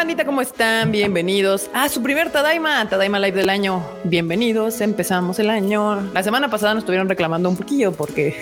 [0.00, 0.24] bandita?
[0.24, 0.92] ¿Cómo están?
[0.92, 3.84] Bienvenidos a su primer Tadaima, Tadaima Live del año.
[4.04, 6.10] Bienvenidos, empezamos el año.
[6.14, 8.34] La semana pasada nos estuvieron reclamando un poquillo porque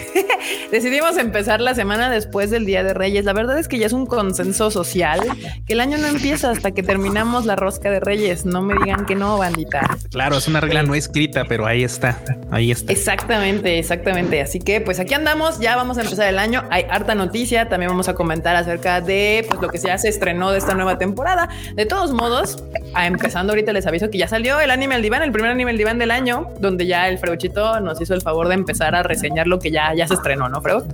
[0.70, 3.24] decidimos empezar la semana después del Día de Reyes.
[3.24, 5.20] La verdad es que ya es un consenso social
[5.66, 8.46] que el año no empieza hasta que terminamos la rosca de Reyes.
[8.46, 9.98] No me digan que no, bandita.
[10.12, 12.22] Claro, es una regla no escrita, pero ahí está,
[12.52, 12.92] ahí está.
[12.92, 14.40] Exactamente, exactamente.
[14.40, 16.62] Así que pues aquí andamos, ya vamos a empezar el año.
[16.70, 20.52] Hay harta noticia, también vamos a comentar acerca de pues, lo que ya se estrenó
[20.52, 21.47] de esta nueva temporada.
[21.74, 22.62] De todos modos,
[22.96, 25.78] empezando ahorita les aviso que ya salió el anime al diván, el primer anime al
[25.78, 29.46] diván del año, donde ya el Freuchito nos hizo el favor de empezar a reseñar
[29.46, 30.84] lo que ya, ya se estrenó, ¿no, Freud?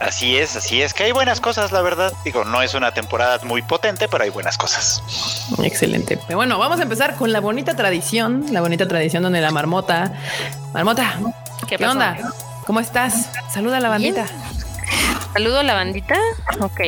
[0.00, 2.12] Así es, así es, que hay buenas cosas, la verdad.
[2.24, 5.02] Digo, no es una temporada muy potente, pero hay buenas cosas.
[5.62, 6.18] Excelente.
[6.26, 10.12] Pero bueno, vamos a empezar con la bonita tradición, la bonita tradición donde la marmota.
[10.72, 11.18] Marmota,
[11.68, 12.16] ¿qué, onda?
[12.66, 13.30] ¿Cómo estás?
[13.52, 14.26] Saluda a la bandita.
[15.32, 16.16] Saludo a la bandita.
[16.60, 16.80] Ok.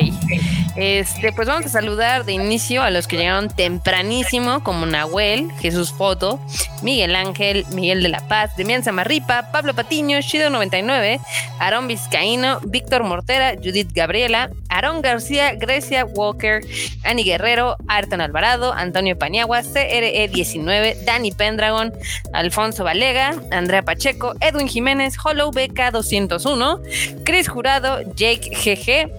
[0.77, 5.91] Este, pues vamos a saludar de inicio a los que llegaron tempranísimo, como Nahuel, Jesús
[5.91, 6.39] Foto,
[6.83, 11.19] Miguel Ángel, Miguel de la Paz, Demian Zamarripa, Pablo Patiño, Shido99,
[11.59, 16.61] Aarón Vizcaíno, Víctor Mortera, Judith Gabriela, Aarón García, Grecia Walker,
[17.03, 21.91] Ani Guerrero, Arton Alvarado, Antonio Paniagua, CRE19, Dani Pendragon,
[22.33, 29.11] Alfonso Valega, Andrea Pacheco, Edwin Jiménez, Hollow BK201, Chris Jurado, Jake GG,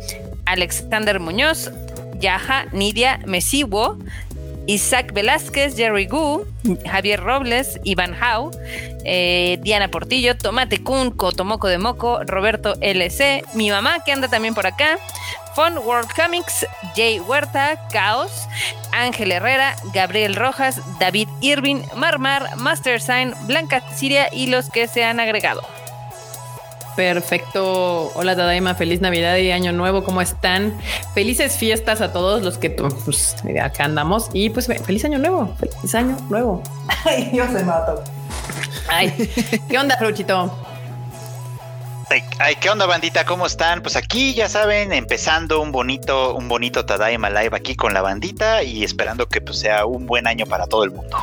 [0.46, 1.70] Alexander Muñoz,
[2.20, 3.98] Yaja, Nidia Mesiwo,
[4.68, 6.44] Isaac Velázquez, Jerry Gu,
[6.84, 8.50] Javier Robles, Iván Hau,
[9.04, 14.54] eh, Diana Portillo, Tomate Kun, Cotomoco de Moco, Roberto LC, mi mamá que anda también
[14.54, 14.98] por acá,
[15.54, 18.46] Fun World Comics, Jay Huerta, Caos,
[18.92, 25.02] Ángel Herrera, Gabriel Rojas, David Irving, Marmar, Master Sign, Blanca Siria y los que se
[25.02, 25.62] han agregado.
[26.98, 28.10] Perfecto.
[28.16, 30.02] Hola Tadaima, feliz Navidad y Año Nuevo.
[30.02, 30.76] ¿Cómo están?
[31.14, 35.54] Felices fiestas a todos los que pues, acá andamos y pues feliz Año Nuevo.
[35.60, 36.60] Feliz Año Nuevo.
[37.04, 38.02] Ay, Dios se mato.
[38.88, 39.30] Ay,
[39.70, 40.52] ¿qué onda, Fruchito?
[42.40, 43.24] Ay, ¿qué onda, bandita?
[43.24, 43.80] ¿Cómo están?
[43.80, 48.64] Pues aquí, ya saben, empezando un bonito, un bonito Tadaima Live aquí con la bandita
[48.64, 51.16] y esperando que pues, sea un buen año para todo el mundo.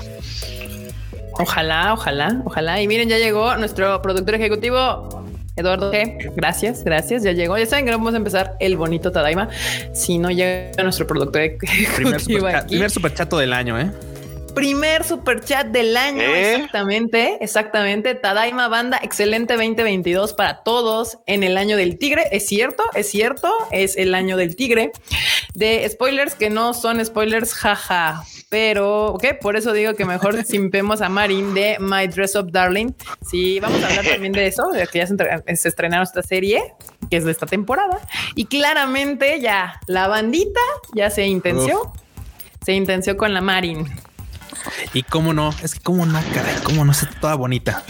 [1.38, 2.82] Ojalá, ojalá, ojalá.
[2.82, 5.25] Y miren, ya llegó nuestro productor ejecutivo,
[5.56, 5.92] Eduardo
[6.36, 7.24] gracias, gracias.
[7.24, 7.58] Ya llegó.
[7.58, 9.50] Ya saben que no vamos a empezar el bonito Tadaima
[9.94, 11.58] si no llega nuestro productor
[11.96, 13.92] primer super, primer superchato del año, ¿eh?
[14.56, 16.22] Primer super chat del año.
[16.22, 16.56] ¿Eh?
[16.56, 18.16] Exactamente, exactamente.
[18.16, 22.24] Tadaima Banda, excelente 2022 para todos en el año del tigre.
[22.32, 24.92] Es cierto, es cierto, es el año del tigre.
[25.54, 28.24] De spoilers que no son spoilers, jaja.
[28.50, 32.94] Pero, ok, por eso digo que mejor simpemos a Marin de My Dress Up Darling.
[33.30, 36.74] Sí, vamos a hablar también de eso, de que ya se, estrenaron esta serie,
[37.10, 38.00] que es de esta temporada.
[38.36, 40.62] Y claramente ya la bandita
[40.94, 41.92] ya se intenció.
[42.66, 43.86] Se intenció con la Marin.
[44.94, 47.84] Y cómo no, es que cómo no, caray, cómo no, está toda bonita.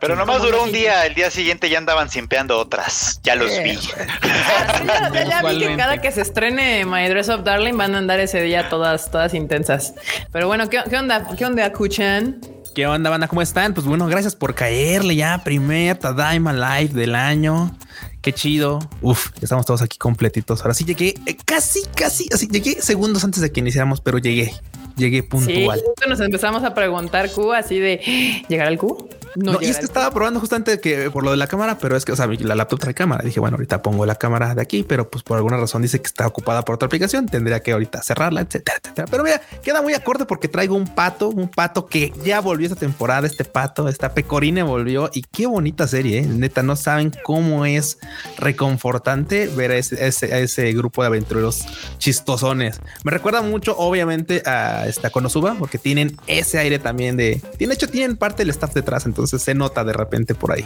[0.00, 3.76] Pero nomás duró un día, el día siguiente ya andaban simpeando otras, ya los vi.
[5.12, 8.40] ya, vi que cada que se estrene My Dress Up Darling van a andar ese
[8.42, 9.94] día todas, todas intensas.
[10.32, 11.26] Pero bueno, ¿qué, onda?
[11.36, 12.40] ¿Qué onda, Kuchan?
[12.74, 13.28] ¿Qué onda, banda?
[13.28, 13.74] ¿Cómo están?
[13.74, 15.42] Pues bueno, gracias por caerle ya.
[15.44, 17.76] Primer Tadaima Live del año.
[18.22, 18.78] Qué chido.
[19.00, 20.62] Uf, estamos todos aquí completitos.
[20.62, 24.54] Ahora sí llegué eh, casi, casi, así llegué segundos antes de que iniciáramos, pero llegué
[24.96, 25.80] llegué puntual.
[25.80, 29.08] Sí, nos empezamos a preguntar Q así de llegar al Q.
[29.36, 32.04] No, y es que estaba probando justamente que por lo de la cámara, pero es
[32.04, 33.24] que, o sea, la laptop trae cámara.
[33.24, 36.06] Dije, bueno, ahorita pongo la cámara de aquí, pero pues por alguna razón dice que
[36.06, 37.26] está ocupada por otra aplicación.
[37.26, 39.08] Tendría que ahorita cerrarla, etcétera, etcétera.
[39.10, 42.78] Pero mira, queda muy acorde porque traigo un pato, un pato que ya volvió esta
[42.78, 43.26] temporada.
[43.26, 46.18] Este pato, esta pecorine volvió y qué bonita serie.
[46.18, 46.26] ¿eh?
[46.26, 47.98] Neta, no saben cómo es
[48.38, 51.64] reconfortante ver a ese, a ese grupo de aventureros
[51.98, 52.80] chistosones.
[53.04, 57.40] Me recuerda mucho, obviamente, a esta Konosuba, porque tienen ese aire también de.
[57.58, 59.06] De hecho, tienen parte del staff detrás.
[59.06, 60.64] Entonces, entonces se nota de repente por ahí.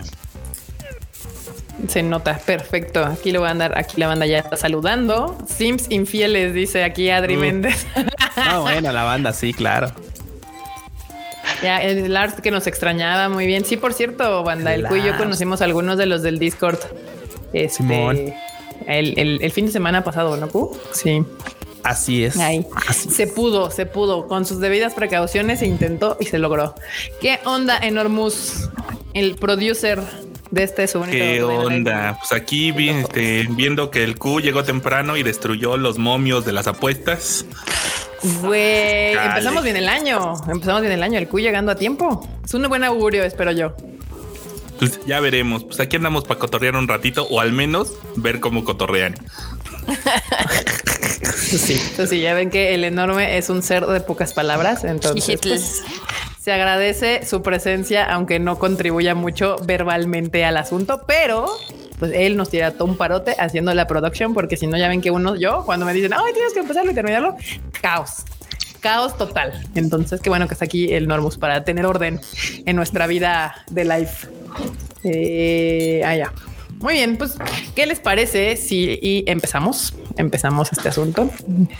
[1.88, 3.04] Se nota, perfecto.
[3.04, 5.36] Aquí lo van a andar, aquí la banda ya está saludando.
[5.46, 7.86] Sims infieles, dice aquí Adri Méndez.
[8.50, 9.92] No, bueno, la banda, sí, claro.
[11.62, 13.64] Ya, el Lars que nos extrañaba muy bien.
[13.64, 16.78] Sí, por cierto, banda, el cuyo conocimos algunos de los del Discord.
[17.52, 18.34] Este,
[18.86, 20.48] El, el, fin de semana pasado, ¿no?
[20.92, 21.24] Sí.
[21.86, 22.36] Así es.
[22.90, 24.26] Se pudo, se pudo.
[24.26, 26.74] Con sus debidas precauciones se intentó y se logró.
[27.20, 28.68] ¿Qué onda, Enormus?
[29.14, 30.02] El producer
[30.50, 32.18] de este su ¿Qué onda?
[32.18, 36.66] Pues aquí este, viendo que el Q llegó temprano y destruyó los momios de las
[36.66, 37.46] apuestas.
[38.40, 40.34] Güey, empezamos bien el año.
[40.48, 41.20] Empezamos bien el año.
[41.20, 42.28] El Q llegando a tiempo.
[42.44, 43.76] Es un buen augurio, espero yo.
[44.80, 45.62] Pues ya veremos.
[45.62, 49.14] Pues aquí andamos para cotorrear un ratito o al menos ver cómo cotorrean.
[51.56, 55.38] Sí, eso sí, ya ven que el enorme es un ser de pocas palabras, entonces
[55.40, 55.82] pues,
[56.40, 61.46] se agradece su presencia, aunque no contribuya mucho verbalmente al asunto, pero
[61.98, 65.00] pues él nos tira todo un parote haciendo la production, porque si no, ya ven
[65.00, 67.36] que uno, yo, cuando me dicen, ay, tienes que empezarlo y terminarlo,
[67.80, 68.24] caos
[68.86, 69.52] caos total.
[69.74, 72.20] Entonces, qué bueno que está aquí el Normus para tener orden
[72.66, 74.28] en nuestra vida de life.
[75.02, 76.32] Eh, allá.
[76.80, 77.36] Muy bien, pues,
[77.74, 79.94] ¿qué les parece si y empezamos?
[80.16, 81.30] Empezamos este asunto.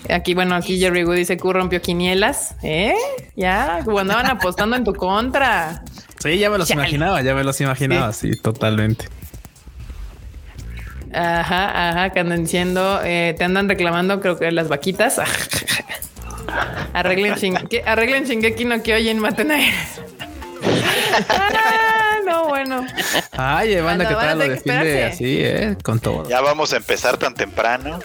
[0.09, 2.55] Aquí, bueno, aquí Jerry Wood dice que rompió quinielas.
[2.63, 2.95] ¿Eh?
[3.37, 5.83] Ya, cuando andaban apostando en tu contra.
[6.19, 9.07] Sí, ya me los imaginaba, ya me los imaginaba, sí, totalmente.
[11.13, 15.21] Ajá, ajá, que andan diciendo, eh, te andan reclamando, creo que las vaquitas.
[16.93, 19.59] Arreglen, Shingeki, arreglen Shingeki no Kyojin, maten a
[22.57, 22.87] bueno.
[23.33, 26.29] Ay, banda, que tal lo defiende así, eh, con todo.
[26.29, 27.99] Ya vamos a empezar tan temprano.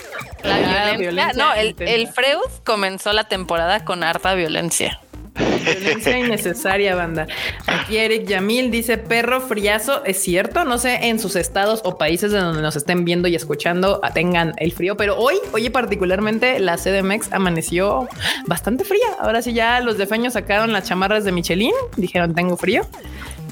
[0.44, 1.34] La violencia.
[1.36, 5.00] No, el, el Freud comenzó la temporada con harta violencia.
[5.36, 7.28] Violencia innecesaria, banda.
[7.66, 10.04] Aquí Eric Yamil dice perro friazo.
[10.04, 13.36] Es cierto, no sé en sus estados o países de donde nos estén viendo y
[13.36, 18.08] escuchando ah, tengan el frío, pero hoy, oye, particularmente la CDMX amaneció
[18.46, 19.08] bastante fría.
[19.20, 22.86] Ahora sí, ya los defeños sacaron las chamarras de Michelin, dijeron tengo frío.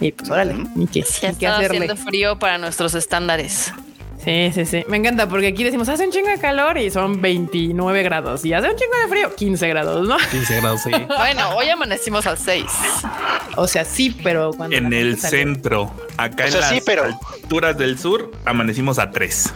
[0.02, 1.04] Y pues órale, ni qué,
[1.38, 1.78] qué hacerle.
[1.78, 3.74] haciendo frío para nuestros estándares.
[4.24, 4.84] Sí, sí, sí.
[4.90, 8.54] Me encanta porque aquí decimos hace un chingo de calor y son 29 grados y
[8.54, 10.18] hace un chingo de frío, 15 grados, ¿no?
[10.18, 10.92] 15 grados, sí.
[11.18, 12.66] bueno, hoy amanecimos a 6.
[13.56, 19.00] O sea, sí, pero cuando en el centro, acá en las alturas del sur, amanecimos
[19.00, 19.54] a 3.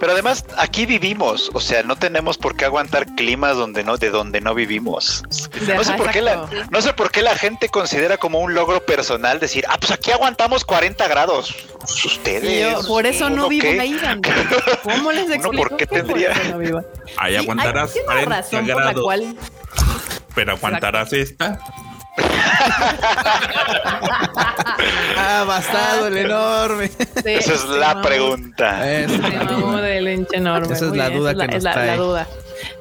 [0.00, 4.10] Pero además aquí vivimos, o sea, no tenemos por qué aguantar climas donde no, de
[4.10, 5.24] donde no vivimos.
[5.66, 8.84] No sé por qué la, no sé por qué la gente considera como un logro
[8.84, 11.54] personal decir, ah, pues aquí aguantamos 40 grados.
[11.80, 12.86] Pues ustedes.
[12.86, 13.98] por eso no vivo ahí.
[14.82, 15.68] ¿Cómo les explico?
[15.68, 16.32] ¿Por qué tendría?
[17.16, 19.04] Ahí aguantarás 40 grados.
[20.34, 21.58] Pero aguantarás esta.
[25.16, 26.90] Ah, basado el enorme.
[27.24, 28.90] Esa es la pregunta.
[28.90, 29.44] Esa es la
[31.10, 32.26] duda que nos la, duda.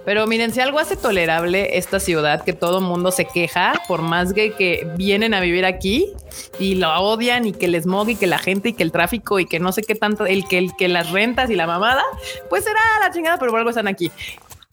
[0.05, 4.01] Pero miren, si algo hace tolerable esta ciudad, que todo el mundo se queja, por
[4.01, 6.13] más que, que vienen a vivir aquí
[6.59, 9.39] y lo odian y que les smog y que la gente y que el tráfico
[9.39, 12.03] y que no sé qué tanto, el que, el que las rentas y la mamada,
[12.49, 14.11] pues será la chingada, pero por algo están aquí.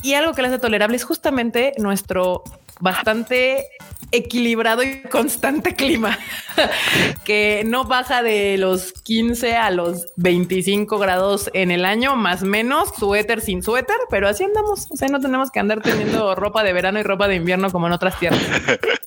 [0.03, 2.45] Y algo que le hace tolerable es justamente nuestro
[2.81, 3.69] bastante
[4.11, 6.19] equilibrado y constante clima
[7.25, 12.91] que no baja de los 15 a los 25 grados en el año, más menos
[12.97, 14.87] suéter sin suéter, pero así andamos.
[14.91, 17.87] O sea, no tenemos que andar teniendo ropa de verano y ropa de invierno como
[17.87, 18.41] en otras tierras.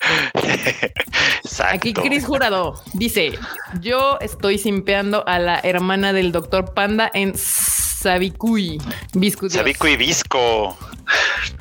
[1.65, 3.33] Aquí Chris Jurado dice:
[3.81, 8.77] Yo estoy simpeando a la hermana del doctor Panda en Sabikui.
[9.13, 10.77] Visco Sabikui Visco.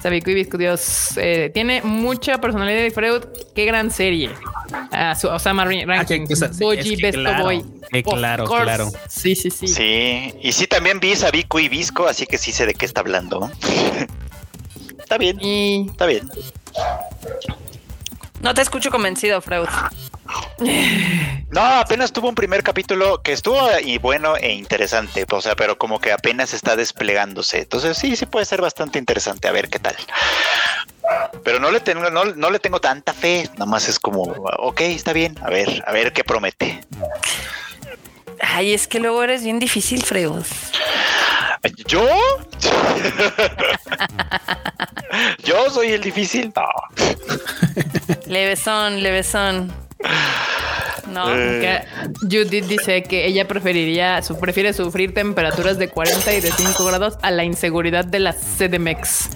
[0.02, 1.16] Sabikui Visco Dios.
[1.16, 3.22] Eh, tiene mucha personalidad de Freud.
[3.54, 4.30] Qué gran serie.
[4.70, 6.26] Uh, su Osama Ranking.
[6.30, 7.64] Ah, Boji, Best claro, Boy.
[8.02, 8.90] claro, claro.
[9.08, 9.66] Sí, sí, sí.
[9.66, 10.34] Sí.
[10.42, 13.50] Y sí, también vi Sabikui Visco, así que sí sé de qué está hablando.
[14.98, 15.38] está bien.
[15.90, 16.28] Está bien.
[18.40, 19.68] No te escucho convencido, Freud.
[21.50, 25.78] No, apenas tuvo un primer capítulo que estuvo y bueno e interesante, o sea, pero
[25.78, 27.60] como que apenas está desplegándose.
[27.60, 29.96] Entonces sí, sí puede ser bastante interesante, a ver qué tal.
[31.44, 34.80] Pero no le tengo, no, no le tengo tanta fe, nada más es como, ok,
[34.80, 36.80] está bien, a ver, a ver qué promete.
[38.40, 40.42] Ay, es que luego eres bien difícil, Freud.
[41.86, 42.04] ¿Yo?
[45.44, 46.52] ¿Yo soy el difícil?
[46.54, 46.66] No.
[48.26, 49.72] Levesón, levesón.
[51.10, 51.84] No, eh.
[52.20, 57.18] Judith dice que ella preferiría, su, prefiere sufrir temperaturas de 40 y de 5 grados
[57.22, 59.30] a la inseguridad de la CDMX.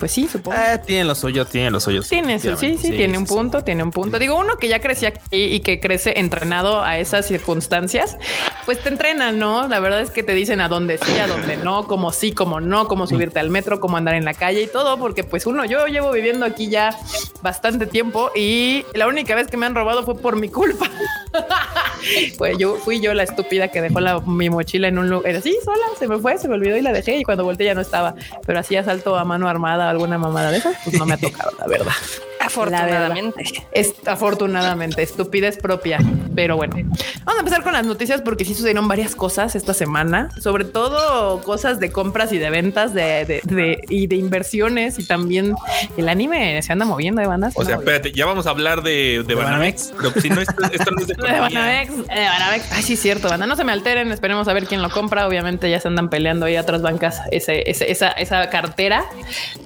[0.00, 0.56] Pues sí, supongo.
[0.56, 2.08] Eh, tiene los suyos, tiene los suyos.
[2.08, 4.18] Tiene sí, sí, sí, tiene un punto, tiene un punto.
[4.18, 8.16] Digo, uno que ya crecía aquí y que crece entrenado a esas circunstancias,
[8.64, 9.68] pues te entrenan, ¿no?
[9.68, 12.62] La verdad es que te dicen a dónde sí, a dónde no, como sí, como
[12.62, 15.66] no, cómo subirte al metro, cómo andar en la calle y todo, porque pues uno,
[15.66, 16.96] yo llevo viviendo aquí ya
[17.42, 20.88] bastante tiempo y la única vez que me han robado fue por mi culpa.
[22.38, 25.56] pues yo fui yo la estúpida que dejó la, mi mochila en un lugar así
[25.62, 27.82] sola, se me fue, se me olvidó y la dejé y cuando volteé ya no
[27.82, 28.14] estaba,
[28.46, 31.52] pero así asalto a mano armada alguna mamada de esas, pues no me ha tocado,
[31.58, 31.92] la verdad.
[32.50, 33.44] Afortunadamente.
[33.72, 35.98] Es, afortunadamente, estupidez propia.
[36.34, 36.76] Pero bueno,
[37.24, 41.40] vamos a empezar con las noticias porque sí sucedieron varias cosas esta semana, sobre todo
[41.42, 45.54] cosas de compras y de ventas de, de, y de inversiones y también
[45.96, 47.54] el anime se anda moviendo de bandas.
[47.56, 49.92] O sea, espérate, ya vamos a hablar de, de, Banamex.
[49.96, 51.96] Pero si no, esto, no es de, de Banamex.
[51.96, 52.72] De Banamex.
[52.72, 53.46] Ay, sí, cierto, banda.
[53.46, 54.10] No se me alteren.
[54.12, 55.26] Esperemos a ver quién lo compra.
[55.26, 59.04] Obviamente ya se andan peleando ahí a otras bancas ese, ese, esa, esa cartera,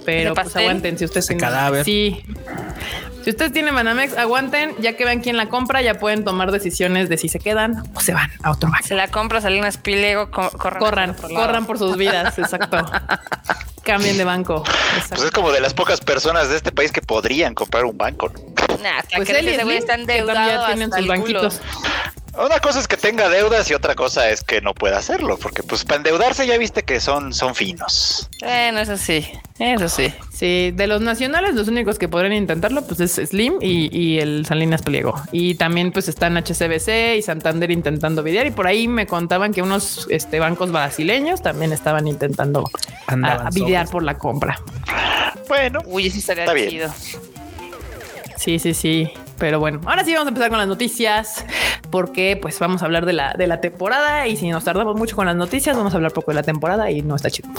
[0.05, 1.41] pero pues aguanten si ustedes tienen.
[1.41, 1.85] Cadáver.
[1.85, 2.25] Sí.
[3.25, 7.09] Si ustedes tienen Banamex, aguanten, ya que vean quién la compra, ya pueden tomar decisiones
[7.09, 8.87] de si se quedan o se van a otro banco.
[8.87, 12.85] Se la compra, salen a Pilego, corran, corran, corran por sus vidas, exacto.
[13.83, 14.63] Cambien de banco.
[15.09, 18.31] Pues es como de las pocas personas de este país que podrían comprar un banco.
[18.83, 21.63] Nah, pues él están endeudados tienen sus banquitos.
[22.37, 25.63] Una cosa es que tenga deudas y otra cosa es que no pueda hacerlo, porque
[25.63, 28.29] pues para endeudarse ya viste que son, son finos.
[28.41, 29.25] Bueno, eso sí,
[29.59, 30.13] eso sí.
[30.33, 34.83] Sí, de los nacionales los únicos que podrían intentarlo pues es Slim y, el Salinas
[34.83, 35.15] Pliego.
[35.31, 39.63] Y también pues están HCBC y Santander intentando videar y por ahí me contaban que
[39.63, 42.69] unos este, bancos brasileños también estaban intentando
[43.07, 44.61] a, videar por la compra.
[45.49, 46.93] Bueno, uy, sí estaría chido.
[48.37, 49.13] Sí, sí, sí.
[49.39, 51.45] Pero bueno, ahora sí vamos a empezar con las noticias
[51.91, 55.17] porque pues vamos a hablar de la, de la temporada y si nos tardamos mucho
[55.17, 57.49] con las noticias vamos a hablar poco de la temporada y no está chido.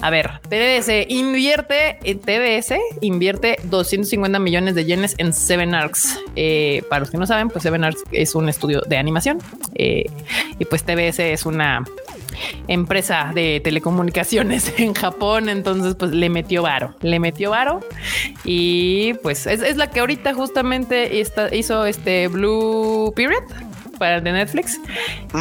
[0.00, 6.20] A ver, TBS invierte, eh, TBS invierte 250 millones de yenes en Seven Arcs.
[6.36, 9.38] Eh, para los que no saben, pues Seven Arcs es un estudio de animación
[9.74, 10.04] eh,
[10.58, 11.84] y pues TBS es una
[12.66, 15.48] empresa de telecomunicaciones en Japón.
[15.48, 17.80] Entonces, pues le metió varo, le metió varo
[18.44, 23.42] y pues es, la que ahorita justamente hizo este Blue Period
[23.98, 24.80] para de Netflix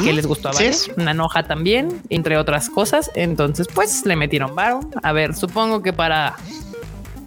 [0.03, 0.89] que les gustó a varios.
[0.97, 3.11] Una noja también, entre otras cosas.
[3.15, 4.79] Entonces, pues le metieron varo.
[5.03, 6.35] A ver, supongo que para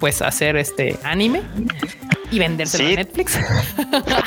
[0.00, 1.42] pues hacer este anime
[2.30, 3.38] y vendérselo a Netflix.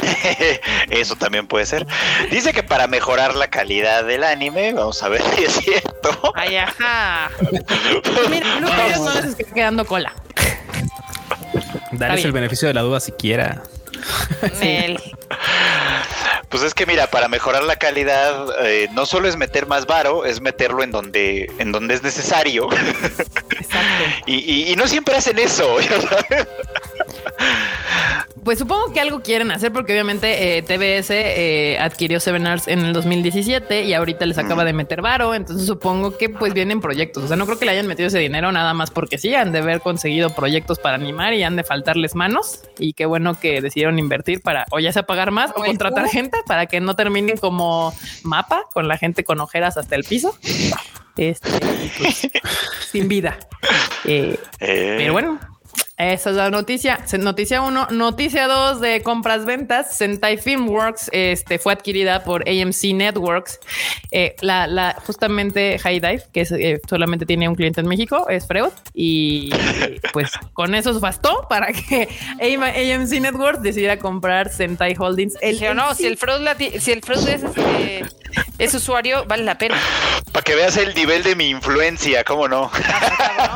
[0.89, 1.85] Eso también puede ser.
[2.31, 6.33] Dice que para mejorar la calidad del anime, vamos a ver si es cierto.
[6.35, 7.31] Ay, ajá.
[8.29, 8.69] Mira, no
[9.15, 10.13] les está quedando cola.
[11.91, 13.63] Darles el beneficio de la duda siquiera.
[16.49, 20.25] Pues es que mira, para mejorar la calidad, eh, no solo es meter más varo,
[20.25, 22.69] es meterlo en donde, en donde es necesario.
[22.71, 24.03] Exacto.
[24.27, 25.77] y, y, no siempre hacen eso.
[28.43, 32.79] Pues supongo que algo quieren hacer porque obviamente eh, TBS eh, adquirió Seven Arts en
[32.79, 37.23] el 2017 y ahorita les acaba de meter varo, entonces supongo que pues vienen proyectos,
[37.23, 39.51] o sea, no creo que le hayan metido ese dinero nada más porque sí, han
[39.51, 42.61] de haber conseguido proyectos para animar y han de faltarles manos.
[42.79, 46.37] Y qué bueno que decidieron invertir para o ya sea pagar más o contratar gente
[46.45, 50.35] para que no terminen como mapa con la gente con ojeras hasta el piso.
[51.15, 51.49] Este,
[51.97, 52.29] pues,
[52.91, 53.37] sin vida.
[54.05, 55.39] Eh, pero bueno,
[55.97, 57.05] esa es la noticia.
[57.19, 57.89] Noticia 1.
[57.91, 59.95] Noticia 2 de compras ventas.
[59.95, 63.59] Sentai Filmworks este, fue adquirida por AMC Networks.
[64.11, 68.47] Eh, la, la, justamente High Dive, que eh, solamente tiene un cliente en México, es
[68.47, 68.71] Freud.
[68.93, 69.51] Y
[70.13, 72.09] pues con eso bastó para que
[72.41, 75.35] AMC Networks decidiera comprar Sentai Holdings.
[75.41, 76.47] El, no, si el Freud,
[76.79, 78.03] si el Freud es, este,
[78.57, 79.77] es usuario, vale la pena.
[80.31, 82.71] Para que veas el nivel de mi influencia, ¿cómo no?
[82.73, 83.55] Ah,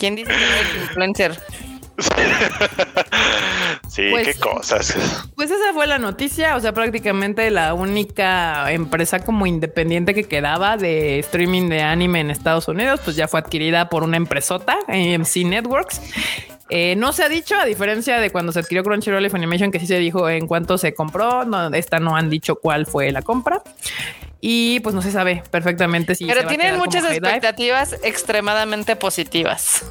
[0.00, 1.38] ¿Quién dice que es influencer?
[3.90, 4.96] sí, pues, qué cosas.
[5.36, 10.78] Pues esa fue la noticia, o sea, prácticamente la única empresa como independiente que quedaba
[10.78, 15.44] de streaming de anime en Estados Unidos, pues ya fue adquirida por una empresota, AMC
[15.44, 16.00] Networks.
[16.70, 19.80] Eh, no se ha dicho, a diferencia de cuando se adquirió Crunchyroll y Funimation, que
[19.80, 21.42] sí se dijo en cuánto se compró,
[21.74, 23.62] esta no han dicho cuál fue la compra
[24.40, 26.26] y pues no se sabe perfectamente si.
[26.26, 29.84] Pero tienen muchas expectativas extremadamente positivas.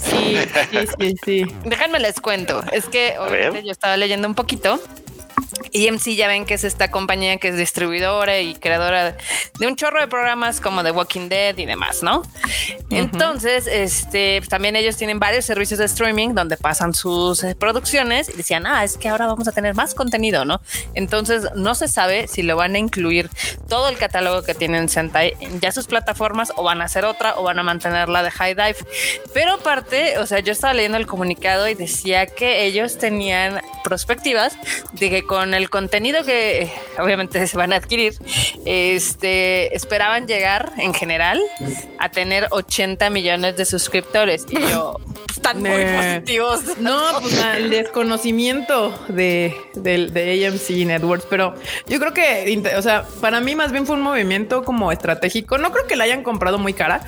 [0.00, 0.38] sí,
[0.70, 1.46] sí, sí, sí.
[1.64, 2.62] Déjenme les cuento.
[2.72, 3.14] Es que
[3.64, 4.80] yo estaba leyendo un poquito
[5.72, 9.16] EMC ya ven que es esta compañía que es distribuidora y creadora
[9.58, 12.22] de un chorro de programas como The Walking Dead y demás, ¿no?
[12.90, 18.36] Entonces, este, también ellos tienen varios servicios de streaming donde pasan sus eh, producciones y
[18.36, 20.60] decían, ah, es que ahora vamos a tener más contenido, ¿no?
[20.94, 23.30] Entonces, no se sabe si lo van a incluir
[23.68, 27.34] todo el catálogo que tienen Sentai en ya sus plataformas o van a hacer otra
[27.36, 28.76] o van a mantener la de High Dive.
[29.32, 34.56] Pero aparte, o sea, yo estaba leyendo el comunicado y decía que ellos tenían perspectivas
[34.92, 38.14] de que con el contenido que obviamente se van a adquirir,
[38.64, 41.40] este, esperaban llegar en general
[41.98, 44.46] a tener 80 millones de suscriptores.
[44.48, 45.00] Y yo,
[45.34, 46.78] están muy positivos.
[46.78, 51.56] No, pues el desconocimiento de, de, AMC Networks, pero
[51.88, 55.58] yo creo que, o sea, para mí más bien fue un movimiento como estratégico.
[55.58, 57.00] No creo que la hayan comprado muy cara,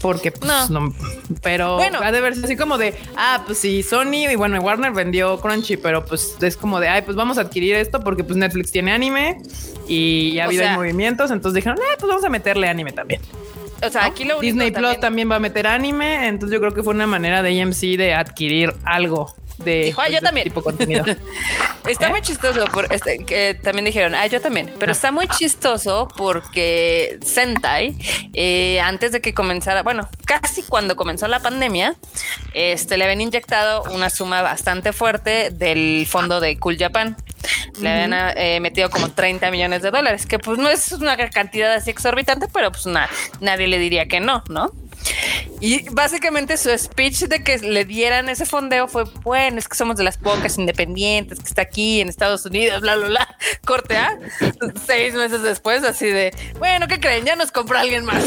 [0.00, 0.94] porque pues no,
[1.42, 4.92] pero bueno, ha de verse así como de, ah, pues sí, Sony y bueno, Warner
[4.92, 8.36] vendió Crunchy, pero pues es como de, ay, pues vamos a adquirir esto porque pues
[8.36, 9.40] Netflix tiene anime
[9.88, 13.20] y ha habido movimientos, entonces dijeron, eh, pues vamos a meterle anime también.
[13.84, 16.82] O sea, aquí lo Disney Plus también va a meter anime, entonces yo creo que
[16.82, 20.44] fue una manera de AMC de adquirir algo de, ah, yo también.
[20.44, 21.04] tipo contenido.
[21.88, 24.92] está muy chistoso por este, que también dijeron, ah, yo también, pero ah.
[24.92, 27.96] está muy chistoso porque Sentai,
[28.34, 31.94] eh, antes de que comenzara, bueno, casi cuando comenzó la pandemia,
[32.54, 37.16] este le habían inyectado una suma bastante fuerte del fondo de Cool Japan.
[37.80, 41.72] Le habían eh, metido como 30 millones de dólares, que pues no es una cantidad
[41.72, 42.86] así exorbitante, pero pues
[43.40, 44.72] nadie le diría que no, ¿no?
[45.60, 49.96] Y básicamente su speech de que le dieran ese fondeo fue, bueno, es que somos
[49.96, 53.36] de las pocas independientes que está aquí en Estados Unidos, bla, bla, bla.
[53.64, 54.18] Corte A,
[54.86, 57.24] seis meses después, así de, bueno, ¿qué creen?
[57.24, 58.22] Ya nos compró alguien más.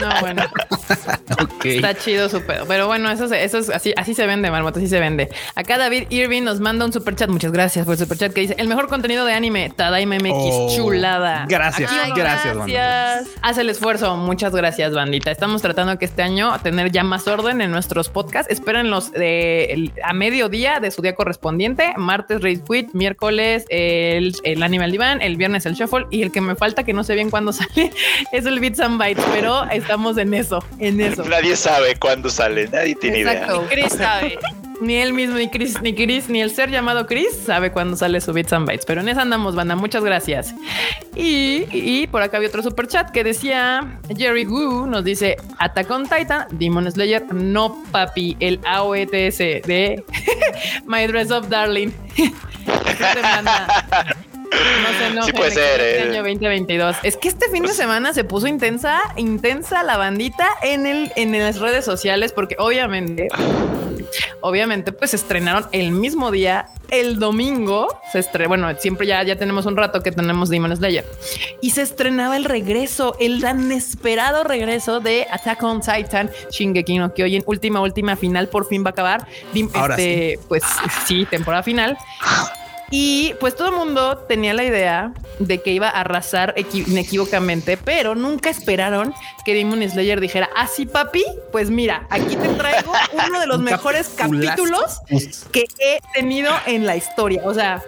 [0.00, 0.42] No, bueno.
[1.64, 2.64] Está chido su pedo.
[2.66, 5.28] Pero bueno, eso, eso es así, así se vende, Marmota, así se vende.
[5.54, 7.28] Acá David Irving nos manda un super chat.
[7.28, 10.32] Muchas gracias por el super chat que dice, el mejor contenido de anime, Tadaima MX,
[10.32, 11.46] oh, chulada.
[11.48, 13.28] Gracias, gracias, gracias.
[13.42, 14.16] Hace el esfuerzo.
[14.16, 15.30] Muchas gracias, bandita.
[15.30, 18.50] Estamos tratando que este año tener ya más orden en nuestros podcasts.
[18.52, 21.94] Espérenlos de, a mediodía de su día correspondiente.
[21.96, 26.40] Martes Raid Quit, miércoles el, el Animal Divan, el viernes el Shuffle y el que
[26.40, 27.92] me falta que no sé bien cuándo sale
[28.32, 31.24] es el Bits and Bytes, pero estamos en eso, en eso.
[31.24, 33.56] Nadie sabe cuándo sale, nadie tiene Exacto.
[33.56, 33.68] idea.
[33.68, 34.38] Chris sabe.
[34.80, 38.20] Ni él mismo, ni Chris, ni Chris, ni el ser llamado Chris sabe cuándo sale
[38.20, 38.86] su Bits and Bytes.
[38.86, 39.76] Pero en esa andamos, banda.
[39.76, 40.54] Muchas gracias.
[41.14, 45.90] Y, y por acá había otro super chat que decía Jerry Wu nos dice Attack
[45.90, 50.04] on Titan, Demon Slayer, no papi, el AOETS de
[50.86, 51.90] My Dress Up Darling.
[54.52, 55.22] No no.
[55.22, 55.80] Sí puede ser.
[55.80, 56.96] Este año 2022.
[57.02, 61.38] Es que este fin de semana se puso intensa, intensa la bandita en el, en
[61.38, 63.28] las redes sociales, porque obviamente,
[64.40, 67.88] obviamente, pues estrenaron el mismo día, el domingo.
[68.12, 71.04] Se estrenó, bueno, siempre ya, ya tenemos un rato que tenemos Demon Slayer
[71.60, 77.14] y se estrenaba el regreso, el tan esperado regreso de Attack on Titan, Shingeki no
[77.14, 79.26] Kyojin, última, última final, por fin va a acabar.
[79.54, 80.62] este, Pues
[81.06, 81.96] sí, temporada final.
[82.90, 88.16] Y pues todo el mundo tenía la idea de que iba a arrasar inequívocamente, pero
[88.16, 92.92] nunca esperaron que Demon Slayer dijera, así ah, papi, pues mira, aquí te traigo
[93.28, 95.00] uno de los mejores capítulos
[95.52, 97.42] que he tenido en la historia.
[97.44, 97.82] O sea,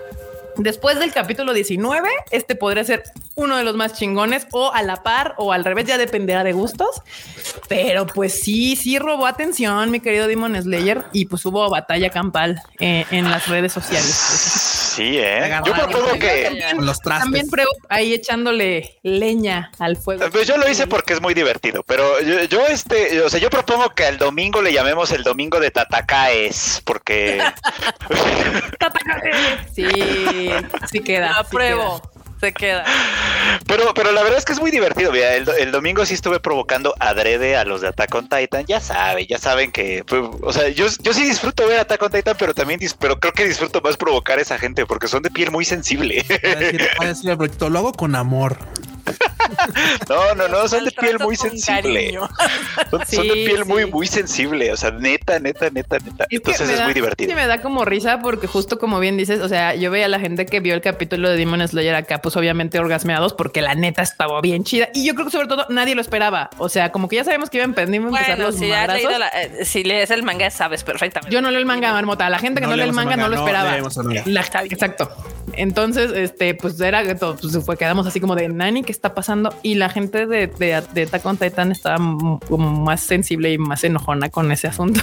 [0.57, 5.03] Después del capítulo 19, este podría ser uno de los más chingones o a la
[5.03, 7.03] par o al revés, ya dependerá de gustos.
[7.69, 12.61] Pero pues sí, sí robó atención, mi querido Demon Slayer, y pues hubo batalla campal
[12.81, 14.72] eh, en las redes sociales.
[14.95, 15.51] Sí, ¿eh?
[15.65, 16.45] Yo propongo que...
[16.45, 17.47] También, los También
[17.89, 20.29] ahí echándole leña al fuego.
[20.31, 23.95] Pues yo lo hice porque es muy divertido, pero yo, este, o sea, yo propongo
[23.95, 27.43] que al domingo le llamemos el domingo de Tatacaes, porque...
[28.79, 29.73] Tatacaes.
[29.75, 30.51] Sí,
[30.91, 31.39] sí queda.
[31.39, 32.03] Apruebo
[32.43, 32.85] se queda.
[33.67, 35.13] Pero, pero la verdad es que es muy divertido.
[35.13, 38.67] Mira, el, domingo sí estuve provocando adrede a los de Attack on Titan.
[38.67, 42.11] Ya saben, ya saben que, pues, o sea, yo, yo sí disfruto ver Attack on
[42.11, 45.31] Titan, pero también, pero creo que disfruto más provocar a esa gente porque son de
[45.31, 46.25] piel muy sensible.
[47.71, 48.59] lo hago con amor.
[50.09, 52.19] No, no, no, son de piel muy sensible.
[52.91, 54.73] Son, de piel muy, muy sensible.
[54.73, 56.27] O sea, neta, neta, neta, neta.
[56.31, 57.31] Entonces es muy divertido.
[57.31, 60.09] Sí, me da como risa porque justo como bien dices, o sea, yo veía a
[60.09, 63.75] la gente que vio el capítulo de Demon Slayer acá, pues obviamente orgasmeados porque la
[63.75, 64.89] neta estaba bien chida.
[64.95, 66.51] Y yo creo que sobre todo nadie lo esperaba.
[66.59, 70.11] O sea, como que ya sabemos que iban a empezar los si, eh, si lees
[70.11, 71.33] el manga, sabes perfectamente.
[71.33, 72.29] Yo no leo el manga, Marmota.
[72.31, 73.77] La gente que no, lee el manga, no lo esperaba.
[74.65, 75.11] exacto.
[75.55, 79.15] Entonces, este, pues era que todo, pues fue, quedamos así como de Nani, ¿qué está
[79.15, 79.55] pasando?
[79.63, 81.97] y la gente de, de, de Attack Titan estaba
[82.47, 85.01] como más sensible y más enojona con ese asunto.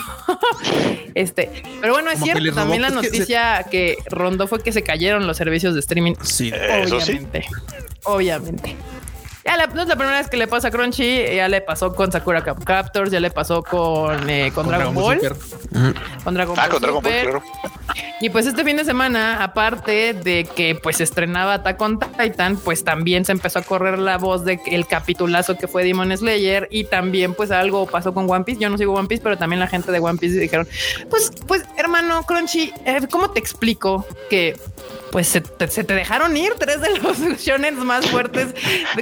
[1.15, 1.49] este,
[1.81, 2.53] pero bueno, es cierto.
[2.53, 6.13] También la noticia que, rondó fue que se cayeron los servicios de streaming.
[6.21, 7.45] Sí, obviamente.
[8.03, 8.75] Obviamente.
[9.49, 11.95] Ya la, no es la primera vez que le pasa a Crunchy, ya le pasó
[11.95, 15.19] con Sakura Cap Captors, ya le pasó con, eh, con, Dragon, Ball.
[16.23, 16.69] Con Dragon ah, Ball.
[16.69, 17.43] Con Dragon Ball, claro.
[18.21, 22.83] Y pues este fin de semana, aparte de que pues estrenaba Attack on Titan, pues
[22.83, 26.83] también se empezó a correr la voz de el capitulazo que fue Demon Slayer y
[26.83, 28.59] también pues algo pasó con One Piece.
[28.59, 30.67] Yo no sigo One Piece, pero también la gente de One Piece dijeron,
[31.09, 34.55] pues, pues hermano Crunchy, eh, ¿cómo te explico que
[35.11, 38.53] pues se te, dejaron ir tres de los shonen más fuertes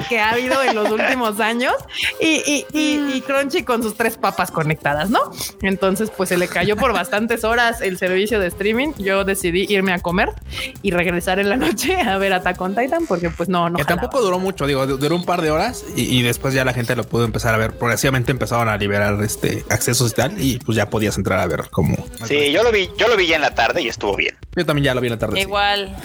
[0.08, 1.74] que ha habido en los últimos años
[2.20, 5.20] y, y, y, y Crunchy con sus tres papas conectadas, ¿no?
[5.62, 8.94] Entonces, pues se le cayó por bastantes horas el servicio de streaming.
[8.98, 10.34] Yo decidí irme a comer
[10.82, 13.78] y regresar en la noche a ver Attack on Titan porque pues no, no.
[13.78, 16.74] Que tampoco duró mucho, digo, duró un par de horas y, y, después ya la
[16.74, 17.74] gente lo pudo empezar a ver.
[17.74, 21.70] Progresivamente empezaron a liberar este accesos y tal y pues ya podías entrar a ver
[21.72, 21.96] cómo.
[22.26, 24.36] Sí, yo lo vi, yo lo vi ya en la tarde y estuvo bien.
[24.56, 25.40] Yo también ya lo vi en la tarde.
[25.40, 25.96] Igual.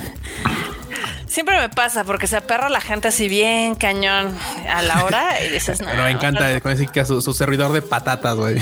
[1.33, 4.37] Siempre me pasa porque se aperra la gente así bien cañón
[4.69, 5.89] a la hora y dices, no.
[5.91, 6.93] Pero me encanta no.
[6.93, 8.61] que su, su, servidor de patatas, güey.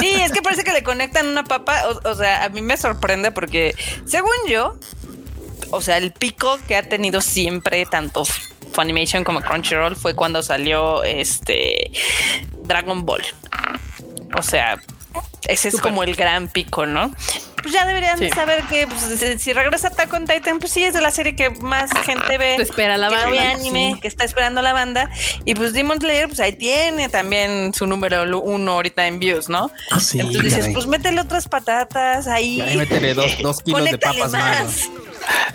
[0.00, 1.84] Sí, es que parece que le conectan una papa.
[1.86, 4.76] O, o, sea, a mí me sorprende porque, según yo,
[5.70, 8.24] o sea, el pico que ha tenido siempre tanto
[8.72, 11.92] Funimation como Crunchyroll fue cuando salió este
[12.64, 13.22] Dragon Ball.
[14.36, 14.80] O sea,
[15.46, 15.90] ese es Super.
[15.90, 17.14] como el gran pico, ¿no?
[17.62, 18.28] Pues ya deberían sí.
[18.30, 21.50] saber que pues, si regresa Attack on Titan, pues sí es de la serie que
[21.50, 22.54] más gente ve.
[22.56, 23.30] Te espera la banda.
[23.30, 24.00] Que anime, sí.
[24.00, 25.10] que está esperando la banda.
[25.44, 29.70] Y pues Demon Slayer, pues ahí tiene también su número uno ahorita en views, ¿no?
[29.90, 32.60] Ah, sí, Entonces dices, pues métele otras patatas ahí.
[32.60, 34.62] ahí métele dos, dos kilos de papas más.
[34.62, 34.90] más.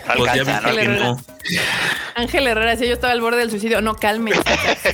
[0.08, 1.16] Alcanza, Ángel, Herrera.
[2.16, 4.32] Ángel Herrera, si yo estaba al borde del suicidio, no calme.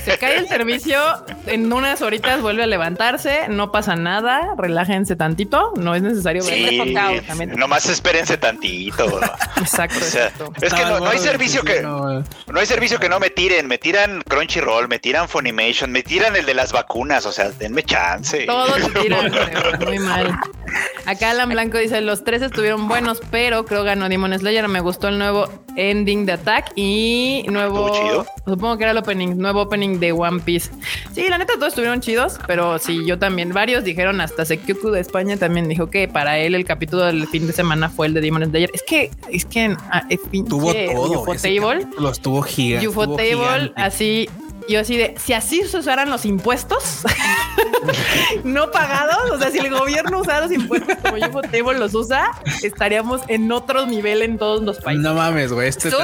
[0.04, 1.00] Se cae el servicio,
[1.46, 6.82] en unas horitas vuelve a levantarse, no pasa nada, relájense tantito, no es necesario sí,
[7.56, 9.20] Nomás espérense tantito.
[9.56, 10.52] exacto, o sea, exacto.
[10.60, 13.66] Es que no, no hay servicio que no, no, hay servicio que no me tiren,
[13.66, 17.82] me tiran Crunchyroll, me tiran Funimation, me tiran el de las vacunas, o sea, denme
[17.82, 18.46] chance.
[18.46, 19.32] Todos se tiran,
[19.84, 20.38] muy mal.
[21.06, 25.08] Acá Alan Blanco dice, los tres estuvieron buenos, pero creo ganó Demon Slayer, me gustó
[25.08, 30.12] el nuevo ending de Attack y nuevo, supongo que era el opening, nuevo opening de
[30.12, 30.70] One Piece.
[31.12, 35.00] Sí, la neta todos estuvieron chidos, pero sí, yo también, varios dijeron, hasta Sekyoku de
[35.00, 38.20] España también dijo que para él el capítulo del fin de semana fue el de
[38.20, 38.70] Demon Slayer.
[38.72, 41.22] Es que, es que ah, es tuvo todo.
[41.22, 42.88] Ufotable, lo estuvo gigante.
[42.88, 44.28] Ufotable, así
[44.68, 47.02] yo así de, si así se usaran los impuestos
[48.44, 52.30] no pagados, o sea, si el gobierno usara los impuestos como Ufotable los usa,
[52.62, 55.02] estaríamos en otro nivel en todos los países.
[55.02, 55.68] No mames, güey.
[55.68, 56.02] Este, este,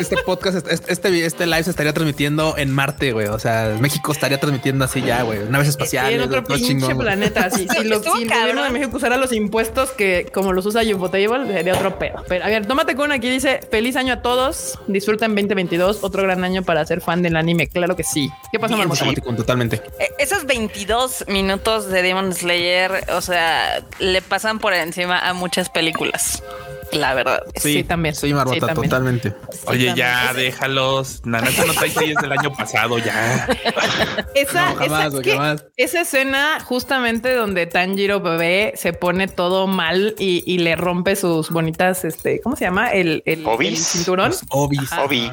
[0.00, 3.26] este, podcast, este, este live se estaría transmitiendo en Marte, güey.
[3.28, 5.40] O sea, México estaría transmitiendo así ya, güey.
[5.48, 6.14] Naves espaciales.
[6.14, 7.50] en otro pinche chingón, planeta.
[7.50, 10.82] Sí, si, lo, si el gobierno de México usara los impuestos que como los usa
[10.82, 12.24] Ufotable, sería otro pedo.
[12.28, 14.78] Pero a ver, tómate con aquí dice, feliz año a todos.
[14.86, 17.68] Disfruten 2022, otro gran año para ser fan del anime.
[17.68, 18.30] Claro que sí.
[18.52, 19.04] ¿Qué pasa, Marmota?
[19.04, 19.82] Sí, totalmente.
[19.98, 25.68] Eh, esos 22 minutos de Demon Slayer, o sea, le pasan por encima a muchas
[25.70, 26.42] películas.
[26.92, 27.42] La verdad.
[27.54, 28.14] Sí, sí también.
[28.14, 29.30] Sí, Marmota, sí, totalmente.
[29.30, 29.96] Sí, Oye, también.
[29.96, 31.22] ya, déjalos.
[31.24, 33.46] Nanata no trae series del año pasado, ya.
[34.34, 35.64] esa, no, jamás, esa, jamás.
[35.76, 41.50] esa, escena justamente donde Tanjiro bebé se pone todo mal y, y, le rompe sus
[41.50, 42.88] bonitas, este, ¿cómo se llama?
[42.88, 44.32] El, el, el cinturón.
[44.50, 44.90] Obis.
[44.92, 45.30] Obi.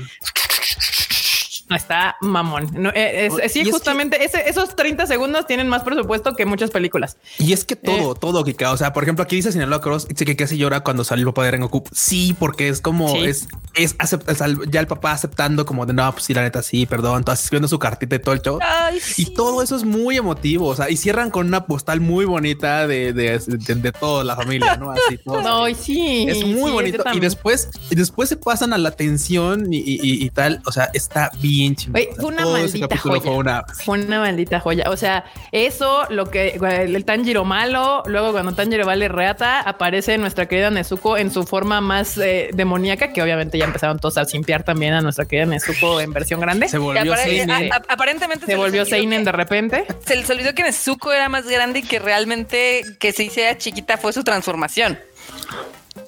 [1.70, 2.70] No está mamón.
[2.74, 6.46] No, es, es, sí, justamente es que, ese, esos 30 segundos tienen más presupuesto que
[6.46, 7.18] muchas películas.
[7.40, 8.18] Y es que todo, eh.
[8.20, 8.72] todo, Kika.
[8.72, 11.44] O sea, por ejemplo, aquí dice Sinaloa Cross, que casi llora cuando sale el papá
[11.44, 11.84] de Rengoku.
[11.92, 13.26] Sí, porque es como sí.
[13.26, 14.34] es, es acepta,
[14.70, 17.68] ya el papá aceptando como de no, pues sí, la neta, sí, perdón, todas escribiendo
[17.68, 18.60] su cartita y todo el show.
[18.62, 19.24] Ay, sí.
[19.24, 20.68] Y todo eso es muy emotivo.
[20.68, 24.38] O sea, y cierran con una postal muy bonita de, de, de, de toda la
[24.38, 25.18] familia, no así.
[25.26, 27.04] Todo, no, sí, es muy sí, bonito.
[27.14, 30.62] Y después, y después se pasan a la tensión y, y, y tal.
[30.66, 31.57] O sea, está bien
[31.94, 33.22] Oye, fue una maldita joya.
[33.22, 33.64] Fue una...
[33.86, 34.20] fue una...
[34.20, 34.90] maldita joya.
[34.90, 40.48] O sea, eso, lo que el, Tanjiro malo, luego cuando Tanjiro vale reata, aparece nuestra
[40.48, 44.64] querida Nezuko en su forma más eh, demoníaca, que obviamente ya empezaron todos a simpiar
[44.64, 46.68] también a nuestra querida Nezuko en versión grande.
[46.68, 47.72] Se volvió Seinen.
[47.88, 49.86] Aparentemente se, se volvió Seinen de repente.
[50.06, 53.98] Se les olvidó que Nezuko era más grande y que realmente que se hiciera chiquita
[53.98, 55.00] fue su transformación.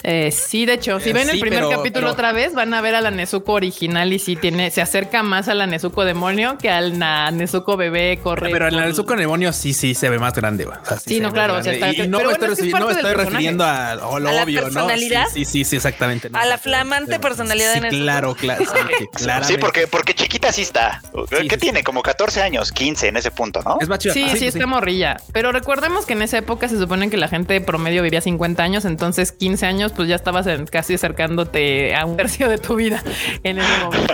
[0.03, 2.11] Eh, sí, de hecho, si ven sí, el primer pero, capítulo pero...
[2.13, 5.47] otra vez, van a ver a la Nezuko original y sí tiene, se acerca más
[5.49, 8.49] a la Nezuko demonio que al na Nezuko bebé corre.
[8.51, 10.65] Pero la Nezuko demonio sí, sí se ve más grande.
[10.65, 11.55] O sea, sí, sí no, claro.
[11.55, 13.09] O sea, está, y, y no, pero me bueno, estoy, es que no me estoy
[13.09, 15.23] del refiriendo a, lo ¿A obvio, la personalidad?
[15.25, 15.29] ¿no?
[15.31, 16.29] Sí, sí, sí, exactamente.
[16.33, 18.03] A la flamante personalidad sí, de Nezuko.
[18.03, 18.65] Claro, claro.
[18.65, 21.01] Sí, sí, porque, porque chiquita sí está.
[21.29, 21.83] ¿Qué tiene?
[21.83, 23.77] Como 14 años, 15 en ese punto, ¿no?
[23.81, 24.13] Es más chida.
[24.13, 25.17] Sí, sí, está morrilla.
[25.33, 28.85] Pero recordemos que en esa época se supone que la gente promedio vivía 50 años,
[28.85, 33.01] entonces 15 años, pues ya estabas en, casi acercándote a un tercio de tu vida
[33.43, 34.13] en ese momento.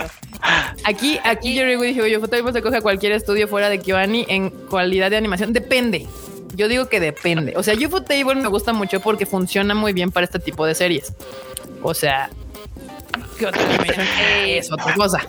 [0.84, 4.50] Aquí, aquí yo digo, yo fotógrafo se coge a cualquier estudio fuera de Kyoani en
[4.50, 5.52] cualidad de animación.
[5.52, 6.06] Depende.
[6.54, 7.54] Yo digo que depende.
[7.56, 11.12] O sea, Ufotable me gusta mucho porque funciona muy bien para este tipo de series.
[11.82, 12.30] O sea,
[13.38, 14.06] ¿qué otra animación
[14.46, 15.26] es otra cosa?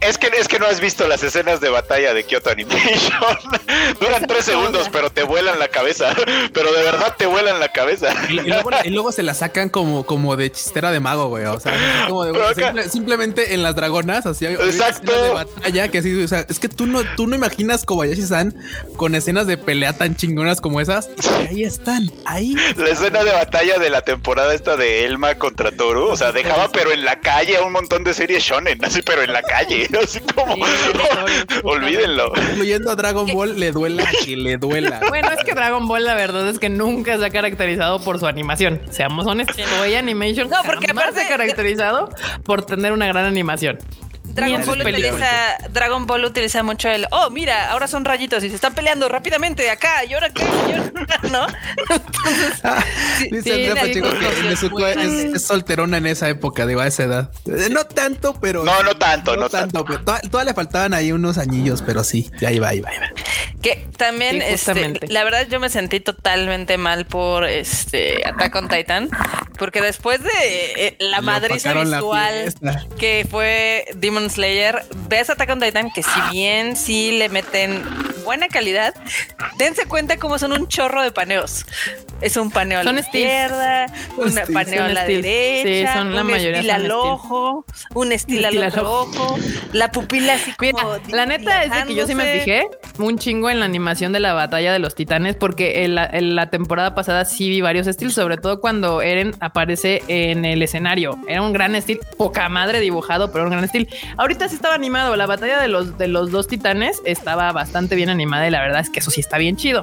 [0.00, 3.36] Es que, es que no has visto las escenas de batalla de Kyoto Animation.
[4.00, 6.14] Duran tres segundos, pero te vuelan la cabeza.
[6.52, 8.12] Pero de verdad te vuelan la cabeza.
[8.28, 11.44] Y, luego, se la sacan como, como de chistera de mago, güey.
[11.44, 15.12] O sea, como de, simplemente en las dragonas, así Exacto.
[15.12, 18.54] de batalla que así, o sea, es que tú no, tú no imaginas Kobayashi-san
[18.96, 21.10] con escenas de pelea tan chingonas como esas.
[21.44, 22.54] Y ahí están, ahí.
[22.76, 26.70] La escena de batalla de la temporada esta de Elma contra Toru, o sea, dejaba
[26.72, 29.88] pero en la calle a un montón de series shonen, así pero en la calle.
[30.02, 30.56] Así como,
[31.64, 32.32] olvídenlo.
[32.52, 35.00] Incluyendo a Dragon Ball, le duela que le duela.
[35.10, 38.26] Bueno, es que Dragon Ball, la verdad es que nunca se ha caracterizado por su
[38.26, 38.80] animación.
[38.90, 42.10] Seamos honestos, Toei Animation no, porque jamás se ha caracterizado
[42.44, 43.78] por tener una gran animación.
[44.40, 48.54] Dragon Ball, utiliza, Dragon Ball utiliza mucho el, oh, mira, ahora son rayitos y se
[48.54, 50.44] están peleando rápidamente de acá y ahora qué,
[51.30, 51.46] ¿no?
[53.30, 54.08] dice Andrea Pacheco
[54.76, 57.30] que es, solterona en esa época, digo, a esa edad.
[57.46, 58.64] Eh, no tanto, pero.
[58.64, 59.84] No, no tanto, no, tanto.
[59.84, 63.10] todavía le faltaban ahí unos anillos, pero sí, ya iba, iba, iba.
[63.62, 69.10] Que también, este, la verdad, yo me sentí totalmente mal por este Attack on Titan,
[69.58, 70.30] porque después de
[70.76, 72.54] eh, la madriza visual
[72.98, 77.82] que fue Demon Slayer, ves Attack on Titan que si bien sí le meten
[78.24, 78.94] buena calidad,
[79.58, 81.66] dense cuenta cómo son un chorro de paneos.
[82.20, 86.72] Es un paneo a la izquierda, un paneo a la derecha, son la un estilo
[86.74, 87.64] al ojo,
[87.94, 89.38] un estilo al ojo,
[89.72, 90.96] la pupila así como...
[91.08, 92.66] la neta es que yo sí me fijé
[92.98, 96.94] un chingo en la animación de la batalla de los titanes porque en la, temporada
[96.94, 101.18] pasada sí vi varios estilos, sobre todo cuando Eren aparece en el escenario.
[101.26, 103.86] Era un gran estilo, poca madre dibujado, pero un gran estilo.
[104.16, 105.16] Ahorita sí estaba animado.
[105.16, 108.80] La batalla de los, de los dos titanes estaba bastante bien animada y la verdad
[108.80, 109.82] es que eso sí está bien chido.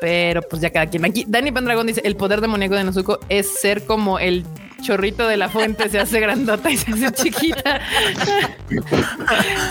[0.00, 1.04] Pero pues ya cada quien.
[1.04, 4.44] Aquí Dani Pendragon dice: el poder demoníaco de Nozuko es ser como el
[4.84, 7.80] chorrito de la fuente se hace grandota y se hace chiquita.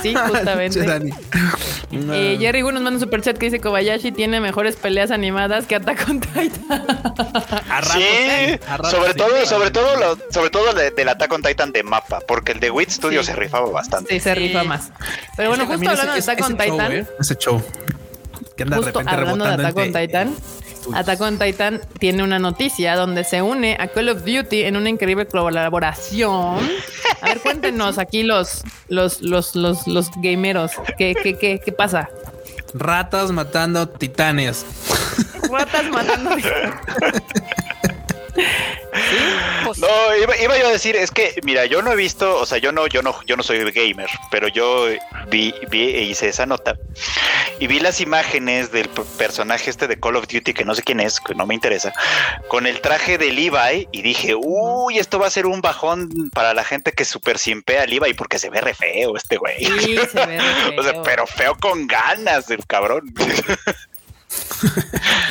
[0.02, 1.13] sí, justamente.
[1.91, 5.65] Eh, Jerry Gu nos manda un super chat que dice Kobayashi tiene mejores peleas animadas
[5.65, 6.49] que Attack on Titan.
[7.93, 12.60] sí, sobre todo, sobre todo, sobre todo del Attack on Titan de mapa, porque el
[12.60, 14.13] de Wit Studio se rifaba bastante.
[14.13, 14.91] Sí, se rifa más.
[15.38, 16.91] Pero bueno, justo hablando de Attack on Titan.
[16.91, 17.08] ¿eh?
[17.19, 17.63] Ese show.
[18.58, 20.36] Que anda justo hablando de Attack on Titan.
[20.93, 24.89] Attack on Titan tiene una noticia donde se une a Call of Duty en una
[24.89, 26.58] increíble colaboración.
[27.22, 30.72] A ver, cuéntenos aquí los, los, los, los, los gameros.
[30.98, 32.10] ¿Qué, qué, qué, qué pasa?
[32.74, 34.65] Ratas matando titanes.
[35.50, 36.74] Ratas matando titanes.
[39.84, 42.72] No, iba, yo a decir, es que, mira, yo no he visto, o sea, yo
[42.72, 44.88] no, yo no, yo no soy gamer, pero yo
[45.28, 46.78] vi, vi e hice esa nota
[47.60, 51.02] y vi las imágenes del personaje este de Call of Duty, que no sé quién
[51.02, 51.91] es, que no me interesa,
[52.48, 56.54] con el traje de Levi y dije, uy, esto va a ser un bajón para
[56.54, 59.65] la gente que super simpea a Levi porque se ve re feo este güey.
[59.65, 60.39] Sí, se ve
[60.78, 63.13] o sea, pero feo con ganas el cabrón.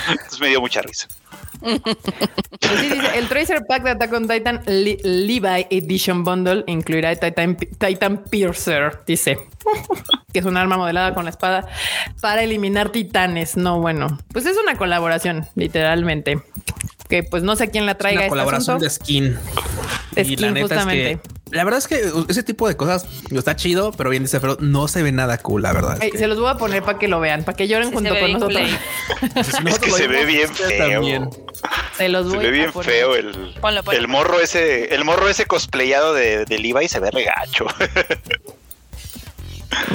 [0.09, 1.09] Entonces me dio mucha risa.
[1.63, 9.01] Pues el Tracer Pack de Attack on Titan Levi Edition Bundle incluirá Titan, Titan Piercer,
[9.07, 9.39] dice,
[10.33, 11.67] que es un arma modelada con la espada
[12.21, 13.57] para eliminar titanes.
[13.57, 16.43] No, bueno, pues es una colaboración, literalmente.
[17.13, 18.21] Que pues no sé quién la traiga.
[18.21, 19.39] Una este colaboración de skin.
[20.17, 21.21] y la neta justamente.
[21.51, 24.89] la verdad es que ese tipo de cosas está chido, pero bien dice, pero no
[24.89, 25.99] se ve nada cool, la verdad.
[26.01, 28.63] Se los voy a poner para que lo vean, para que lloren junto con nosotros.
[29.67, 31.31] es que se ve bien feo.
[31.99, 33.55] Se los voy se ve bien feo el,
[33.93, 37.67] el morro ese, el morro ese cosplayado de, de Levi se ve regacho.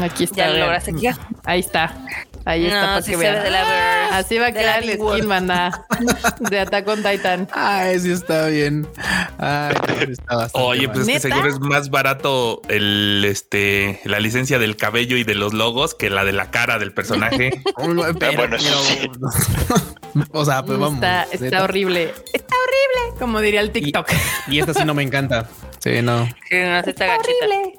[0.03, 0.45] Aquí está.
[1.45, 1.97] Ahí está.
[2.47, 3.53] Ahí está para que vean.
[4.13, 5.85] Así va a quedar el skin, banda.
[6.49, 7.45] De Attack on Titan.
[7.51, 8.87] Ay, sí está bien.
[9.37, 9.75] Ay,
[10.09, 15.17] está Oye, pues es que seguro es más barato el este la licencia del cabello
[15.17, 17.51] y de los logos que la de la cara del personaje.
[18.17, 18.47] pero,
[20.31, 20.95] o sea, pues vamos.
[20.95, 22.13] Está, está horrible.
[22.31, 23.19] Está horrible.
[23.19, 24.09] Como diría el TikTok.
[24.47, 25.49] Y, esta sí no me encanta.
[25.79, 26.25] Sí, no.
[26.49, 27.73] Sí, no, está horrible.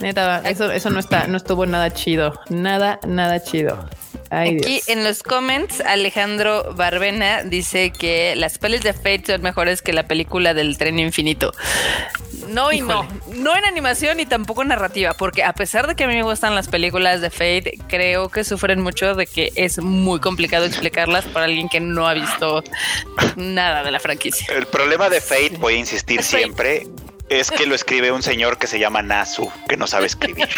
[0.00, 2.40] Neta, eso, eso no está, no estuvo nada chido.
[2.48, 3.88] Nada, nada chido.
[4.30, 9.92] Aquí en los comments, Alejandro Barbena dice que las pelis de Fate son mejores que
[9.92, 11.52] la película del tren infinito.
[12.48, 13.06] No y no.
[13.34, 16.22] No en animación y tampoco en narrativa, porque a pesar de que a mí me
[16.22, 21.26] gustan las películas de Fate, creo que sufren mucho de que es muy complicado explicarlas
[21.26, 22.64] para alguien que no ha visto
[23.36, 24.46] nada de la franquicia.
[24.54, 26.86] El problema de Fate, voy a insistir siempre,
[27.40, 30.48] es que lo escribe un señor que se llama Nasu, que no sabe escribir.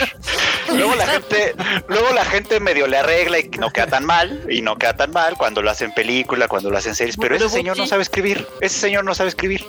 [0.69, 1.55] luego la gente,
[1.89, 5.13] luego la gente medio le arregla y no queda tan mal, y no queda tan
[5.13, 8.47] mal cuando lo hacen película, cuando lo hacen series, pero ese señor no sabe escribir,
[8.61, 9.65] ese señor no sabe escribir.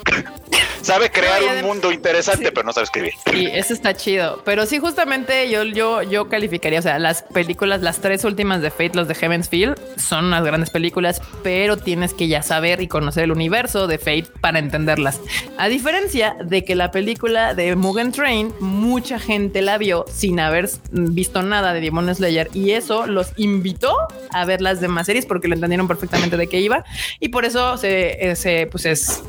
[0.86, 3.14] Sabe crear un mundo interesante, pero no sabe escribir.
[3.32, 4.42] Sí, eso está chido.
[4.46, 8.70] Pero sí, justamente yo, yo, yo calificaría, o sea, las películas, las tres últimas de
[8.70, 12.88] Fate, los de Heaven's Field, son unas grandes películas, pero tienes que ya saber y
[12.88, 15.20] conocer el universo de Fate para entenderlas.
[15.58, 20.70] A diferencia de que la película de Mugen Train, mucha gente la vio sin haber
[20.92, 23.96] visto nada de Demon Slayer y eso los invitó
[24.32, 26.84] a ver las demás series porque lo entendieron perfectamente de qué iba
[27.20, 29.24] y por eso se, eh, se pues es,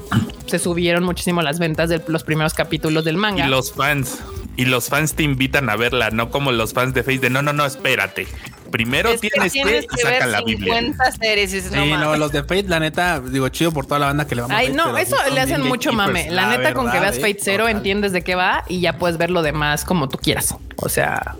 [0.46, 3.46] se subieron muchísimo las ventas de los primeros capítulos del manga.
[3.46, 4.18] Y los fans
[4.56, 7.42] y los fans te invitan a verla, no como los fans de Face de no,
[7.42, 8.26] no, no, espérate.
[8.70, 10.82] Primero tienes, que, sacar la Biblia.
[11.20, 14.34] Series, sí, no, los de Fate, la neta, digo, chido por toda la banda que
[14.34, 16.30] le vamos Ay, a no, eso le hacen mucho mame.
[16.30, 19.30] La, neta, con que veas Fate Zero, entiendes de qué va y ya puedes ver
[19.30, 20.54] lo demás como tú quieras.
[20.76, 21.36] O sea,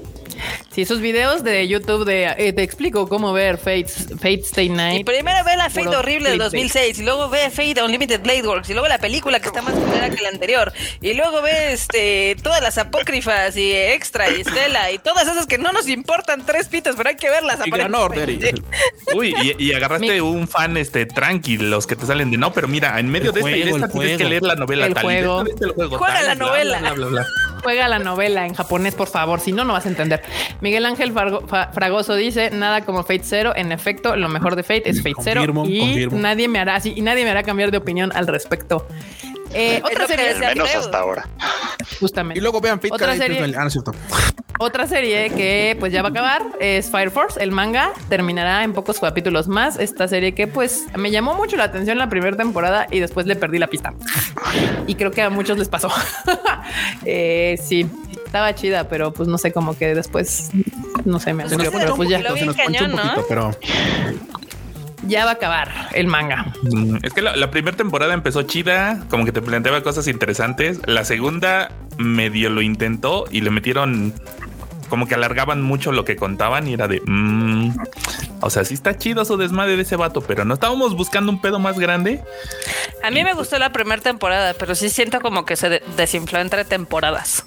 [0.77, 5.01] si esos videos de YouTube de eh, te explico cómo ver Fate, Fate Stay Night.
[5.01, 8.69] Y primero ve la Fate horrible del 2006 y luego ve Fate Unlimited Blade Works
[8.69, 12.37] y luego la película que está más culera que la anterior y luego ve este
[12.43, 16.69] todas las apócrifas y extra y Stella y todas esas que no nos importan tres
[16.69, 17.59] pitas, pero hay que verlas.
[17.65, 18.09] Y ganó,
[19.15, 23.01] Uy, y, agarraste un fan este tranqui, los que te salen de no, pero mira,
[23.01, 25.05] en medio de esta, tienes que leer la novela el tal.
[25.05, 25.43] Juego.
[25.89, 26.93] Juega la novela.
[27.67, 30.23] Juega la novela en japonés, por favor, si no, no vas a entender.
[30.61, 33.57] Miguel Ángel Fragoso dice nada como Fate Zero.
[33.57, 37.03] En efecto, lo mejor de Fate es Fate Zero y nadie me hará así y
[37.03, 38.87] nadie me hará cambiar de opinión al respecto.
[39.53, 41.29] Eh, otra serie menos hasta ahora.
[42.01, 42.39] Justamente.
[42.39, 43.55] Y luego vean Fate otra serie.
[43.57, 43.69] Ah,
[44.59, 47.43] otra serie que pues ya va a acabar es Fire Force.
[47.43, 49.79] El manga terminará en pocos capítulos más.
[49.79, 53.37] Esta serie que pues me llamó mucho la atención la primera temporada y después le
[53.37, 53.95] perdí la pista.
[54.87, 55.91] Y creo que a muchos les pasó.
[57.05, 57.87] eh, sí,
[58.25, 60.51] estaba chida, pero pues no sé, como que después
[61.05, 63.51] no sé, me pues pero pues ya se nos cañón, un poquito, pero
[65.07, 66.53] ya va a acabar el manga.
[67.03, 70.81] Es que la, primera temporada empezó chida, como que te planteaba cosas interesantes.
[70.87, 74.15] La segunda medio lo intentó y le metieron
[74.89, 77.75] como que alargaban mucho lo que contaban y era de, mm,
[78.41, 81.41] o sea, sí está chido su desmadre de ese vato, pero no estábamos buscando un
[81.41, 82.23] pedo más grande.
[83.03, 86.65] A mí me gustó la primera temporada, pero sí siento como que se desinfló entre
[86.65, 87.45] temporadas.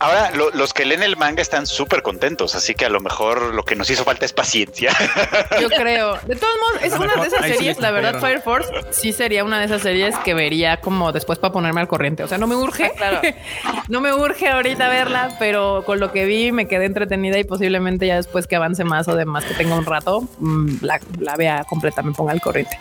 [0.00, 3.64] Ahora, los que leen el manga están súper contentos, así que a lo mejor lo
[3.64, 4.92] que nos hizo falta es paciencia.
[5.60, 6.18] Yo creo.
[6.26, 9.58] De todos modos, es una de esas series, la verdad, Fire Force sí sería una
[9.58, 12.24] de esas series que vería como después para ponerme al corriente.
[12.24, 13.20] O sea, no me urge, claro.
[13.88, 18.06] no me urge ahorita verla, pero con lo que vi me quedé entretenida y posiblemente
[18.06, 21.64] ya después que avance más o demás que tenga un rato, mm, la, la vea
[21.68, 22.78] completa, me ponga al corriente.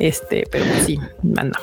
[0.00, 0.98] Este, pero pues sí,
[1.36, 1.60] anda.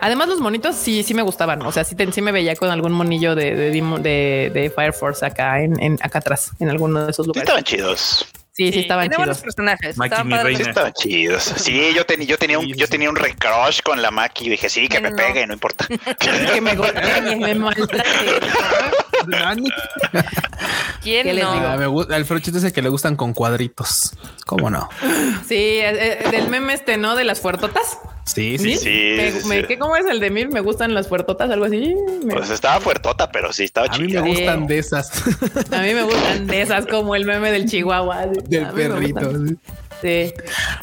[0.00, 1.62] Además, los monitos sí, sí me gustaban.
[1.62, 5.62] O sea, sí, sí me veía con algún monillo de, de, de, Fire Force acá
[5.62, 7.42] en, acá atrás, en alguno de esos lugares.
[7.42, 8.26] estaban chidos.
[8.52, 9.38] Sí, sí, estaban chidos.
[9.38, 9.96] personajes.
[9.98, 11.42] estaban, chidos.
[11.42, 14.68] Sí, yo, tenía, yo tenía un, yo tenía un recrush con la Maki y dije,
[14.68, 15.86] sí, que me pegue, no importa.
[16.52, 18.02] que me golpee, me maltrate.
[21.02, 21.52] ¿Quién ¿Qué no?
[21.52, 21.76] Digo?
[21.78, 24.12] Me gusta, el frochito es el que le gustan con cuadritos.
[24.46, 24.88] ¿Cómo no?
[25.48, 27.16] Sí, eh, eh, del meme este, ¿no?
[27.16, 27.98] De las fuertotas.
[28.26, 29.16] Sí, sí, sí.
[29.48, 30.50] Me, ¿qué, ¿Cómo es el de mil?
[30.50, 31.94] Me gustan las puertotas, algo así.
[32.28, 34.20] Pues estaba fuertota, pero sí estaba chida.
[34.20, 35.10] A mí me gustan de esas.
[35.72, 38.26] A mí me gustan de esas, como el meme del Chihuahua.
[38.26, 39.32] Del perrito.
[40.00, 40.32] Sí.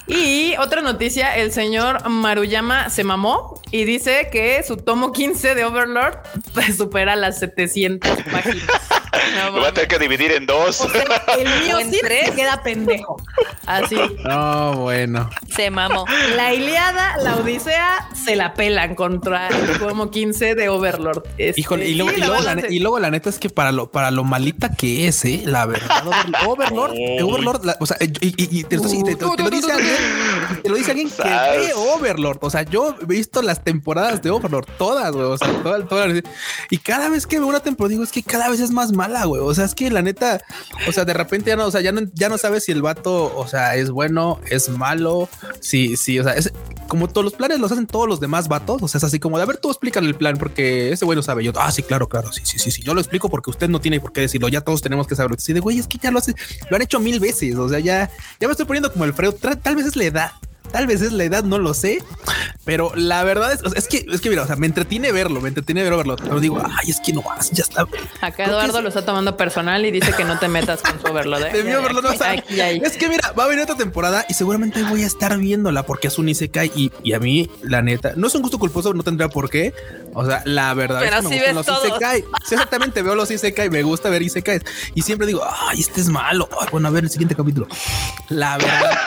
[0.08, 5.65] Y otra noticia, el señor Maruyama se mamó y dice que su tomo 15 de
[5.65, 6.19] Overlord
[6.77, 8.87] supera las 700 páginas.
[9.53, 10.88] Lo va a tener que dividir en dos.
[11.38, 13.17] el mío sí se queda pendejo.
[13.65, 13.97] Así.
[14.23, 15.30] No, bueno.
[15.53, 16.06] Se mamó.
[16.36, 21.23] La Iliada, la Odisea se la pelan contra el tomo 15 de Overlord.
[21.38, 22.12] Este, Híjole, y luego,
[22.69, 25.43] y, luego la, neta es que para lo, para lo malita que es, ¿eh?
[25.45, 26.03] la verdad,
[26.45, 29.95] Overlord, Overlord, o sea, y, te, lo dice alguien,
[30.63, 32.39] te lo dice alguien que ve Overlord.
[32.41, 35.25] O sea, yo he visto las temporadas de Overlord, todas, güey.
[35.25, 36.23] O sea, todas, todas.
[36.69, 39.54] Y cada vez que veo una temporada, digo, es que cada vez es más O
[39.54, 40.41] sea, es que la neta,
[40.88, 42.82] o sea, de repente ya no, o sea, ya no, ya no sabes si el
[42.82, 46.52] vato, o sea, es bueno, es malo, sí, sí, o sea, es
[46.88, 48.82] como todos los planes los hacen todos los demás vatos.
[48.82, 51.15] O sea, es así como de a ver, tú explican el plan porque ese güey
[51.15, 51.43] lo sabe.
[51.43, 52.82] Yo, ah, sí, claro, claro, sí, sí, sí, sí.
[52.82, 54.48] Yo lo explico porque usted no tiene por qué decirlo.
[54.48, 55.38] Ya todos tenemos que saberlo.
[55.39, 56.34] Sí, de güey, es que ya lo hace,
[56.70, 57.56] lo han hecho mil veces.
[57.56, 59.34] O sea, ya, ya me estoy poniendo como el freo.
[59.34, 60.32] Tal vez es la edad.
[60.71, 62.03] Tal vez es la edad, no lo sé,
[62.65, 65.49] pero la verdad es, es que, es que mira, o sea, me entretiene verlo, me
[65.49, 67.88] entretiene verlo, pero digo, ay, es que no más, ya está.
[68.21, 71.39] Acá Eduardo lo está tomando personal y dice que no te metas con su verlo.
[71.39, 75.84] De, es que mira, va a venir otra temporada y seguramente voy a estar viéndola
[75.84, 78.93] porque es un Isekai y, y a mí, la neta, no es un gusto culposo,
[78.93, 79.73] no tendría por qué.
[80.13, 82.21] O sea, la verdad es que me gustan los Isekai.
[82.45, 84.62] Sí, exactamente, veo los Isekai, me gusta ver Isekai
[84.95, 86.49] y siempre digo, ay, este es malo.
[86.71, 87.67] bueno, a ver el siguiente capítulo.
[88.30, 88.97] La verdad.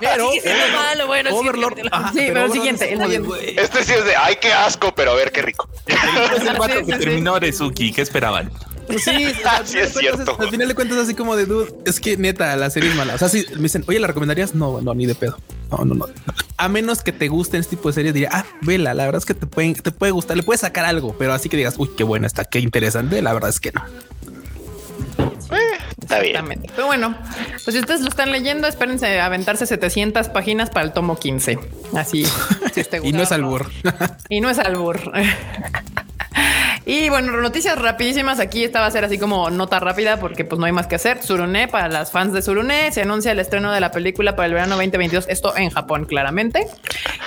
[0.00, 3.60] Pero Sigue siendo malo, bueno, sí, Overlord, ajá, Sí, pero siguiente, es el siguiente.
[3.62, 5.68] Este sí es de, ay, qué asco, pero a ver qué rico.
[5.86, 6.98] Es el vato Sí, que sí, sí.
[6.98, 7.92] terminó Arezuki.
[7.92, 8.50] ¿Qué esperaban?
[8.86, 9.10] Pues sí,
[9.64, 10.36] Sí, final es de cuentas, cierto.
[10.40, 13.14] Al final de cuentas, así como de dude, es que neta, la serie es mala.
[13.14, 14.54] O sea, si me dicen, oye, ¿la recomendarías?
[14.54, 15.38] No, no, ni de pedo.
[15.70, 16.06] No, no, no.
[16.56, 18.94] A menos que te gusten este tipo de series, diría, ah, vela.
[18.94, 21.48] La verdad es que te, pueden, te puede gustar, le puedes sacar algo, pero así
[21.48, 23.20] que digas, uy, qué buena está, qué interesante.
[23.22, 23.82] La verdad es que no.
[26.00, 26.36] Está bien.
[26.36, 26.70] Exactamente.
[26.74, 27.16] Pero bueno,
[27.64, 31.58] pues si ustedes lo están leyendo, espérense a aventarse 700 páginas para el tomo 15.
[31.94, 32.24] Así.
[32.72, 33.70] si Y no es albur.
[34.28, 35.00] Y no es albur.
[36.88, 38.38] Y bueno, noticias rapidísimas.
[38.38, 40.94] Aquí esta va a ser así como nota rápida porque pues no hay más que
[40.94, 41.20] hacer.
[41.20, 44.52] Surune, para las fans de Surune, se anuncia el estreno de la película para el
[44.54, 45.26] verano 2022.
[45.28, 46.68] Esto en Japón, claramente.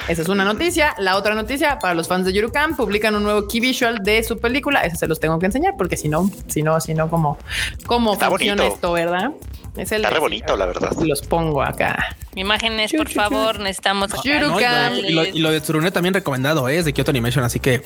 [0.08, 0.96] Esa es una noticia.
[0.98, 4.40] La otra noticia, para los fans de Yurukan, publican un nuevo key visual de su
[4.40, 4.80] película.
[4.86, 7.38] Ese se los tengo que enseñar porque si no, si no, si no, ¿cómo,
[7.86, 8.76] cómo Está funciona bonito.
[8.76, 9.32] esto, verdad?
[9.76, 10.92] Es el Está re bonito, la verdad.
[11.02, 12.16] Los pongo acá.
[12.36, 14.10] Imágenes, por favor, necesitamos.
[14.24, 14.94] Yurukan.
[14.94, 16.78] No, y, lo, y lo- y lo de Tsurune también recomendado ¿eh?
[16.78, 17.82] es de Kyoto Animation, así que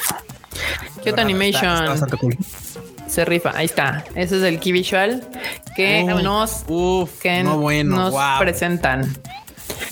[1.04, 1.74] Kyoto Animation.
[1.74, 2.38] está bastante cool.
[3.08, 3.52] Se rifa.
[3.56, 4.04] Ahí está.
[4.16, 5.24] Ese es el key visual
[5.76, 8.40] que Uy, nos Uf, que no bueno, nos wow.
[8.40, 9.16] presentan.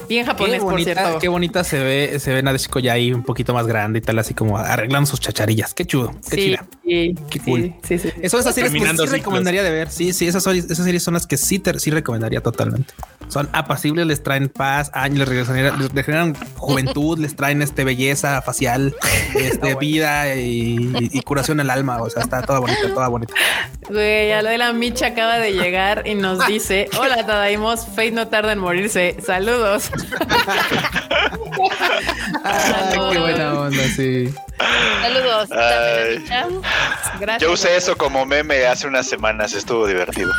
[0.09, 1.19] Bien Qué japonés, por cierto.
[1.19, 4.19] qué bonita se ve, se ve Nadeshiko ya ahí un poquito más grande y tal,
[4.19, 5.73] así como arreglando sus chacharillas.
[5.73, 6.65] Qué chudo, qué sí, chida.
[6.84, 7.73] sí, Qué sí, cool.
[7.84, 8.09] sí, sí.
[8.21, 9.89] Eso, esas series que sí recomendaría de ver.
[9.89, 12.93] Sí, sí, esas, series- esas series son las que sí, te- sí recomendaría totalmente.
[13.29, 17.84] Son apacibles, les traen paz, años, les, regresan- les, les generan juventud, les traen este
[17.86, 18.93] belleza facial,
[19.36, 22.01] este, vida y, y curación al alma.
[22.01, 23.34] O sea, está toda bonita, toda bonita.
[23.89, 28.11] Güey, ya lo de la Micha acaba de llegar y nos dice: Hola, Tadaimos, Fate
[28.11, 29.15] no tarda en morirse.
[29.25, 29.70] Saludos.
[29.72, 29.89] those.
[32.44, 34.34] Ay, qué buena onda, sí.
[35.02, 35.50] Saludos.
[35.52, 36.26] Ay.
[37.20, 37.42] Gracias.
[37.42, 40.32] Yo usé eso como meme hace unas semanas, estuvo divertido.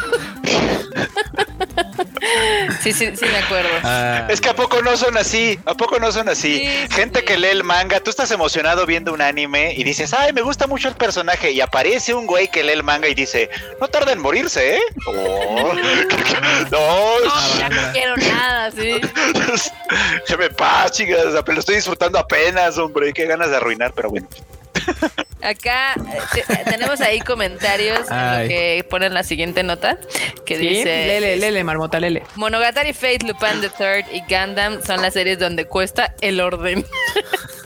[2.81, 3.69] Sí, sí, sí, me acuerdo.
[3.85, 6.59] Ah, Es que a poco no son así, a poco no son así.
[6.59, 7.25] Sí, sí, Gente sí.
[7.27, 10.67] que lee el manga, tú estás emocionado viendo un anime y dices, ay, me gusta
[10.67, 13.51] mucho el personaje y aparece un güey que lee el manga y dice,
[13.81, 14.81] no tarda en morirse, ¿eh?
[15.07, 15.73] Oh.
[16.71, 19.01] no, Ya no quiero nada, sí.
[20.29, 24.29] ya me paz, chicas, lo estoy disfrutando apenas, hombre, qué ganas de arruinar, pero bueno.
[25.43, 28.43] Acá eh, te- tenemos ahí comentarios en Ay.
[28.45, 29.99] lo que ponen la siguiente nota
[30.45, 32.23] que Sí, dice lele, lele, marmota, lele.
[32.37, 36.85] Monogatari Fate, Lupin the Third y Gundam son las series donde cuesta el orden.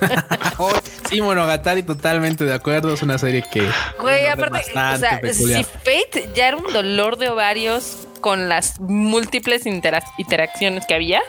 [0.58, 0.72] oh,
[1.08, 2.92] sí, Monogatari, totalmente de acuerdo.
[2.92, 3.66] Es una serie que.
[4.00, 5.64] Güey, aparte, o bastante sea, peculiar.
[5.64, 11.22] si Fate ya era un dolor de ovarios con las múltiples intera- interacciones que había,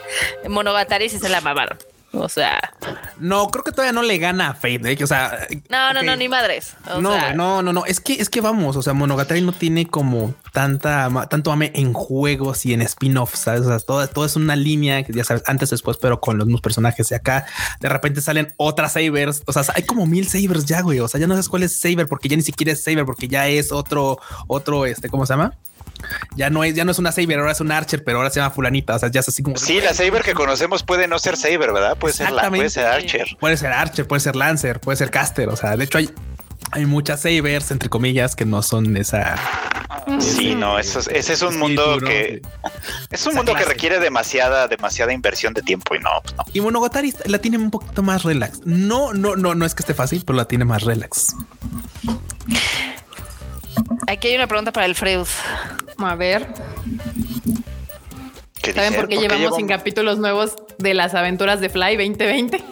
[0.47, 1.77] Monogatari sí se la mamaron.
[2.19, 2.59] O sea,
[3.19, 4.91] No, creo que todavía no le gana a Fate.
[4.91, 5.03] ¿eh?
[5.03, 6.75] O sea, no, no, no, ni madres.
[6.93, 7.85] O no, sea, no, no, no.
[7.85, 8.75] Es que, es que vamos.
[8.75, 13.39] O sea, Monogatari no tiene como tanta, tanto ame en juegos y en spin-offs.
[13.39, 13.61] ¿sabes?
[13.61, 16.47] O sea, todo, todo es una línea que ya sabes, antes, después, pero con los
[16.47, 17.11] mismos personajes.
[17.11, 17.45] Y acá
[17.79, 19.43] de repente salen otras Sabers.
[19.45, 20.99] O sea, hay como mil Sabers ya, güey.
[20.99, 23.27] O sea, ya no sabes cuál es Saber porque ya ni siquiera es Saber, porque
[23.27, 25.53] ya es otro, otro, este, ¿cómo se llama?
[26.35, 28.39] Ya no es, ya no es una Saber, ahora es un Archer, pero ahora se
[28.39, 28.95] llama Fulanita.
[28.95, 29.57] O sea, ya es así como.
[29.57, 31.97] Sí, la Saber que conocemos puede no ser Saber, ¿verdad?
[31.97, 33.27] Puede ser, la, puede ser Archer.
[33.39, 35.49] Puede ser Archer, puede ser Lancer, puede ser Caster.
[35.49, 36.09] O sea, de hecho hay,
[36.71, 39.35] hay muchas Sabers, entre comillas, que no son esa.
[40.19, 42.49] Sí, no, eso es- ese es un Sí, mundo duro, que sí.
[43.11, 46.43] es un Esa mundo que requiere demasiada, demasiada inversión de tiempo y no, pues no.
[46.53, 48.61] Y Monogatari la tiene un poquito más relax.
[48.65, 51.35] No, no, no, no es que esté fácil, pero la tiene más relax.
[54.07, 55.27] Aquí hay una pregunta para el Freud.
[55.97, 56.47] A ver,
[58.61, 62.63] ¿Qué ¿saben por qué llevamos sin llevamos- capítulos nuevos de las aventuras de Fly 2020?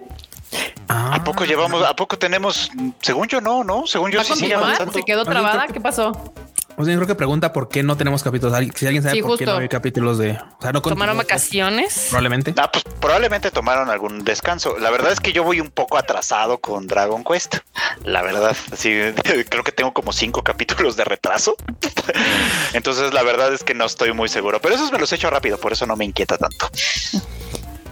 [0.88, 2.70] Ah, ¿A poco llevamos, a poco tenemos,
[3.02, 4.94] según yo no, no, según yo ¿Va a sí avanzando.
[4.94, 5.68] ¿Se quedó trabada?
[5.68, 6.34] ¿Qué pasó?
[6.78, 8.57] O sea, yo creo que pregunta por qué no tenemos capítulos.
[8.76, 10.32] Si alguien sabe Sí, por qué no hay capítulos de.
[10.32, 12.07] O sea, no ¿Tomaron vacaciones?
[12.09, 12.53] Probablemente.
[12.57, 14.78] Ah, pues probablemente tomaron algún descanso.
[14.78, 17.57] La verdad es que yo voy un poco atrasado con Dragon Quest.
[18.03, 18.93] La verdad, sí,
[19.49, 21.55] creo que tengo como cinco capítulos de retraso.
[22.73, 24.59] Entonces, la verdad es que no estoy muy seguro.
[24.61, 26.69] Pero esos me los he hecho rápido, por eso no me inquieta tanto.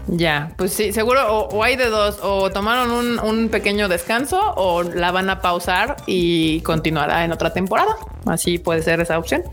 [0.08, 4.38] Ya, pues sí, seguro o, o hay de dos, o tomaron un, un pequeño descanso
[4.58, 7.96] o la van a pausar y continuará en otra temporada.
[8.26, 9.44] Así puede ser esa opción.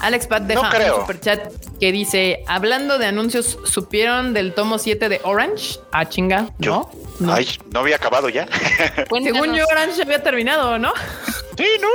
[0.00, 0.94] Alex Pat deja No creo.
[0.94, 5.80] un superchat que dice, hablando de anuncios, ¿supieron del tomo 7 de Orange?
[5.92, 6.88] Ah, chinga, Yo,
[7.18, 7.26] ¿no?
[7.26, 7.34] No.
[7.34, 8.46] ay, no había acabado ya.
[9.10, 10.92] Según yo, Orange había terminado, ¿no?
[11.58, 11.88] sí, ¿no?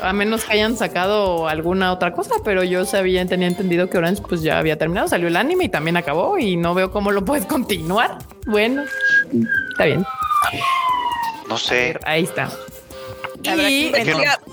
[0.00, 4.22] A menos que hayan sacado alguna otra cosa, pero yo sabía, tenía entendido que Orange
[4.28, 7.24] pues ya había terminado, salió el anime y también acabó y no veo cómo lo
[7.24, 8.18] puedes continuar.
[8.46, 8.84] Bueno,
[9.70, 10.04] está bien.
[11.48, 11.98] No sé.
[12.04, 12.50] Ahí está.
[13.42, 13.92] Y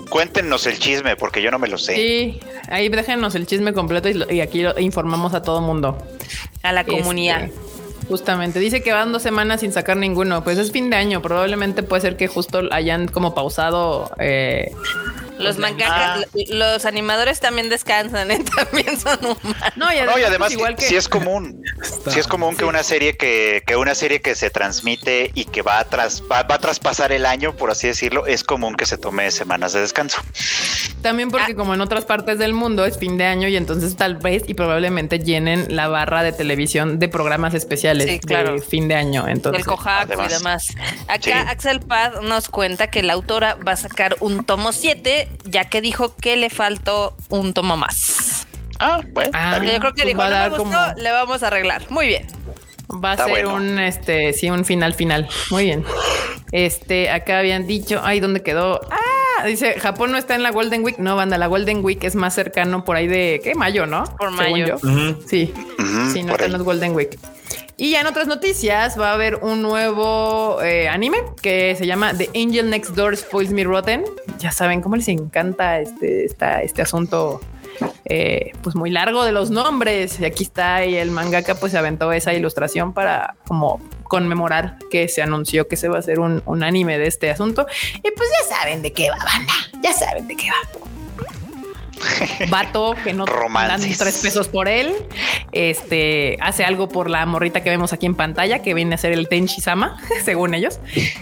[0.08, 1.94] cuéntenos el chisme porque yo no me lo sé.
[1.94, 5.98] Sí, ahí déjenos el chisme completo y, aquí lo informamos a todo mundo.
[6.62, 7.44] A la comunidad.
[7.44, 7.75] Este,
[8.08, 10.42] justamente dice que van dos semanas sin sacar ninguno.
[10.44, 11.22] Pues es fin de año.
[11.22, 14.72] Probablemente puede ser que justo hayan como pausado eh,
[15.38, 16.38] los mangakas, ah.
[16.48, 18.44] los animadores también descansan, ¿eh?
[18.56, 19.72] también son humanos.
[19.76, 20.86] No, y además, igual que...
[20.86, 21.62] sí es común,
[22.08, 25.62] sí es común que una serie que, que una serie que se transmite y que
[25.62, 28.98] va a, tras, va, a traspasar el año, por así decirlo, es común que se
[28.98, 30.20] tome semanas de descanso.
[31.02, 31.56] También porque ah.
[31.56, 34.54] como en otras partes del mundo es fin de año y entonces tal vez y
[34.54, 38.54] probablemente llenen la barra de televisión de programas especiales claro.
[38.54, 39.28] de fin de año.
[39.28, 40.74] Entonces, el Kohaku y demás.
[41.08, 45.68] Acá Axel Paz nos cuenta que la autora va a sacar un tomo 7 ya
[45.68, 48.46] que dijo que le faltó un tomo más.
[48.78, 49.30] Ah, bueno.
[49.32, 51.90] Ah, yo creo que pues dijo, no le vamos a arreglar.
[51.90, 52.26] Muy bien.
[52.92, 55.28] Va a ser un, este, sí, un final final.
[55.50, 55.84] Muy bien.
[56.52, 58.80] Este, acá habían dicho, ay, ¿dónde quedó?
[58.90, 60.98] Ah, dice, Japón no está en la Golden Week.
[60.98, 63.54] No, banda, la Golden Week es más cercano por ahí de, ¿qué?
[63.54, 64.04] Mayo, ¿no?
[64.16, 64.78] Por mayo.
[65.26, 65.52] Sí,
[66.12, 67.18] sí, no está en la Golden Week.
[67.78, 72.14] Y ya en otras noticias va a haber un nuevo eh, anime que se llama
[72.14, 74.04] The Angel Next Door Spoils Me Rotten.
[74.38, 77.40] Ya saben cómo les encanta este, este asunto
[78.06, 80.18] eh, pues muy largo de los nombres.
[80.20, 85.08] Y aquí está y el mangaka pues se aventó esa ilustración para como conmemorar que
[85.08, 87.66] se anunció que se va a hacer un, un anime de este asunto.
[87.96, 89.52] Y pues ya saben de qué va, banda.
[89.82, 90.95] Ya saben de qué va
[92.50, 94.94] vato que no dan tres pesos por él.
[95.52, 99.12] Este hace algo por la morrita que vemos aquí en pantalla, que viene a ser
[99.12, 100.78] el Tenchi Sama, según ellos.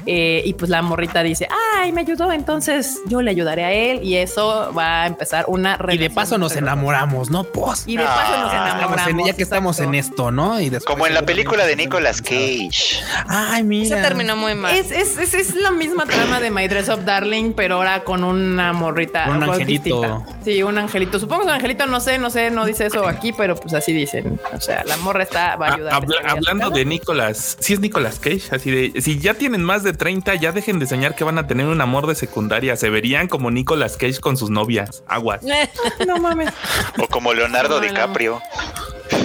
[0.07, 2.33] Eh, y pues la morrita dice: Ay, me ayudó.
[2.33, 6.39] Entonces yo le ayudaré a él y eso va a empezar una Y de paso
[6.39, 7.45] nos enamoramos, no?
[7.45, 9.27] Pues y de paso nos ah, enamoramos.
[9.27, 10.61] ya que estamos en esto, no?
[10.61, 13.01] Y como en la película de Nicolas Cage.
[13.29, 14.75] Ay, mira, se terminó muy mal.
[14.75, 18.73] Es, es, es, la misma trama de My Dress of Darling, pero ahora con una
[18.73, 20.25] morrita, un angelito.
[20.45, 21.19] Sí, un angelito.
[21.19, 23.93] Supongo que un angelito, no sé, no sé, no dice eso aquí, pero pues así
[23.93, 24.41] dicen.
[24.53, 26.03] O sea, la morra está, va a ayudar.
[26.27, 30.35] hablando de Nicolás, si es Nicolás Cage, así de, si ya tienen más de 30,
[30.37, 32.77] ya dejen de soñar que van a tener un amor de secundaria.
[32.77, 35.05] Se verían como Nicolás Cage con sus novias.
[35.09, 35.43] Aguas.
[36.07, 36.51] no mames.
[36.99, 38.41] O como Leonardo DiCaprio.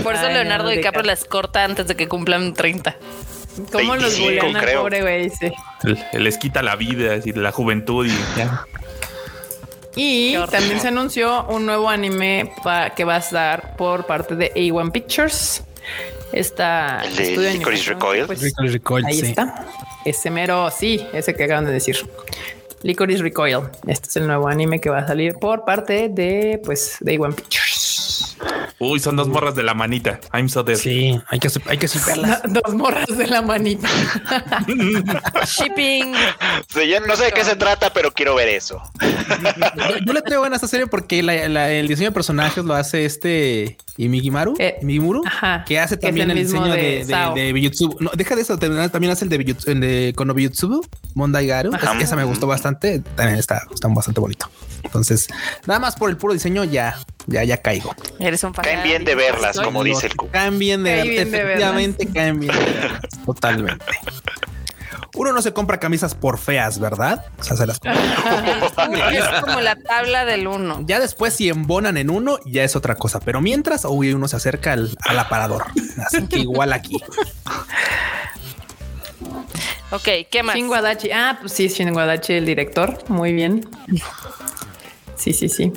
[0.03, 2.95] Por eso Leonardo DiCaprio las corta antes de que cumplan 30.
[3.71, 5.31] ¿Cómo los bulean al pobre güey?
[6.13, 8.65] Les quita la vida, y la juventud y ya.
[9.95, 12.53] Y también se anunció un nuevo anime
[12.95, 15.63] que va a estar por parte de A1 Pictures.
[16.31, 18.25] Esta de Licorice Recoil.
[18.27, 19.05] Pues, Recoil.
[19.05, 19.65] Ahí está.
[20.05, 21.97] Ese mero, sí, ese que acaban de decir.
[22.83, 23.61] Licorice Recoil.
[23.87, 27.33] Este es el nuevo anime que va a salir por parte de pues de A1
[27.33, 27.68] Pictures.
[28.77, 30.19] Uy, son dos morras de la manita.
[30.33, 30.75] I'm so dead.
[30.75, 32.41] Sí, hay que, hay que superlas.
[32.47, 33.87] dos morras de la manita.
[35.45, 36.11] Shipping.
[36.11, 38.81] no sé de qué se trata, pero quiero ver eso.
[40.05, 44.07] yo, le traigo a esta serie porque el diseño de personajes lo hace este y
[44.07, 45.23] Migimaru, eh, Migimuru,
[45.65, 49.55] que hace también el, diseño de, de, No, deja de eso, también hace el de,
[49.65, 50.33] el de Kono
[51.15, 51.71] Mondai Garu.
[51.99, 53.01] esa me gustó bastante.
[53.15, 54.49] También está, está bastante bonito.
[54.83, 55.27] Entonces,
[55.67, 56.95] nada más por el puro diseño ya,
[57.27, 57.93] ya, ya caigo.
[58.19, 61.27] Eres un Caen bien de verlas, como dice el Caen Caen bien de verlas.
[61.27, 63.01] Efectivamente, caen bien de verlas.
[63.25, 63.85] Totalmente.
[65.15, 67.25] Uno no se compra camisas por feas, ¿verdad?
[67.39, 70.81] O sea, se las Es como la tabla del uno.
[70.85, 73.19] Ya después, si embonan en uno, ya es otra cosa.
[73.19, 75.65] Pero mientras, uy, uno se acerca al, aparador.
[76.05, 77.01] Así que igual aquí.
[79.91, 80.55] Ok, ¿qué más?
[80.55, 80.69] Shin
[81.13, 82.97] Ah, pues sí, Shin el director.
[83.09, 83.67] Muy bien.
[85.19, 85.73] Sí, sí, sí.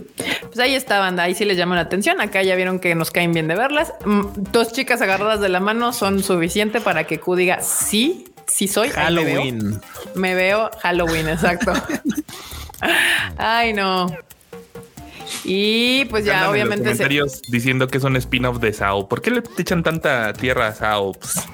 [0.47, 1.25] Pues ahí está, banda.
[1.25, 2.21] Ahí sí les llama la atención.
[2.21, 3.93] Acá ya vieron que nos caen bien de verlas.
[4.05, 8.69] Mm, dos chicas agarradas de la mano son suficiente para que Q diga sí, sí
[8.69, 8.91] soy.
[8.91, 9.81] Halloween.
[10.15, 11.73] Me veo, Halloween, exacto.
[13.37, 14.07] Ay, no.
[15.45, 16.85] Y pues ya, obviamente.
[16.85, 19.09] comentarios diciendo que es un spin-off de Sao.
[19.09, 21.15] ¿Por qué le echan tanta tierra a Sao?
[21.15, 21.49] Pues...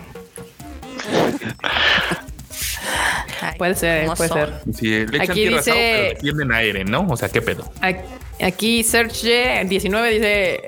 [3.56, 4.54] puede ser, puede ser.
[4.74, 5.70] Sí, le echan Aquí tierra dice...
[5.70, 7.06] a Sao, pero defienden a Eren, ¿no?
[7.08, 7.70] O sea, ¿qué pedo?
[8.40, 10.62] Aquí Serge 19 dice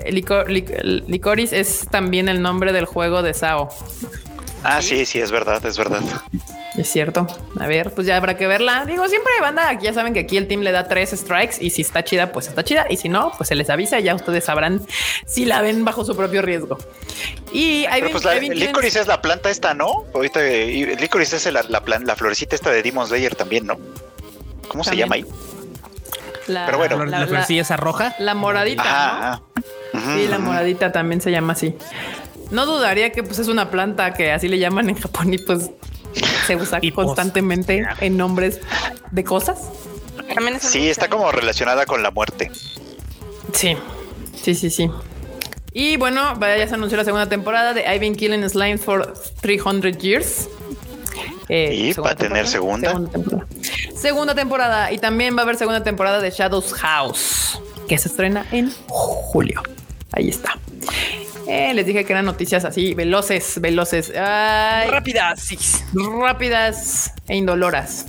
[1.07, 3.69] Licorice es también el nombre del juego de Sao.
[4.63, 6.01] Ah, sí, sí, es verdad, es verdad.
[6.77, 7.27] Es cierto.
[7.59, 8.85] A ver, pues ya habrá que verla.
[8.85, 11.81] Digo, siempre banda, ya saben que aquí el team le da tres strikes y si
[11.81, 12.85] está chida, pues está chida.
[12.89, 14.81] Y si no, pues se les avisa y ya ustedes sabrán
[15.25, 16.77] si la ven bajo su propio riesgo.
[17.51, 20.05] Y hay pues la, Licorice es la planta esta, ¿no?
[20.13, 23.77] Ahorita Licorice es la, la, la, florecita esta de Demon Slayer también, ¿no?
[24.69, 25.25] ¿Cómo se llama ahí?
[26.47, 28.15] Pero bueno, la, florecilla esa roja.
[28.19, 29.41] La moradita.
[29.93, 31.75] sí, la moradita también se llama así.
[32.49, 35.71] No dudaría que pues es una planta que así le llaman en Japón y pues
[36.47, 38.59] se usa constantemente en nombres
[39.11, 39.69] de cosas.
[40.33, 42.51] También es Sí, está como relacionada con la muerte.
[43.53, 43.75] Sí,
[44.41, 44.89] sí, sí, sí.
[45.73, 49.13] Y bueno, vaya, ya se anunció la segunda temporada de I've been killing slime for
[49.41, 50.49] 300 years.
[51.47, 52.47] Eh, Y a tener temporada.
[52.47, 52.89] segunda.
[52.91, 53.47] Segunda temporada.
[53.95, 54.91] Segunda temporada.
[54.91, 59.61] Y también va a haber segunda temporada de Shadows House, que se estrena en julio.
[60.11, 60.57] Ahí está.
[61.47, 64.11] Eh, les dije que eran noticias así, veloces, veloces.
[64.15, 65.57] Ay, rápida, sí.
[65.93, 68.05] rápidas e indoloras.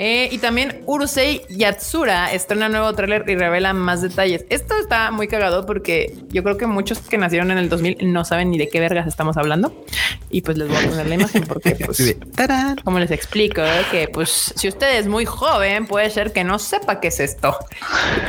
[0.00, 4.44] Eh, y también Urusei Yatsura estrena nuevo tráiler y revela más detalles.
[4.48, 8.24] Esto está muy cagado porque yo creo que muchos que nacieron en el 2000 no
[8.24, 9.84] saben ni de qué vergas estamos hablando.
[10.30, 13.60] Y pues les voy a poner la imagen porque, pues, Así como les explico,
[13.90, 17.58] que pues si usted es muy joven, puede ser que no sepa qué es esto.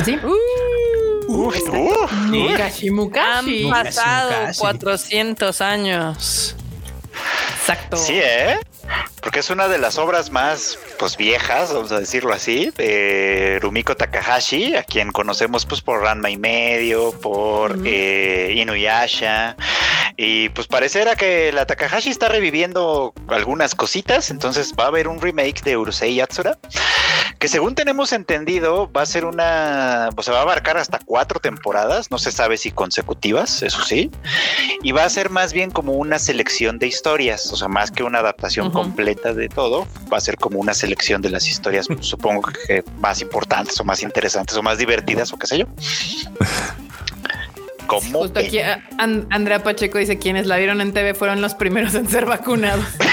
[0.03, 0.17] ¿Sí?
[1.31, 2.11] Uf, uf.
[2.11, 4.59] Mukashi, Han pasado casi.
[4.59, 6.55] 400 años.
[7.69, 7.97] Exacto.
[7.97, 8.57] Sí, ¿eh?
[9.21, 13.95] Porque es una de las obras más pues viejas, vamos a decirlo así, de Rumiko
[13.95, 19.55] Takahashi, a quien conocemos pues por Ranma y medio, por eh, Inuyasha.
[20.17, 25.21] Y pues pareciera que la Takahashi está reviviendo algunas cositas, entonces va a haber un
[25.21, 26.57] remake de Urusei Yatsura,
[27.39, 31.39] que según tenemos entendido va a ser una, pues se va a abarcar hasta cuatro
[31.39, 34.11] temporadas, no se sabe si consecutivas, eso sí,
[34.83, 38.03] y va a ser más bien como una selección de historias, o sea, más que
[38.03, 42.41] una adaptación completa de todo, va a ser como una selección de las historias, supongo
[42.41, 45.65] que más importantes o más interesantes o más divertidas o qué sé yo.
[47.89, 48.59] Justo aquí
[49.29, 52.85] Andrea Pacheco dice quienes la vieron en TV fueron los primeros en ser vacunados.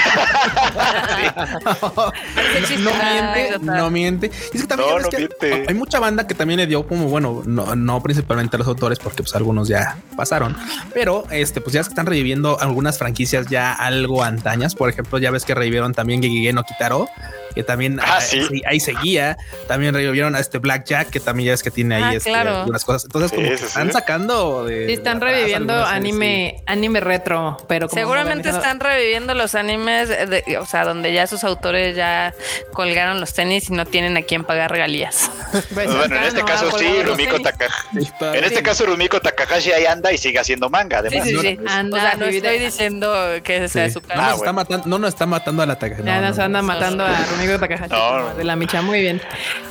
[2.79, 4.31] no miente, no miente.
[4.53, 5.65] Y es que también No, ya ves no que miente.
[5.69, 8.99] hay mucha banda que también le dio como, bueno, no, no principalmente a los autores,
[8.99, 10.55] porque pues algunos ya pasaron,
[10.93, 14.75] pero este, pues ya es que están reviviendo algunas franquicias ya algo antañas.
[14.75, 17.07] Por ejemplo, ya ves que revivieron también Gegege no Kitaro,
[17.55, 18.61] que también Ah, ah, sí.
[18.65, 19.37] ahí seguía.
[19.67, 22.57] También revivieron a este Blackjack, que también ya es que tiene ahí Ah, este, claro.
[22.57, 23.05] algunas cosas.
[23.05, 23.93] Entonces, como Sí, que sí, están sí.
[23.93, 24.87] sacando de.
[24.87, 29.55] Sí, están de atrás reviviendo sí, anime, anime retro, pero como Seguramente están reviviendo los
[29.55, 32.33] animes, de- o sea, donde ya sus autores ya
[32.73, 35.31] colgaron los tenis y no tienen a quién pagar regalías.
[35.73, 37.39] Pues bueno, en este no caso sí, Rumiko.
[37.39, 38.11] Takahashi.
[38.21, 41.27] En este caso, Rumiko Takahashi ahí anda y sigue haciendo manga, Sí, además.
[41.27, 41.59] sí, no, sí.
[41.67, 43.93] anda, o sea, no estoy diciendo que sea Sí.
[43.93, 44.19] su No, casa.
[44.19, 44.53] Ah, nos está bueno.
[44.53, 46.03] matando, no nos está matando a la Takahashi.
[46.05, 46.43] Ya no, nos no.
[46.43, 48.35] anda matando a Rumiko Takahashi No, no.
[48.35, 48.81] de la micha.
[48.81, 49.21] Muy bien.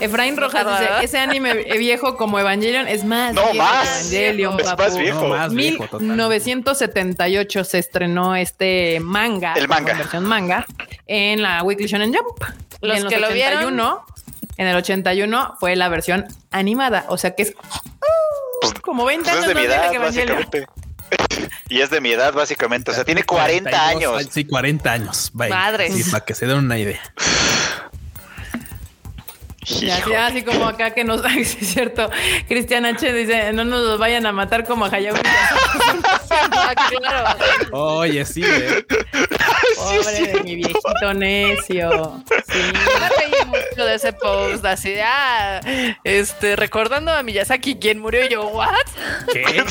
[0.01, 0.91] Efraín Rojas dice.
[1.03, 4.11] Ese anime viejo como Evangelion es más No, más.
[4.13, 4.83] Evangelion, Es papu.
[4.95, 5.21] Más viejo.
[5.23, 6.07] No, más viejo, total.
[6.09, 9.93] 1978 se estrenó este manga, El manga.
[9.93, 10.67] en versión manga,
[11.07, 12.43] en la Weekly Shonen Jump.
[12.81, 14.05] Y Los en que lo vieron- 81,
[14.59, 17.55] en el 81 fue la versión animada, o sea que es
[18.61, 20.67] Pues, como 20 pues es años de más mi edad, que básicamente.
[21.69, 22.91] y es de mi edad, básicamente.
[22.91, 24.29] O sea, tiene 40 42, años.
[24.33, 25.31] Sí, 40 años.
[25.35, 25.55] Vaya.
[25.55, 25.95] Madres.
[25.95, 27.01] Sí, para que se den una idea.
[29.69, 32.09] Y así, así como acá que nos es cierto.
[32.49, 36.01] Cristian H dice: No nos vayan a matar como a Hayao Miyazaki".
[36.59, 37.39] Ah, claro.
[37.73, 38.85] Oye, sí, eh.
[39.77, 42.23] Pobre de mi viejito necio.
[42.49, 42.59] Sí.
[42.59, 45.61] Me reí mucho de ese post así de, ah,
[46.05, 48.69] este, recordando a Miyazaki quien murió y yo, ¿what?
[49.33, 49.65] ¿Qué?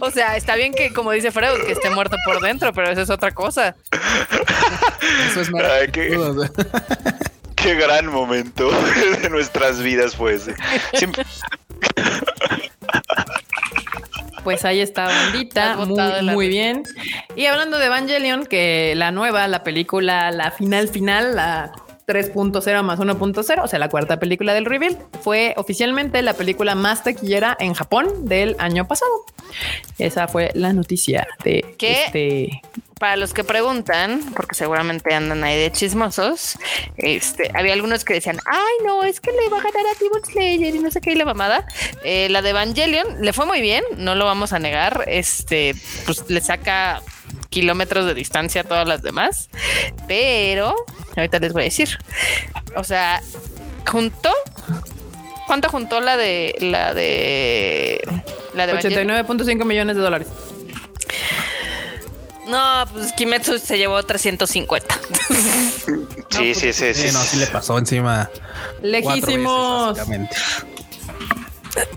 [0.00, 3.02] O sea, está bien que, como dice Freud, que esté muerto por dentro, pero eso
[3.02, 3.76] es otra cosa.
[5.28, 5.90] Eso es Ay,
[7.62, 8.70] qué- gran momento
[9.22, 10.54] de nuestras vidas fue ese.
[10.94, 11.24] Siempre-
[14.44, 15.76] Pues ahí está, bandita.
[16.22, 16.82] Muy, bien.
[17.36, 21.72] Y hablando de Evangelion, que la nueva, la película, la final final, la
[22.06, 27.04] 3.0 más 1.0, o sea, la cuarta película del reveal, fue oficialmente la película más
[27.04, 29.10] taquillera en Japón del año pasado.
[29.98, 32.04] Esa fue la noticia de ¿Qué?
[32.06, 32.62] este.
[33.00, 36.58] Para los que preguntan, porque seguramente andan ahí de chismosos,
[36.98, 40.22] este, había algunos que decían, ay, no, es que le va a ganar a Demon
[40.22, 41.66] Slayer y no sé qué, y la mamada.
[42.04, 45.04] Eh, la de Evangelion le fue muy bien, no lo vamos a negar.
[45.06, 45.74] Este,
[46.04, 47.00] pues le saca
[47.48, 49.48] kilómetros de distancia a todas las demás,
[50.06, 50.76] pero
[51.16, 51.98] ahorita les voy a decir.
[52.76, 53.22] O sea,
[53.86, 54.30] juntó.
[55.46, 57.98] ¿Cuánto juntó la de la de
[58.52, 59.08] la de Evangelion?
[59.08, 60.28] 89.5 millones de dólares.
[62.50, 64.98] No, pues Kimetsu se llevó 350.
[66.30, 67.08] Sí, sí, sí, sí.
[67.08, 68.30] Sí, no, sí le pasó encima.
[68.82, 69.98] Lejísimos.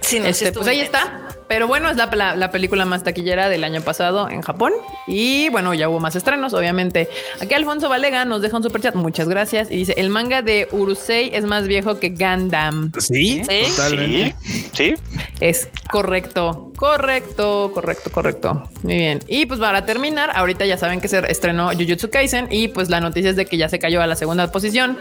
[0.02, 1.20] Sí, no, sí Este, pues ahí está.
[1.48, 4.74] Pero bueno, es la, la- la película más taquillera del año pasado en Japón.
[5.08, 7.10] Y bueno, ya hubo más estrenos, obviamente.
[7.42, 8.96] Aquí Alfonso Valega nos deja un superchat.
[8.96, 9.70] Muchas gracias.
[9.70, 12.92] Y dice: El manga de Urusei es más viejo que Gundam.
[13.00, 13.70] Sí, Sí.
[13.70, 14.36] totalmente.
[14.42, 14.94] Sí, sí.
[15.42, 18.70] Es correcto, Correcto, correcto, correcto.
[18.82, 19.20] Muy bien.
[19.30, 23.00] Y pues para terminar, ahorita ya saben que se estrenó Jujutsu Kaisen y pues la
[23.00, 25.00] noticia es de que ya se cayó a la segunda posición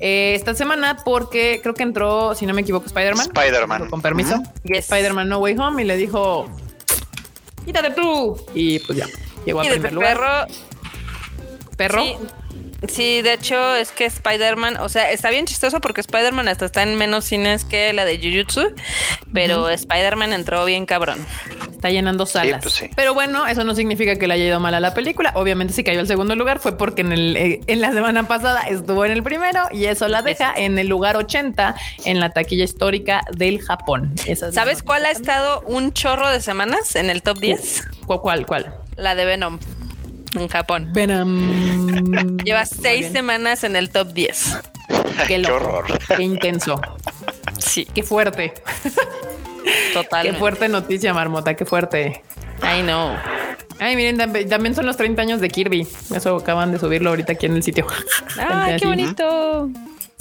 [0.00, 3.28] eh, esta semana porque creo que entró, si no me equivoco, Spider-Man.
[3.34, 3.88] Spider-Man.
[3.88, 4.42] Con permiso.
[4.62, 6.50] Y Spider-Man No Way Home y le dijo,
[7.64, 8.36] quítate tú.
[8.52, 9.06] Y pues ya,
[9.46, 10.18] llegó a primer lugar.
[10.18, 10.54] Perro.
[11.78, 12.02] Perro.
[12.02, 12.16] Sí,
[12.82, 16.96] de hecho es que Spider-Man, o sea, está bien chistoso porque Spider-Man hasta está en
[16.96, 18.74] menos cines que la de Jujutsu,
[19.32, 21.24] pero Spider-Man entró bien cabrón.
[21.70, 22.62] Está llenando salas.
[22.62, 25.32] Pues pero bueno, eso no significa que le haya ido mal a la película.
[25.34, 28.62] Obviamente si cayó al segundo lugar fue porque en, el, eh, en la semana pasada
[28.62, 31.74] estuvo en el primero y eso la deja en el lugar 80
[32.04, 34.14] en la taquilla histórica del Japón.
[34.52, 37.84] ¿Sabes cuál ha estado un chorro de semanas en el top 10?
[38.06, 38.46] ¿Cuál?
[38.46, 38.74] ¿Cuál?
[38.96, 39.58] La de Venom
[40.34, 40.88] en Japón.
[40.92, 42.36] Venom.
[42.44, 44.58] Lleva seis semanas en el top 10.
[45.26, 45.84] Qué, horror.
[46.16, 46.80] Qué intenso.
[47.58, 47.86] Sí.
[47.94, 48.54] Qué fuerte.
[49.92, 50.26] Total.
[50.26, 51.54] Qué fuerte noticia, Marmota.
[51.54, 52.22] Qué fuerte.
[52.60, 53.16] Ay, no.
[53.78, 54.16] Ay, miren,
[54.48, 55.86] también son los 30 años de Kirby.
[56.14, 57.86] Eso acaban de subirlo ahorita aquí en el sitio.
[58.38, 59.70] ¡Ay, qué bonito!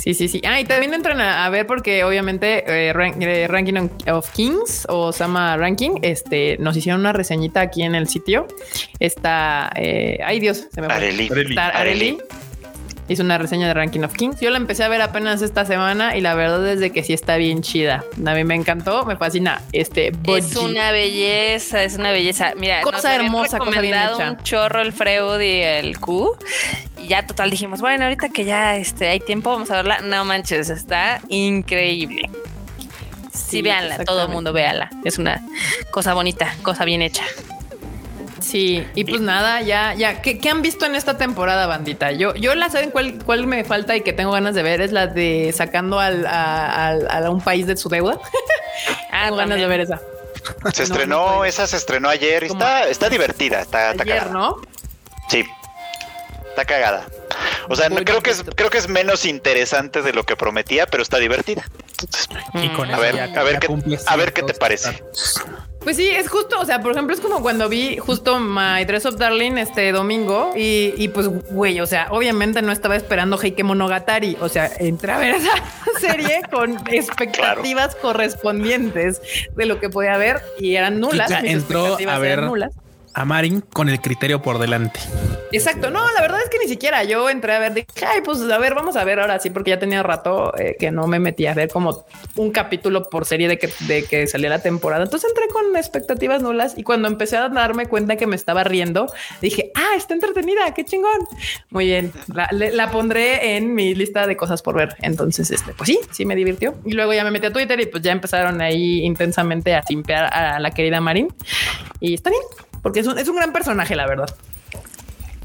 [0.02, 0.41] Sí, sí, sí.
[0.43, 5.58] Ah, y también entran a, ver porque obviamente eh, eh, Ranking of Kings o Sama
[5.58, 8.47] Ranking, este, nos hicieron una reseñita aquí en el sitio.
[8.99, 10.95] Está, eh, ay Dios, se me fue.
[10.95, 11.30] Areli.
[11.56, 12.18] Areli.
[13.08, 14.39] Hizo una reseña de Ranking of Kings.
[14.39, 17.14] Yo la empecé a ver apenas esta semana y la verdad es de que sí
[17.14, 18.04] está bien chida.
[18.26, 19.62] A mí me encantó, me fascina.
[19.74, 22.54] Este es una belleza, es una belleza.
[22.58, 24.32] Mira, cosa hermosa, cosa bien hecha.
[24.32, 26.38] un chorro el Freud y el Q
[27.02, 30.02] y ya total dijimos, bueno, ahorita que ya este, hay tiempo, vamos a verla.
[30.02, 32.30] No manches, está increíble.
[33.34, 34.89] Sí, véanla, todo el mundo véala.
[35.04, 35.41] Es una
[35.89, 37.24] cosa bonita, cosa bien hecha.
[38.42, 40.22] Sí, y pues nada, ya, ya.
[40.22, 42.12] ¿Qué, han visto en esta temporada, bandita?
[42.12, 44.92] Yo, yo la saben cuál, cuál me falta y que tengo ganas de ver es
[44.92, 48.20] la de sacando al, a, un país de su deuda.
[49.12, 50.02] ah, tengo ganas de ver esa.
[50.74, 54.60] Se estrenó, esa se estrenó ayer y está, está divertida, está, ayer, ¿no?
[55.30, 55.46] Sí.
[56.50, 57.06] Está cagada.
[57.70, 61.04] O sea, creo que es creo que es menos interesante de lo que prometía, pero
[61.04, 61.64] está divertida.
[62.56, 65.02] y con a ver, a ver qué a ver qué te parece.
[65.84, 69.06] Pues sí, es justo, o sea, por ejemplo, es como cuando vi justo My Dress
[69.08, 73.64] of Darling este domingo y, y pues, güey, o sea, obviamente no estaba esperando Heike
[73.64, 75.52] Monogatari, o sea, entré a ver esa
[76.00, 79.22] serie con expectativas correspondientes
[79.56, 81.32] de lo que podía haber y eran nulas.
[81.44, 82.74] entró a ver nulas
[83.14, 84.99] a Marin con el criterio por delante.
[85.51, 85.89] Exacto.
[85.89, 88.57] No, la verdad es que ni siquiera yo entré a ver, dije, ay, pues a
[88.57, 91.45] ver, vamos a ver ahora sí, porque ya tenía rato eh, que no me metí
[91.45, 92.05] a ver como
[92.36, 95.03] un capítulo por serie de que, de que salía la temporada.
[95.03, 99.12] Entonces entré con expectativas nulas y cuando empecé a darme cuenta que me estaba riendo,
[99.41, 101.28] dije, ah, está entretenida, qué chingón.
[101.70, 102.12] Muy bien.
[102.51, 104.95] La, pondré en mi lista de cosas por ver.
[105.01, 106.76] Entonces, este, pues sí, sí me divirtió.
[106.86, 110.34] Y luego ya me metí a Twitter y pues ya empezaron ahí intensamente a simpear
[110.34, 111.34] a la querida Marín
[111.99, 112.41] y está bien
[112.82, 114.36] porque es un, es un gran personaje, la verdad.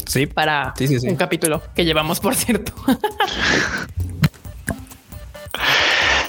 [0.07, 0.27] Sí.
[0.27, 2.73] Para un capítulo que llevamos, por cierto.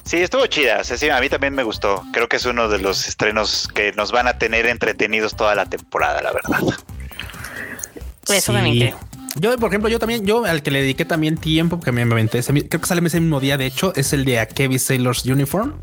[0.07, 0.85] Sí, estuvo chida.
[0.85, 2.01] sí, a mí también me gustó.
[2.13, 5.65] Creo que es uno de los estrenos que nos van a tener entretenidos toda la
[5.65, 6.59] temporada, la verdad.
[8.29, 8.95] Eso también
[9.35, 12.41] Yo, por ejemplo, yo también, yo al que le dediqué también tiempo, que me aventé,
[12.41, 15.73] creo que sale ese mismo día, de hecho, es el de A Kevin Sailor's Uniform.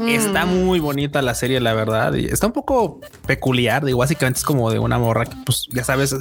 [0.00, 0.64] Está mm.
[0.64, 2.14] muy bonita la serie, la verdad.
[2.14, 3.84] Y está un poco peculiar.
[3.84, 6.14] Digo, básicamente es como de una morra que, pues ya sabes,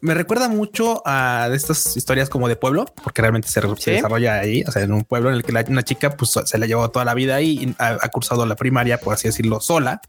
[0.00, 4.72] me recuerda mucho a estas historias como de pueblo, porque realmente se, desarrolla ahí, o
[4.72, 7.14] sea, en un pueblo en el que una chica pues se la llevó toda la
[7.14, 10.00] vida y ha, cursado la primaria, por así decirlo, sola.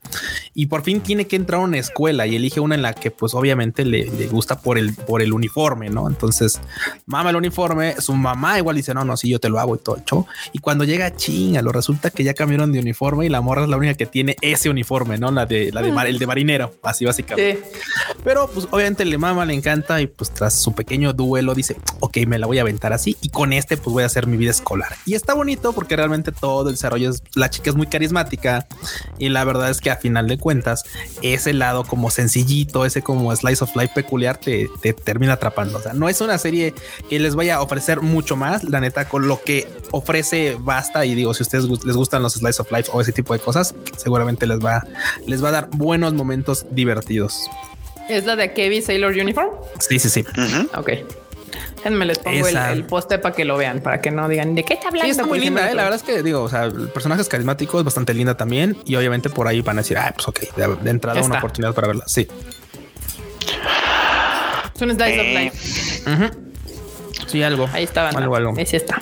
[0.53, 3.11] Y por fin tiene que entrar a una escuela y elige una en la que,
[3.11, 6.07] pues obviamente le, gusta por el, por el uniforme, no?
[6.07, 6.61] Entonces,
[7.05, 7.95] mama el uniforme.
[7.99, 10.25] Su mamá igual dice, no, no, sí, yo te lo hago y todo el show.
[10.53, 13.69] Y cuando llega chinga, lo resulta que ya cambiaron de uniforme y la morra es
[13.69, 15.31] la única que tiene ese uniforme, ¿no?
[15.31, 17.63] La de, la de el de marinero, así básicamente.
[18.23, 22.17] Pero pues obviamente le mama, le encanta y pues tras su pequeño duelo dice, ok,
[22.27, 24.51] me la voy a aventar así y con este pues voy a hacer mi vida
[24.51, 24.95] escolar.
[25.05, 28.67] Y está bonito porque realmente todo el desarrollo es, la chica es muy carismática
[29.17, 30.83] y la verdad es que a final de cuentas
[31.23, 35.79] ese lado como sencillito, ese como slice of life peculiar te, te termina atrapando.
[35.79, 36.75] O sea, no es una serie
[37.09, 41.15] que les vaya a ofrecer mucho más, la neta con lo que ofrece basta y
[41.15, 43.75] digo, si a ustedes les gustan los slice of life o ese tipo de cosas,
[43.97, 44.83] seguramente les va,
[45.27, 47.49] les va a dar buenos momentos divertidos.
[48.09, 49.49] ¿Es la de Kevin Sailor Uniform?
[49.79, 50.25] Sí, sí, sí.
[50.75, 50.89] Ok.
[51.89, 54.75] Me les pongo el, poste para que lo vean, para que no digan de qué
[54.75, 55.05] está hablando.
[55.05, 55.71] Sí, está muy linda.
[55.71, 55.73] Eh?
[55.73, 58.77] La verdad es que digo, o sea, el personaje es carismático, es bastante linda también.
[58.85, 61.87] Y obviamente por ahí van a decir, ah, pues ok, de, entrada una oportunidad para
[61.87, 62.03] verla.
[62.07, 62.27] Sí.
[64.79, 66.41] Un slice of life.
[67.27, 67.69] Sí, algo.
[67.71, 68.15] Ahí estaban.
[68.15, 68.53] Algo, algo.
[68.57, 68.99] Ahí sí está.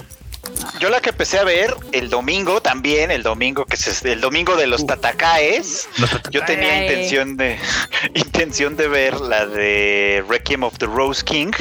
[0.80, 4.56] Yo la que empecé a ver el domingo también, el domingo que es el domingo
[4.56, 5.88] de los Tatakaes.
[6.32, 7.58] Yo tenía intención de
[8.14, 11.52] intención de ver la de Requiem of the Rose King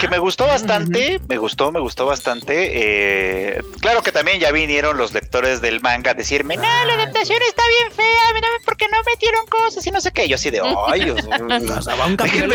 [0.00, 2.70] que me gustó bastante, me gustó, me gustó bastante.
[2.72, 7.40] Eh, claro que también ya vinieron los lectores del manga a decirme, no, la adaptación
[7.48, 10.28] está bien fea, mira, porque no metieron cosas y no sé qué.
[10.28, 12.54] Yo así de, ay, un capítulo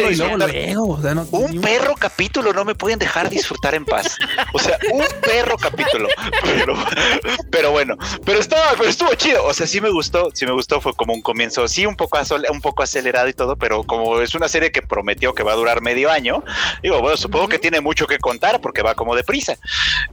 [1.32, 4.18] un perro capítulo no me pueden dejar disfrutar en paz.
[4.54, 6.08] O sea, un perro capítulo.
[7.52, 9.46] Pero, bueno, pero estaba, pero estuvo chido.
[9.46, 12.20] O sea, sí me gustó, sí me gustó, fue como un comienzo, sí, un poco,
[12.50, 15.56] un poco acelerado y todo, pero como es una serie que prometió que va a
[15.56, 16.44] durar medio año,
[16.86, 19.58] Digo, bueno, supongo que tiene mucho que contar porque va como deprisa.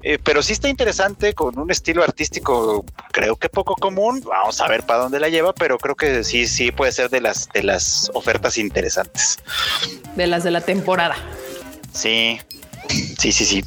[0.03, 4.23] Eh, pero sí está interesante con un estilo artístico, creo que poco común.
[4.25, 7.21] Vamos a ver para dónde la lleva, pero creo que sí, sí puede ser de
[7.21, 9.39] las de las ofertas interesantes.
[10.17, 11.15] De las de la temporada.
[11.93, 12.41] Sí,
[13.19, 13.65] sí, sí, sí.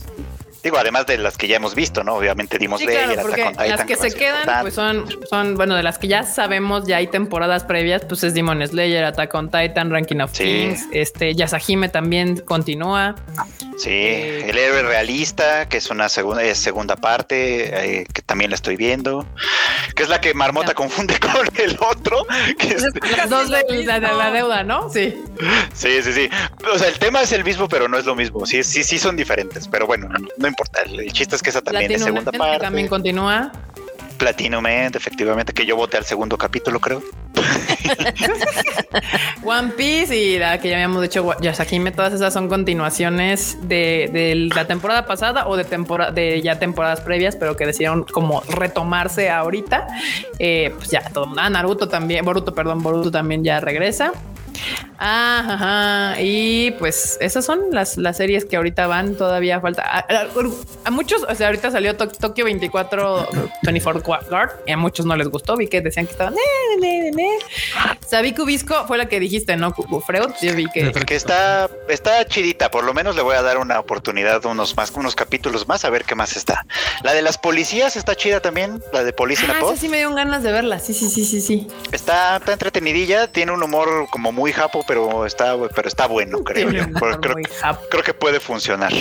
[0.65, 2.15] Digo, además de las que ya hemos visto, ¿no?
[2.15, 5.99] Obviamente dimos sí, claro, porque las que se quedan, pues son, son, bueno, de las
[5.99, 10.21] que ya sabemos, ya hay temporadas previas, pues es Demon Slayer, Attack on Titan, Ranking
[10.21, 13.13] of Kings, este, Yasahime también continúa.
[13.77, 18.49] Sí, eh, el héroe realista, que es una segunda, es segunda parte, eh, que también
[18.49, 19.27] la estoy viendo,
[19.95, 22.25] que es la que Marmota confunde con el otro.
[22.57, 22.83] Que es,
[23.17, 24.89] las dos de, la, deuda, ¿no?
[24.89, 25.13] Sí.
[25.73, 26.29] Sí, sí, sí.
[26.73, 28.47] O sea, el tema es el mismo, pero no es lo mismo.
[28.47, 30.81] Sí, sí, sí son diferentes, pero bueno, no importa importa.
[30.81, 32.59] El chiste es que esa también es segunda parte.
[32.59, 33.51] También continúa.
[34.17, 37.03] Platinum End, efectivamente, que yo voté al segundo capítulo, creo.
[39.43, 44.65] One Piece y la que ya habíamos dicho, Yasakime, todas esas son continuaciones de, la
[44.65, 49.87] temporada pasada o de temporada de ya temporadas previas, pero que decidieron como retomarse ahorita.
[50.39, 51.33] Eh, pues ya todo.
[51.37, 54.13] Ah, Naruto también, Boruto, perdón, Boruto también ya regresa.
[54.97, 60.05] Ajá, y pues esas son las, las series que ahorita van, todavía falta.
[60.83, 63.27] A, muchos, o sea, ahorita salió Tokio 24,
[63.63, 66.35] 24 Guard, y a muchos no les gustó, vi que decían que estaban...
[68.07, 70.31] Sabiku Visco fue la que dijiste, ¿no, Freud?
[70.41, 70.91] Yo vi que...
[70.91, 74.91] Porque está, está chidita, por lo menos le voy a dar una oportunidad, unos más,
[74.91, 76.65] unos capítulos más, a ver qué más está.
[77.03, 80.43] La de las policías está chida también, la de Policía ah, sí me dio ganas
[80.43, 81.67] de verla, sí, sí, sí, sí, sí.
[81.91, 86.71] Está, está entretenidilla, tiene un humor como muy japo, pero está, pero está bueno, creo
[86.71, 86.83] yo.
[87.89, 88.91] Creo, que puede funcionar.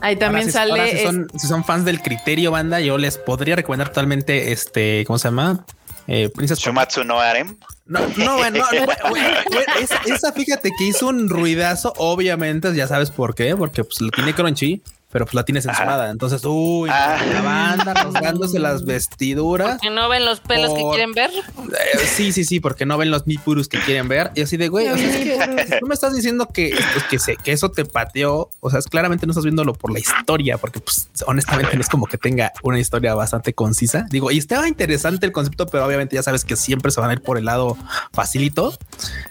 [0.00, 0.98] Ahí también sale.
[0.98, 5.18] si, son, si, son, fans del criterio, banda, yo les podría recomendar totalmente este, ¿cómo
[5.18, 5.64] se llama?
[6.08, 7.56] Eh, Princess Shumatsu no Arem.
[7.86, 8.64] No, no, no,
[10.06, 14.34] esa, fíjate que hizo un ruidazo, obviamente, ya sabes por qué, porque pues lo tiene
[14.34, 14.82] Crunchy
[15.16, 16.10] pero pues la tienes censurada.
[16.10, 17.18] Entonces, uy, ah.
[17.32, 19.78] la banda rasgándose las vestiduras.
[19.78, 21.30] Porque no ven los pelos que quieren ver.
[21.30, 24.30] Eh, sí, sí, sí, porque no ven los nipurus que quieren ver.
[24.34, 27.18] Y así de, güey, o sea, es que tú me estás diciendo que, pues, que,
[27.18, 28.50] se, que eso te pateó.
[28.60, 31.88] O sea, es claramente no estás viéndolo por la historia, porque pues honestamente no es
[31.88, 34.04] como que tenga una historia bastante concisa.
[34.10, 37.12] Digo, y estaba interesante el concepto, pero obviamente ya sabes que siempre se van a
[37.14, 37.78] ir por el lado
[38.12, 38.76] facilito.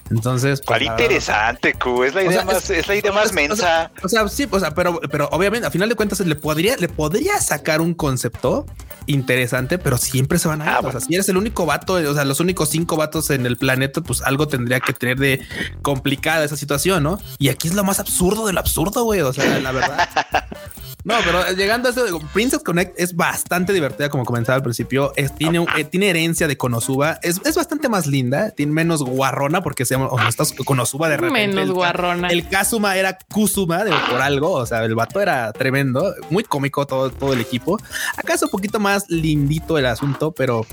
[0.10, 2.06] Entonces, pues, interesante, Q.
[2.06, 3.92] Es la idea más, es, la idea más mensa.
[4.02, 7.42] O sea, sí, o sea, pero, pero obviamente final de cuentas le podría, le podría
[7.42, 8.66] sacar un concepto
[9.08, 10.78] interesante, pero siempre se van a.
[10.78, 13.46] Ah, o sea, si eres el único vato, o sea, los únicos cinco vatos en
[13.46, 15.42] el planeta, pues algo tendría que tener de
[15.82, 17.20] complicada esa situación, ¿no?
[17.40, 19.20] Y aquí es lo más absurdo del absurdo, güey.
[19.20, 20.10] O sea, la verdad.
[21.06, 22.04] No, pero llegando a eso,
[22.34, 25.14] Princess Connect es bastante divertida, como comentaba al principio.
[25.16, 27.20] Es, tiene, eh, tiene herencia de Konosuba.
[27.22, 31.18] Es, es, bastante más linda, tiene menos guarrona porque se llama o estás Konosuba de
[31.18, 31.48] repente.
[31.48, 32.30] Menos el, guarrona.
[32.30, 34.54] El Kazuma era Kusuma de, por algo.
[34.54, 37.78] O sea, el vato era tremendo, muy cómico todo, todo el equipo.
[38.18, 40.66] Acá es un poquito más lindito el asunto, pero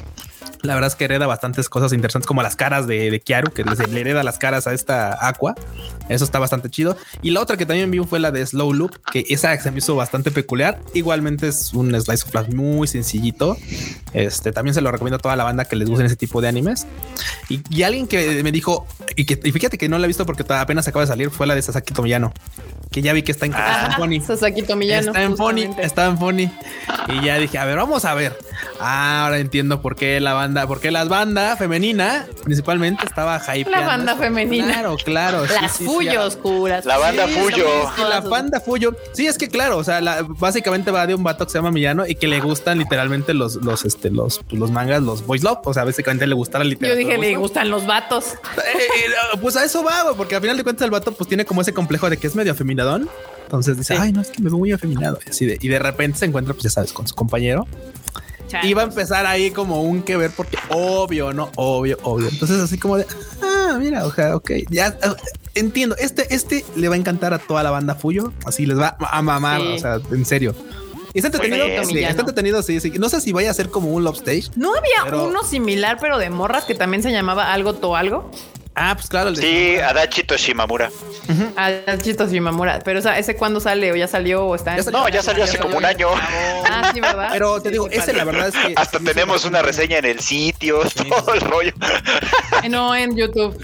[0.62, 3.64] la verdad es que hereda bastantes cosas interesantes como las caras de, de Kiaru, que
[3.64, 5.54] le hereda las caras a esta Aqua.
[6.08, 6.96] Eso está bastante chido.
[7.20, 9.78] Y la otra que también vi fue la de Slow Loop, que esa se me
[9.78, 10.80] hizo bastante peculiar.
[10.94, 13.56] Igualmente es un slice of life muy sencillito.
[14.12, 16.48] Este también se lo recomiendo a toda la banda que les gusten ese tipo de
[16.48, 16.86] animes.
[17.48, 20.86] Y, alguien que me dijo, y que fíjate que no la he visto porque apenas
[20.86, 22.32] acaba de salir, fue la de Sasaki Tomiyano
[22.92, 25.08] que ya vi que está en, ah, Sasaki Tomiyano.
[25.08, 26.50] Está en Pony, está en Pony.
[27.08, 28.36] Y ya dije, a ver, vamos a ver.
[28.78, 33.70] ahora entiendo por qué la banda, por qué las bandas femenina principalmente estaba hype.
[33.70, 34.66] La banda femenina.
[34.66, 35.46] Claro, claro.
[35.46, 36.84] Las Fuyo oscuras.
[36.84, 37.66] La banda Fuyo.
[38.08, 38.94] La banda Fuyo.
[39.12, 42.06] Sí, es que claro, o sea, básicamente va de un vato que se llama Millano
[42.06, 45.60] y que le gustan literalmente los, los, este, los, los mangas, los boys love.
[45.64, 47.00] O sea, básicamente le gusta la literatura.
[47.00, 48.34] Yo dije, le gustan los vatos.
[48.58, 51.44] Eh, eh, pues a eso va, porque al final de cuentas el vato pues tiene
[51.44, 52.52] como ese complejo de que es medio
[52.82, 53.08] afeminadón.
[53.44, 55.18] Entonces dice, ay, no, es que me veo muy afeminado.
[55.26, 57.66] Y, así de, y de repente se encuentra, pues ya sabes, con su compañero.
[58.62, 62.28] Y va a empezar ahí como un que ver, porque obvio, no, obvio, obvio.
[62.28, 63.06] Entonces, así como de,
[63.42, 64.96] ah, mira, ojalá, ok, ya
[65.54, 65.96] entiendo.
[65.98, 68.32] Este, este le va a encantar a toda la banda Fuyo.
[68.44, 70.54] Así les va a mamar, o sea, en serio.
[71.14, 72.92] Y está entretenido, sí, está entretenido, sí, sí.
[72.98, 74.44] No sé si vaya a ser como un love stage.
[74.56, 78.30] No había Pero- uno similar, pero de morras que también se llamaba algo to algo.
[78.74, 80.90] Ah, pues claro, el de Sí, Adachi Toshimamura.
[81.56, 81.70] Ah,
[82.02, 82.80] Chito Shimamura.
[82.84, 84.76] Pero o sea, ese cuándo sale o ya salió o está.
[84.76, 84.98] Ya salió.
[85.00, 86.08] No, ya salió hace como un año.
[86.12, 87.28] Ah, sí, ¿verdad?
[87.32, 90.06] Pero te digo, Sí, ese la verdad es que Hasta sí, tenemos una reseña en
[90.06, 91.72] el sitio, todo el rollo.
[92.70, 93.62] No, en YouTube.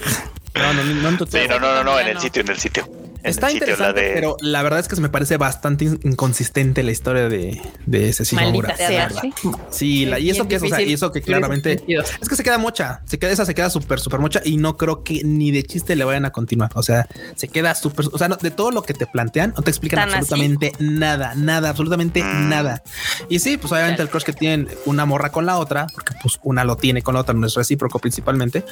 [0.55, 2.21] No, no, no, en tu- Sí, no, no, no, no, en el no.
[2.21, 2.89] sitio, en el sitio.
[3.23, 6.91] Está interesante, de- pero la verdad es que se me parece bastante in- inconsistente la
[6.93, 8.25] historia de, de ese.
[8.35, 9.11] Maldita sea.
[9.11, 9.33] Sí.
[9.71, 11.83] Sí, la- y eso Bien que es, o sea, y eso que claramente
[12.21, 14.77] es que se queda mocha, se queda esa, se queda súper, súper mocha y no
[14.77, 16.71] creo que ni de chiste le vayan a continuar.
[16.75, 17.07] O sea,
[17.37, 20.01] se queda súper, o sea, no- de todo lo que te plantean, no te explican
[20.01, 20.19] ¿Tan así?
[20.19, 22.49] absolutamente nada, nada, absolutamente Mm.
[22.49, 22.83] nada.
[23.29, 26.39] Y sí, pues obviamente el crush que tienen una morra con la otra, porque pues
[26.43, 28.65] una lo tiene con la otra, no es recíproco principalmente,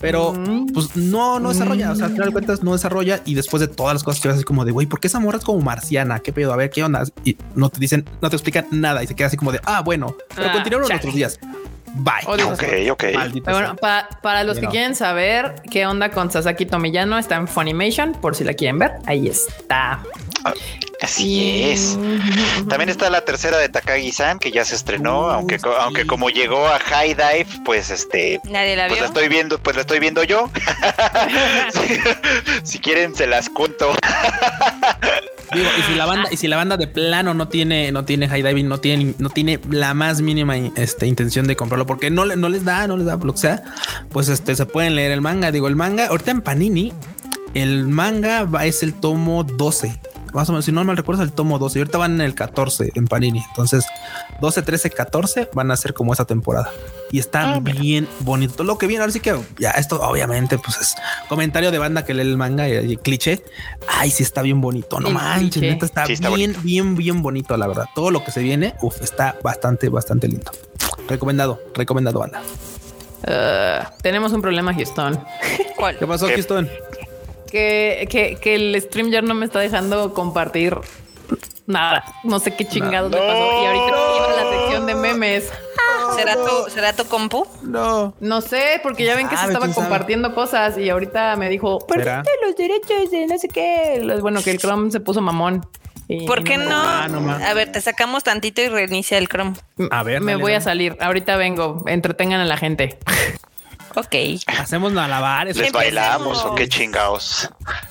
[0.00, 0.66] pero Mm.
[0.72, 1.92] pues no, no desarrolla.
[1.92, 4.28] O sea, al final de cuentas no desarrolla y después de todas las cosas que
[4.28, 6.18] ves así como de güey, ¿por qué esa morra es como marciana?
[6.20, 6.52] ¿Qué pedo?
[6.52, 7.04] A ver, ¿qué onda?
[7.22, 9.82] Y no te dicen, no te explican nada y se queda así como de ah,
[9.82, 10.94] bueno, pero Ah, continuaron chale.
[10.94, 11.38] nuestros días.
[11.96, 12.24] Bye.
[12.26, 13.04] Ok, ok.
[13.44, 14.70] Bueno, pa- para los que no.
[14.70, 18.92] quieren saber qué onda con Sasaki Tomiyano, está en Funimation, por si la quieren ver.
[19.06, 20.00] Ahí está.
[21.04, 21.98] Así es.
[22.68, 25.66] También está la tercera de Takagi-san, que ya se estrenó, Uh, aunque, sí.
[25.80, 29.02] aunque como llegó a High Dive, pues este, Nadie la pues vio.
[29.02, 30.50] la estoy viendo, pues la estoy viendo yo.
[31.72, 31.98] si,
[32.64, 33.94] si quieren se las cuento.
[35.52, 38.28] Digo, y si la banda, y si la banda de plano no tiene, no tiene
[38.28, 42.24] high diving, no tiene, no tiene la más mínima este, intención de comprarlo, porque no,
[42.24, 43.62] le- no les da, no les da lo que sea,
[44.10, 45.52] pues este se pueden leer el manga.
[45.52, 46.92] Digo, el manga, ahorita en Panini,
[47.54, 50.00] el manga va, es el tomo 12.
[50.34, 51.78] Más o menos, si no mal recuerdo, es el tomo 12.
[51.78, 53.42] Y ahorita van en el 14 en Panini.
[53.50, 53.86] Entonces,
[54.40, 56.70] 12, 13, 14 van a ser como esa temporada.
[57.12, 58.64] Y está bien bonito.
[58.64, 60.96] Lo que viene, ahora sí que ya esto, obviamente, pues es
[61.28, 63.44] comentario de banda que lee el manga y, y cliché.
[63.86, 64.98] Ay, sí está bien bonito.
[64.98, 67.86] No El manches, neta está, Sí, está bien, bien, bien bonito, la verdad.
[67.94, 70.50] Todo lo que se viene, uf, está bastante, bastante lindo.
[71.08, 72.42] Recomendado, recomendado, banda.
[73.26, 75.18] Uh, tenemos un problema, Houston.
[75.76, 75.96] ¿Cuál?
[75.96, 76.34] ¿Qué pasó, ¿Qué?
[76.34, 76.68] Houston?
[77.54, 80.76] Que, que, que el stream ya no me está dejando compartir
[81.68, 82.04] nada.
[82.24, 83.16] No sé qué chingados No.
[83.16, 83.62] le pasó.
[83.62, 83.86] Y ahorita
[84.16, 85.52] iba a la sección de memes.
[86.16, 87.46] ¿Será tu, ¿Será tu compu?
[87.62, 88.12] No.
[88.18, 89.74] No sé, porque ya ven que se estaba sabe.
[89.74, 94.04] compartiendo cosas y ahorita me dijo, perdiste los derechos de no sé qué.
[94.20, 95.64] Bueno, que el Chrome se puso mamón.
[96.08, 96.74] Y- ¿Por qué me- no?
[96.76, 97.30] Ah, no.
[97.30, 99.52] A ver, te sacamos tantito y reinicia el Chrome.
[99.92, 100.96] A ver, Me dale, voy a salir.
[101.00, 101.84] Ahorita vengo.
[101.86, 102.98] Entretengan a la gente.
[103.96, 104.14] Ok.
[104.46, 105.56] Hacemos malabares.
[105.56, 107.50] ¿Les bailamos o qué chingados?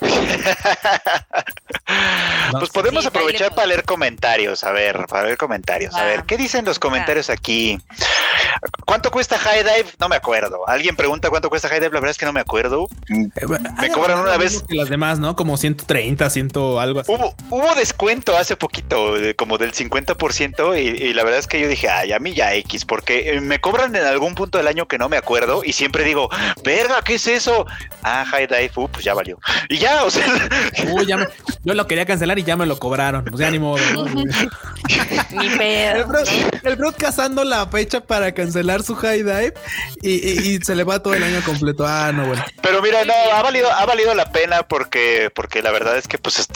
[2.52, 3.56] No pues podemos Sí, aprovechar bailemos.
[3.56, 4.64] para leer comentarios.
[4.64, 5.94] A ver, para leer comentarios.
[5.94, 7.78] A ver, ¿qué dicen los comentarios aquí?
[8.86, 9.86] ¿Cuánto cuesta High Dive?
[9.98, 10.66] No me acuerdo.
[10.68, 11.92] ¿Alguien pregunta cuánto cuesta High Dive?
[11.94, 12.86] La verdad es que no me acuerdo.
[13.08, 13.28] Eh,
[13.80, 14.62] Me cobran una vez.
[14.68, 15.36] Que las demás, ¿no?
[15.36, 17.12] Como 130, 100 algo así.
[17.12, 21.60] Hubo, hubo descuento hace poquito, de- como del 50%, y, y la verdad es que
[21.60, 24.68] yo dije, ay, a mí ya X, porque eh, me cobran en algún punto del
[24.68, 26.28] año que no me acuerdo, y siempre digo,
[26.64, 27.66] verga, ¿qué es eso?
[28.02, 29.38] Ah, High Dive, uh, pues ya valió.
[29.68, 30.26] Y ya, o sea,
[30.92, 31.28] Uy, ya me-
[31.62, 33.24] yo lo quería cancelar y ya me lo cobraron.
[33.24, 33.78] Pues ya ni modo.
[33.94, 34.04] ¿no?
[34.06, 34.24] Ni
[35.46, 36.06] El pedo.
[36.06, 36.18] bro,
[36.62, 39.54] el bro cazando la fecha para cancelar su high dive
[40.02, 41.86] y, y- y se le va todo el año completo.
[41.86, 42.44] Ah, no, bueno.
[42.62, 46.18] pero mira, no, ha valido, ha valido la pena porque, porque la verdad es que
[46.18, 46.46] pues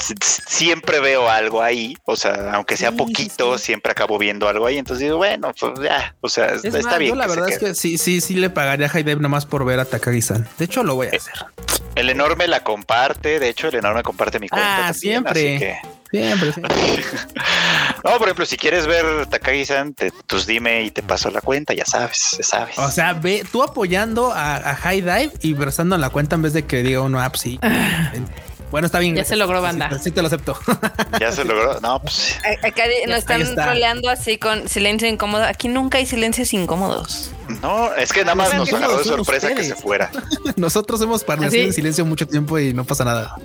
[0.47, 3.65] siempre veo algo ahí, o sea, aunque sea Sí, poquito, sí.
[3.67, 7.11] siempre acabo viendo algo ahí, entonces digo, bueno, pues ya, o sea, Es está bien.
[7.13, 9.45] Yo la se verdad es que sí, sí, sí le pagaría a high dive nomás
[9.45, 10.49] por ver a Takagi-san.
[10.59, 11.35] De hecho, lo voy a hacer.
[11.95, 14.89] El enorme la comparte, de hecho, el enorme comparte mi cuenta.
[14.89, 15.57] Ah, también, siempre.
[15.57, 16.75] así que- Siempre, siempre.
[18.05, 19.95] No, por ejemplo, si quieres ver Takagi-san,
[20.27, 22.79] pues dime y te paso la cuenta, ya sabes, ya sabes.
[22.79, 26.43] O sea, ve tú apoyando a, a high dive y versando en la cuenta en
[26.43, 27.61] vez de que diga uno, ah, pues sí.
[28.71, 29.15] Bueno, está bien.
[29.15, 29.29] Ya gracias.
[29.29, 29.91] se logró, banda.
[29.95, 30.59] Sí, sí te lo acepto.
[31.21, 31.81] ya se logró.
[31.81, 33.65] No, pues Acá nos están está.
[33.65, 35.45] troleando así con silencio incómodo.
[35.45, 37.31] Aquí nunca hay silencios incómodos.
[37.63, 40.11] no, es que nada más nos ¿qué agarró de sorpresa que se fuera.
[40.57, 43.37] Nosotros hemos permanecido ¿Ah, en silencio mucho tiempo y no pasa nada.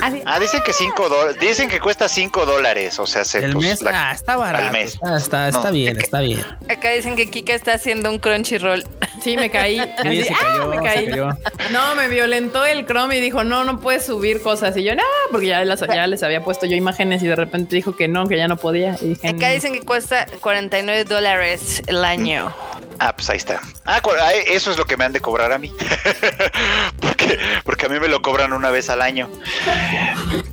[0.00, 3.52] Así- Ah, dicen que 5 dólares, dicen que cuesta 5 dólares, o sea, se, El
[3.54, 4.66] pues, mes, la- ah, está barato.
[4.66, 4.94] al mes.
[4.94, 6.44] Está, está, está No, bien, está bien.
[6.68, 8.84] Acá dicen que Kika está haciendo un Crunchyroll.
[9.22, 9.76] Sí, me caí.
[9.80, 10.66] Sí, Así, se ¡ah!
[10.70, 11.08] me se caí.
[11.08, 11.28] cayó.
[11.72, 14.76] No, me violentó el Chrome y dijo, no, no puedes subir cosas.
[14.76, 17.74] Y yo, no, porque ya, las- ya les había puesto yo imágenes y de repente
[17.74, 18.96] dijo que no, que ya no podía.
[19.00, 19.52] Y dije, Acá "Mm".
[19.54, 22.54] dicen que cuesta 49 dólares el año.
[23.00, 23.60] Ah, pues ahí está.
[23.84, 25.72] Ah, ah, eso es lo que me han de cobrar a mí.
[27.64, 29.30] Porque a mí me lo cobran una vez al año.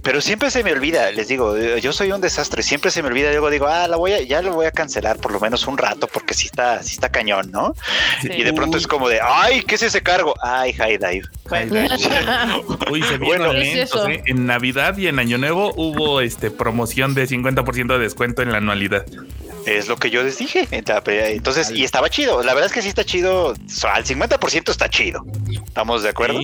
[0.01, 3.31] Pero siempre se me olvida, les digo, yo soy un desastre, siempre se me olvida,
[3.31, 5.77] luego digo, ah, la voy a, ya lo voy a cancelar por lo menos un
[5.77, 7.73] rato, porque sí está, sí está cañón, ¿no?
[8.23, 10.35] Y de pronto es como de, ay, ¿qué es ese cargo?
[10.41, 11.27] Ay, High Dive.
[12.91, 13.87] Uy, se bueno, ¿eh?
[14.25, 18.57] En Navidad y en Año Nuevo hubo este promoción de 50% de descuento en la
[18.57, 19.05] anualidad.
[19.65, 20.67] Es lo que yo les dije.
[20.71, 22.43] Entonces, y estaba chido.
[22.43, 23.53] La verdad es que sí está chido.
[23.83, 25.23] Al 50% está chido.
[25.65, 26.39] ¿Estamos de acuerdo?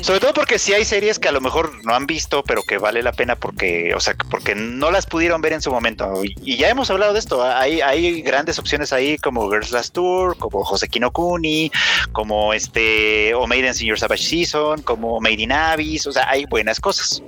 [0.00, 2.78] Sobre todo porque sí hay series que a lo mejor no han visto, pero que
[2.78, 6.22] vale la pena porque, o sea, porque no las pudieron ver en su momento.
[6.24, 7.42] Y, ya hemos hablado de esto.
[7.42, 11.72] Hay, hay grandes opciones ahí como Girls Last Tour, como José Kuni,
[12.12, 16.06] como este, o Maidens in Your Savage Season, como Made in Abyss.
[16.06, 17.22] O sea, hay buenas cosas.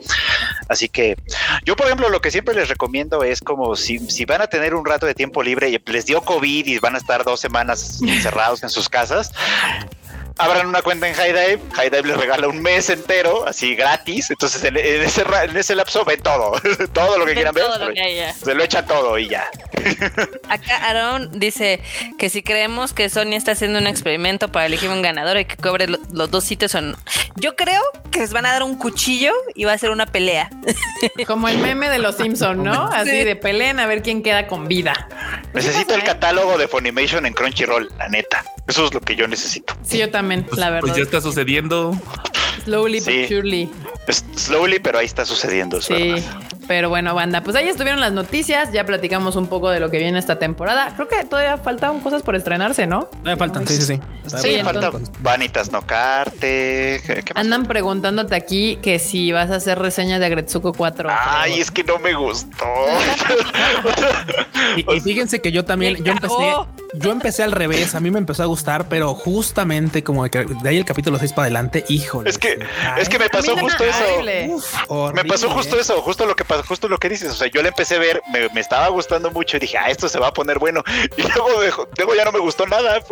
[0.69, 1.17] Así que
[1.65, 4.75] yo, por ejemplo, lo que siempre les recomiendo es como si, si van a tener
[4.75, 7.39] un rato de tiempo tiempo libre y les dio COVID y van a estar dos
[7.39, 9.31] semanas encerrados en sus casas,
[10.39, 14.31] abran una cuenta en High Dive, High Dive les regala un mes entero, así gratis,
[14.31, 16.53] entonces en, ese, en ese lapso ven todo,
[16.93, 17.65] todo lo que quieran ver,
[18.35, 19.49] se lo echa todo y ya.
[20.49, 21.81] Acá Aaron dice
[22.19, 25.57] que si creemos que Sony está haciendo un experimento para elegir un ganador y que
[25.57, 26.97] cobre los dos sitios son...
[27.37, 27.81] Yo creo
[28.11, 30.51] que les van a dar un cuchillo y va a ser una pelea.
[31.27, 32.89] Como el meme de los Simpsons, ¿no?
[32.93, 35.09] Así de peleen a ver quién queda con vida.
[35.55, 38.45] Necesito el catálogo de Funimation en Crunchyroll, la neta.
[38.69, 39.75] Eso es lo que yo necesito.
[39.83, 40.81] Sí, yo también, pues, la verdad.
[40.81, 41.99] Pues ya está sucediendo.
[42.65, 43.71] Slowly but surely.
[44.37, 45.81] Slowly, pero ahí está sucediendo.
[45.81, 46.15] sí,
[46.67, 48.73] pero bueno, banda, pues ahí estuvieron las noticias.
[48.73, 50.93] Ya platicamos un poco de lo que viene esta temporada.
[50.95, 53.05] Creo que todavía faltan cosas por estrenarse, ¿no?
[53.05, 54.01] Todavía faltan, sí, sí, sí.
[54.39, 57.01] Sí, faltan Vanitas no carte.
[57.35, 61.09] Andan preguntándote aquí que si vas a hacer reseña de Agretsuko 4.
[61.11, 62.67] Ay, es que no me gustó.
[64.77, 66.55] y, fíjense que yo también, yo empecé,
[66.95, 67.95] yo empecé al revés.
[67.95, 71.45] A mí me empezó a gustar, pero justamente como de ahí el capítulo 6 para
[71.45, 72.31] adelante, híjole.
[72.31, 72.59] Es que,
[72.99, 75.13] es que me pasó justo eso.
[75.13, 77.31] me pasó justo eso, justo lo que pasó, justo lo que dices.
[77.31, 78.23] O sea, yo le empecé a ver,
[78.53, 80.83] me, estaba gustando mucho y dije, ah, esto se va a poner bueno.
[81.17, 83.01] Y luego, luego ya no me gustó nada.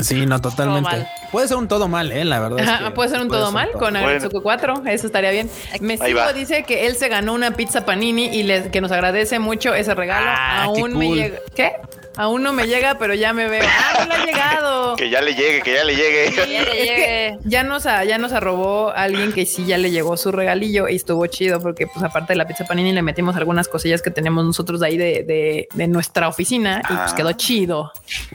[0.00, 1.06] Sí, no, totalmente.
[1.30, 2.94] Puede ser un todo mal, eh, la verdad.
[2.94, 5.50] puede ser un todo mal con Agretsuko 4, eso estaría bien.
[5.80, 9.94] Mesigo dice que él se ganó una pizza panini y que nos agradece mucho ese
[9.94, 10.26] regalo.
[10.30, 11.38] Ah, Aún me llega.
[11.54, 11.74] ¿Qué?
[12.20, 13.62] Aún no me llega, pero ya me veo.
[13.66, 14.96] Ah, no ha llegado.
[14.98, 16.30] que ya le llegue, que ya le llegue.
[16.36, 20.86] ya, le ya nos ya nos arrobó alguien que sí ya le llegó su regalillo
[20.86, 24.10] y estuvo chido porque pues aparte de la pizza panini le metimos algunas cosillas que
[24.10, 27.90] tenemos nosotros de ahí de, de, nuestra oficina y pues quedó chido.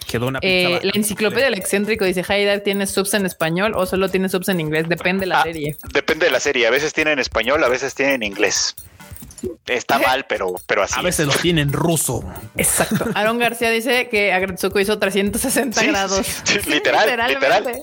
[0.08, 0.52] Quedó una pizza.
[0.52, 4.50] Eh, la enciclopedia del excéntrico dice Haidar tiene subs en español o solo tiene subs
[4.50, 5.78] en inglés, depende de la ah, serie.
[5.94, 8.76] Depende de la serie, a veces tiene en español, a veces tiene en inglés.
[9.66, 10.94] Está mal, pero, pero así.
[10.98, 12.24] A veces lo tiene en ruso.
[12.56, 13.06] Exacto.
[13.16, 16.28] Aaron García dice que Agretsuko hizo 360 grados.
[16.68, 17.82] literal, literal.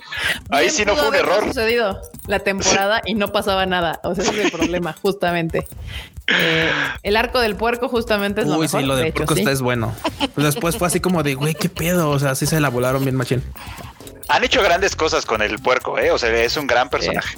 [0.50, 1.44] Ahí sí no fue un error.
[1.44, 4.00] sucedido la temporada y no pasaba nada.
[4.04, 5.66] O sea, ese es el problema, justamente.
[6.28, 6.70] Eh,
[7.02, 8.80] el arco del puerco justamente es lo mejor.
[8.80, 9.94] sí, lo del puerco está es bueno.
[10.36, 12.10] Después fue así como de, güey, qué pedo.
[12.10, 13.42] O sea, sí se la volaron bien machín.
[14.28, 16.10] Han hecho grandes cosas con el puerco, ¿eh?
[16.10, 17.36] O sea, es un gran personaje.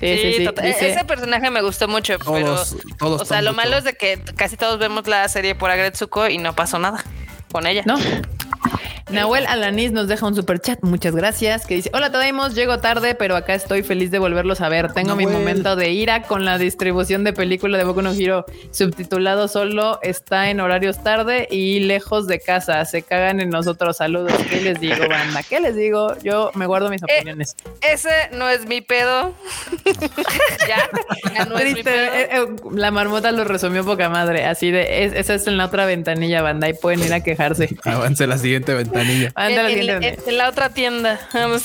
[0.00, 2.56] Sí, sí, Ese personaje me gustó mucho, pero
[3.00, 6.38] o sea, lo malo es de que casi todos vemos la serie por Agretsuko y
[6.38, 7.04] no pasó nada
[7.52, 7.82] con ella.
[7.84, 7.98] No.
[9.12, 13.16] Nahuel Alanis nos deja un super chat, muchas gracias, que dice, hola Tadaimos, llego tarde,
[13.16, 14.92] pero acá estoy feliz de volverlos a ver.
[14.92, 19.48] Tengo mi momento de ira con la distribución de película de Boku no Hero, subtitulado
[19.48, 23.96] solo, está en horarios tarde y lejos de casa, se cagan en nosotros.
[23.96, 25.42] Saludos, ¿qué les digo, banda?
[25.42, 26.16] ¿Qué les digo?
[26.22, 27.56] Yo me guardo mis eh, opiniones.
[27.80, 29.34] ese no es mi pedo.
[30.68, 32.14] ya, no es mi pedo.
[32.14, 35.84] Eh, eh, la marmota lo resumió poca madre, así de, esa es en la otra
[35.84, 37.76] ventanilla, banda, y pueden ir a quejarse.
[37.84, 39.32] Avance la siguiente ventanilla.
[40.26, 41.20] En, la otra tienda.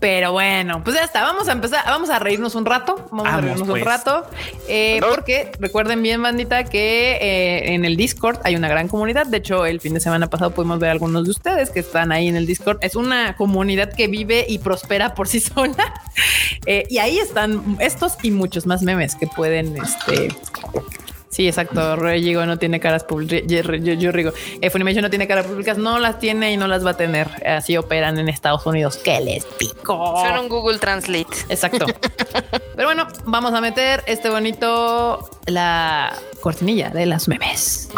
[0.00, 1.22] Pero bueno, pues ya está.
[1.22, 1.84] Vamos a empezar.
[1.86, 3.08] Vamos a reírnos un rato.
[3.10, 3.84] Vamos, a reírnos un pues.
[3.84, 4.26] rato.
[4.68, 9.26] Eh, porque recuerden bien, bandita, que eh, en el Discord hay una gran comunidad.
[9.26, 12.12] De hecho, el fin de semana pasado pudimos ver a algunos de ustedes que están
[12.12, 12.78] ahí en el Discord.
[12.82, 15.94] Es una comunidad que vive y prospera por sí sola.
[16.66, 20.28] Eh, y ahí están estos y muchos más memes que pueden este,
[21.28, 21.96] Sí, exacto.
[21.96, 23.42] Regigo no tiene caras públicas.
[23.46, 26.84] Yo, yo, digo, eh, Funimation no tiene caras públicas, no las tiene y no las
[26.84, 27.28] va a tener.
[27.46, 28.96] Así operan en Estados Unidos.
[28.96, 30.14] ¿Qué les pico?
[30.22, 31.26] Son un Google Translate.
[31.48, 31.86] Exacto.
[32.76, 37.90] Pero bueno, vamos a meter este bonito, la cortinilla de las memes.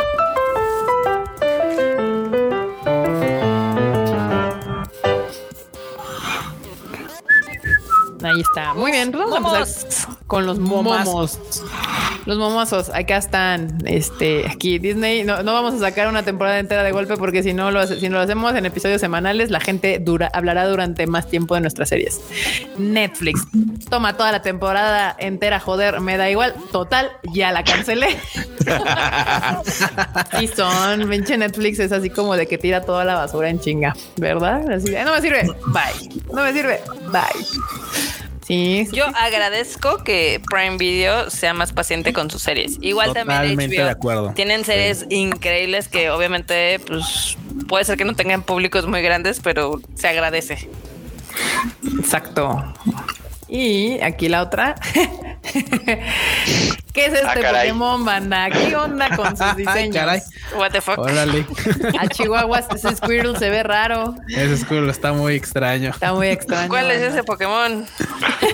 [8.23, 8.75] Ahí está.
[8.75, 9.11] Muy bien.
[9.13, 11.39] Vamos a empezar con los momos.
[12.27, 13.79] Los momosos, acá están.
[13.87, 15.25] Este, aquí Disney.
[15.25, 17.99] No, no vamos a sacar una temporada entera de golpe porque si no lo, hace-
[17.99, 21.63] si no lo hacemos en episodios semanales, la gente dura, hablará durante más tiempo de
[21.63, 22.21] nuestras series.
[22.79, 23.41] Netflix.
[23.89, 26.55] Toma toda la temporada entera, joder, me da igual.
[26.73, 28.19] Total, ya la cancelé.
[30.41, 33.95] Y son, pinche Netflix es así como de que tira toda la basura en chinga,
[34.17, 34.71] ¿verdad?
[34.71, 36.23] Así no me sirve, bye.
[36.33, 36.81] No me sirve,
[37.11, 37.45] bye.
[38.47, 42.79] Sí, sí, Yo agradezco que Prime Video sea más paciente con sus series.
[42.81, 44.33] Igual también Totalmente HBO de acuerdo.
[44.35, 47.37] tienen series increíbles que obviamente pues
[47.69, 50.69] puede ser que no tengan públicos muy grandes, pero se agradece.
[51.99, 52.61] exacto.
[53.49, 54.75] Y aquí la otra.
[57.01, 57.53] ¿Qué es este Ah.
[57.53, 58.51] Pokémon, banda?
[58.51, 59.97] ¿Qué onda con sus Ay, diseños?
[59.97, 60.21] caray.
[60.55, 60.99] What the fuck.
[60.99, 61.47] Órale.
[61.99, 64.15] A Chihuahua ese Squirtle se ve raro.
[64.29, 65.91] Ese escudo está muy extraño.
[65.91, 66.69] Está muy extraño.
[66.69, 67.87] ¿Cuál es ese Pokémon?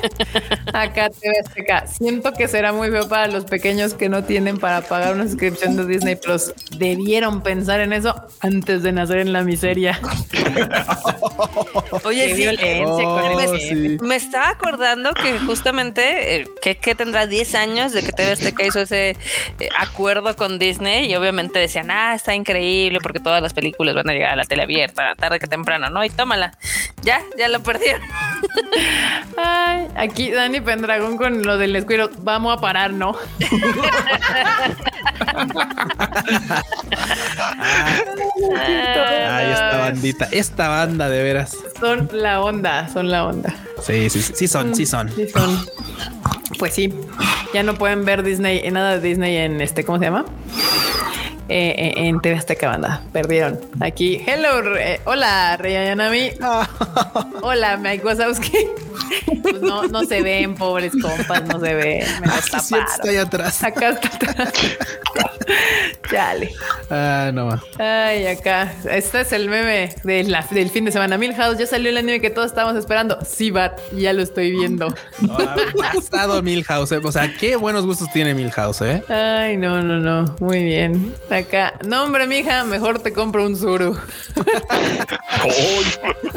[0.72, 1.86] Acá TV Azteca.
[1.88, 5.76] Siento que será muy feo para los pequeños que no tienen para pagar una suscripción
[5.76, 6.52] de Disney Plus.
[6.78, 9.98] Debieron pensar en eso antes de nacer en la miseria.
[12.04, 13.98] Oye, sí, violencia Oh, el sí.
[14.02, 18.64] Me estaba acordando que justamente eh, que, que tendrá 10 años de que TV Azteca
[18.64, 19.16] hizo ese
[19.60, 24.10] eh, acuerdo con Disney y obviamente decían, ah, está increíble porque todas las películas van
[24.10, 26.04] a llegar a la tele abierta, tarde que temprano, ¿no?
[26.04, 26.56] Y tómala.
[27.02, 28.02] Ya, ya lo perdieron.
[29.36, 32.10] Ay, aquí Dani Pendragón con lo del Squirtle.
[32.18, 33.16] Vamos a parar, ¿no?
[38.58, 41.56] Ay, esta bandita, esta banda de veras.
[41.80, 43.54] Son la onda, son la onda.
[43.82, 45.10] Sí, sí, sí, sí son, sí son.
[45.14, 45.66] Sí son.
[46.58, 46.92] Pues sí,
[47.56, 50.26] ya no pueden ver Disney, en nada de Disney en este, ¿cómo se llama?
[51.48, 53.58] Eh, eh, en TV Azteca banda, perdieron.
[53.80, 56.32] Aquí, hello, re- hola, Reyanami.
[57.42, 58.52] Hola, Mike Wazowski.
[59.42, 62.04] Pues no, no se ven, pobres compas, no se ven.
[62.20, 63.26] Me Ah, los sí, cierto, está ahí taparon.
[63.26, 63.64] atrás.
[63.64, 64.52] Acá está atrás.
[66.10, 66.52] Chale.
[66.90, 67.60] Ah, no.
[67.78, 68.72] Ay, acá.
[68.90, 71.18] Este es el meme de la- del fin de semana.
[71.18, 73.18] Milhouse, ya salió el anime que todos estábamos esperando.
[73.28, 74.92] Sí, Bat, ya lo estoy viendo.
[75.86, 76.92] Ha estado Milhouse.
[76.92, 77.00] eh.
[77.02, 79.02] O sea, qué buenos gustos tiene Milhouse, eh.
[79.08, 80.36] Ay, no, no, no.
[80.40, 81.14] Muy bien.
[81.30, 81.74] Acá.
[81.86, 83.96] No, hombre, mija, mejor te compro un Zuru.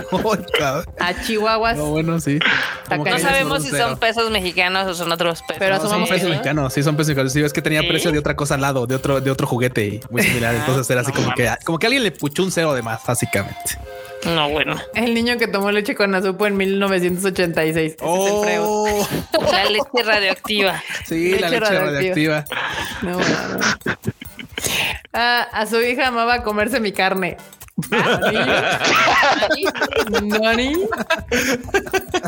[1.00, 1.78] A Chihuahuas.
[1.78, 2.40] No, bueno, sí.
[2.88, 5.56] Como No sabemos si son pesos mexicanos o son otros pesos.
[5.60, 7.34] Pero No, son pesos mexicanos, sí, son pesos mexicanos.
[7.34, 7.88] Sí, es que tenía ¿Sí?
[7.88, 10.56] precio de otra cosa al lado, de otro, de otro juguete y muy similar.
[10.56, 13.78] Entonces era así como que, como que alguien le puchó un cero de más, básicamente.
[14.26, 14.76] No, bueno.
[14.96, 17.94] El niño que tomó leche con azupo en 1986.
[17.94, 17.98] Ese es.
[18.02, 19.08] Oh,
[19.52, 20.84] La leche radioactiva.
[21.06, 22.46] sí, la Leche leche radioactiva.
[22.46, 22.46] radioactiva.
[23.02, 23.96] No, no, no.
[25.14, 27.38] Ah, a su hija amaba comerse mi carne.
[27.90, 29.66] ¿Nani?
[30.22, 30.74] ¿Nani?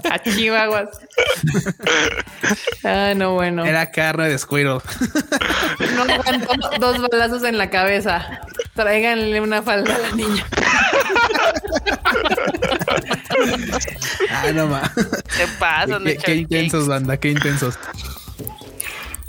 [0.09, 0.89] A Chihuahuas.
[2.83, 3.65] Ah, no, bueno.
[3.65, 4.79] Era carne de Squirtle.
[5.95, 8.41] No aguantó dos balazos en la cabeza.
[8.75, 10.45] Tráiganle una falda a la niña.
[14.29, 14.91] Ah, no más.
[14.93, 15.99] ¿Qué pasa?
[16.03, 17.77] Qué, qué intensos, banda, qué intensos.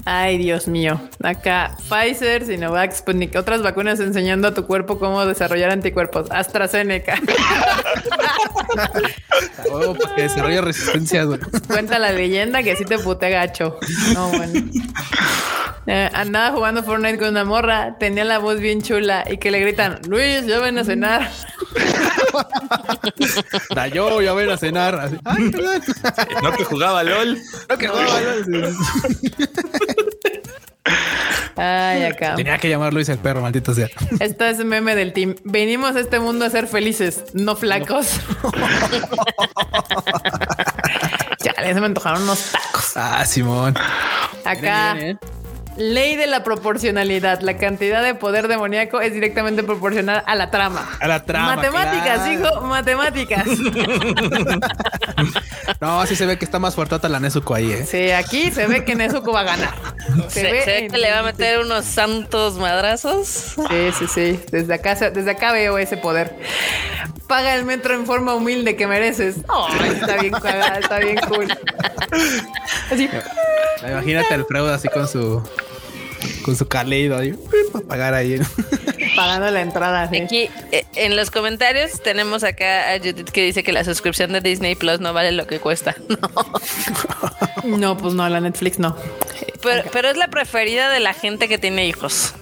[0.04, 1.00] Ay, Dios mío.
[1.22, 6.30] Acá Pfizer, Sinovac, Sputnik, otras vacunas enseñando a tu cuerpo cómo desarrollar anticuerpos.
[6.30, 7.18] AstraZeneca.
[9.70, 11.24] Oh, para que desarrolle resistencia.
[11.24, 11.38] güey.
[11.66, 13.78] Cuenta la leyenda que sí te puté gacho.
[14.14, 14.70] No, bueno.
[15.86, 19.60] Eh, andaba jugando Fortnite con una morra, tenía la voz bien chula y que le
[19.60, 21.30] gritan, Luis, ya ven a cenar.
[23.74, 25.10] Da yo, ya ven a cenar.
[25.24, 25.50] Ay.
[26.42, 27.38] No que jugaba LOL.
[27.68, 28.68] No, que jugaba, ¿no?
[31.56, 32.34] Ay, acá.
[32.34, 33.88] Tenía que llamar Luis el perro, maldito sea.
[34.20, 35.34] Este es meme del team.
[35.44, 38.20] Venimos a este mundo a ser felices, no flacos.
[41.44, 42.96] ya, se me antojaron unos tacos.
[42.96, 43.74] Ah, Simón.
[44.44, 44.96] Acá.
[44.98, 45.16] ¿eh?
[45.76, 47.40] Ley de la proporcionalidad.
[47.40, 50.88] La cantidad de poder demoníaco es directamente proporcional a la trama.
[51.00, 51.56] A la trama.
[51.56, 52.32] matemáticas, claro.
[52.32, 53.46] hijo, matemáticas.
[55.80, 57.86] No, sí se ve que está más fuerte la Nezuko ahí, ¿eh?
[57.86, 59.74] Sí, aquí se ve que Nezuko va a ganar.
[60.28, 63.26] Se, se ve en- que le va a meter unos santos madrazos.
[63.68, 64.40] Sí, sí, sí.
[64.50, 66.36] Desde acá, desde acá veo ese poder.
[67.26, 69.36] Paga el metro en forma humilde que mereces.
[69.48, 70.34] Ay, está bien
[70.80, 71.48] está bien cool.
[72.90, 73.08] Así.
[73.88, 75.42] Imagínate al Freud así con su
[76.44, 77.34] con su Kaleido ahí
[77.72, 78.40] para pagar ahí.
[79.16, 80.08] Pagando la entrada.
[80.08, 80.20] sí.
[80.20, 84.40] Aquí eh, en los comentarios tenemos acá a Judith que dice que la suscripción de
[84.40, 85.94] Disney Plus no vale lo que cuesta.
[86.08, 86.28] No.
[87.78, 88.96] No, pues no, la Netflix no.
[89.62, 92.34] Pero, pero es la preferida de la gente que tiene hijos.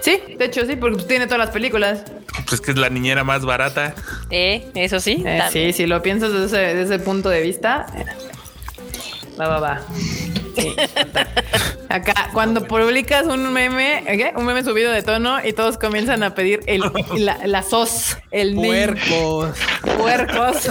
[0.00, 2.02] Sí, de hecho sí, porque tiene todas las películas.
[2.46, 3.94] Pues que es la niñera más barata.
[4.30, 5.22] Eh, eso sí.
[5.26, 7.86] Eh, sí, si lo piensas desde ese, desde ese punto de vista.
[9.40, 9.80] Va, va, va.
[11.88, 14.32] Acá, cuando publicas un meme, ¿qué?
[14.36, 16.82] un meme subido de tono y todos comienzan a pedir el,
[17.16, 19.56] la, la sos, el Puercos.
[19.96, 20.56] puercos.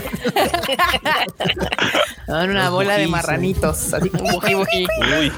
[2.25, 4.87] Son una Los bola de marranitos, así como buji, buji.
[5.19, 5.31] Uy.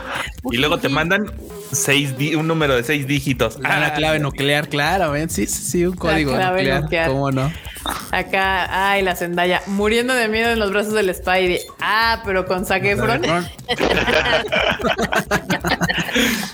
[0.51, 1.31] Y luego te mandan
[1.71, 3.59] seis un número de seis dígitos.
[3.63, 5.29] Ah, la clave nuclear, claro, ven.
[5.29, 6.81] Sí, sí, sí, un código clave nuclear.
[6.83, 7.09] nuclear.
[7.09, 7.51] ¿Cómo no?
[8.11, 11.61] Acá, ay, la Zendaya, muriendo de miedo en los brazos del Spidey.
[11.79, 13.21] Ah, pero con Zac Efron.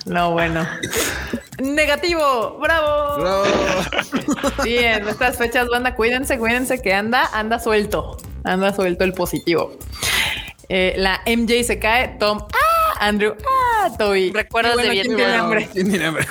[0.05, 0.67] No, bueno.
[1.61, 3.21] Negativo, bravo.
[3.21, 3.43] Bravo.
[4.63, 8.17] Sí, en estas fechas, banda, cuídense, cuídense que anda, anda suelto.
[8.43, 9.77] Anda suelto el positivo.
[10.69, 14.31] Eh, la MJ se cae, Tom, ah, Andrew, ah, Toby.
[14.31, 15.69] Recuerdos Y de ¿quién tiene hambre?
[15.71, 16.25] ¿Quién tiene hambre?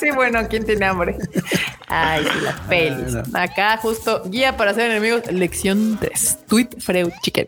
[0.00, 1.16] Sí, bueno, ¿quién tiene hambre?
[1.88, 3.16] Ay, sí, las pelis.
[3.32, 6.38] Acá justo guía para hacer enemigos, lección 3.
[6.48, 7.46] Tweet Freud Chicken.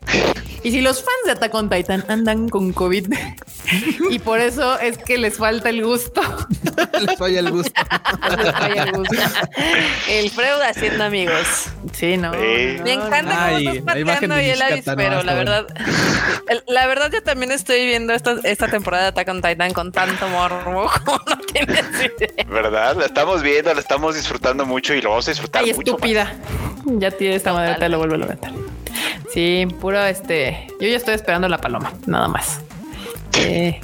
[0.62, 3.12] Y si los fans de Attack on Titan andan con COVID
[4.10, 6.20] y por eso es que les falta el gusto,
[7.00, 7.72] Les falla el gusto.
[8.36, 9.16] les falla el gusto.
[10.08, 11.46] El Freud haciendo amigos.
[11.92, 12.32] Sí, no.
[12.32, 12.76] Sí.
[12.78, 15.34] no, Me encanta Ay, cómo estás pateando y el Nishikata, avis, no, pero está la
[15.34, 15.66] verdad,
[16.66, 20.28] la verdad yo también estoy viendo esta, esta temporada de Attack on Titan con tanto
[20.28, 22.44] morbo como no tienes idea.
[22.48, 22.96] ¿Verdad?
[22.96, 24.27] La estamos viendo, la estamos disfrutando
[24.66, 25.92] mucho y lo vamos a disfrutar Ay, mucho.
[25.92, 26.32] estúpida.
[26.84, 28.52] Ya tiene esta madre, te lo vuelvo a levantar.
[29.32, 30.68] Sí, puro este.
[30.80, 32.60] Yo ya estoy esperando la paloma, nada más.
[33.36, 33.80] Eh,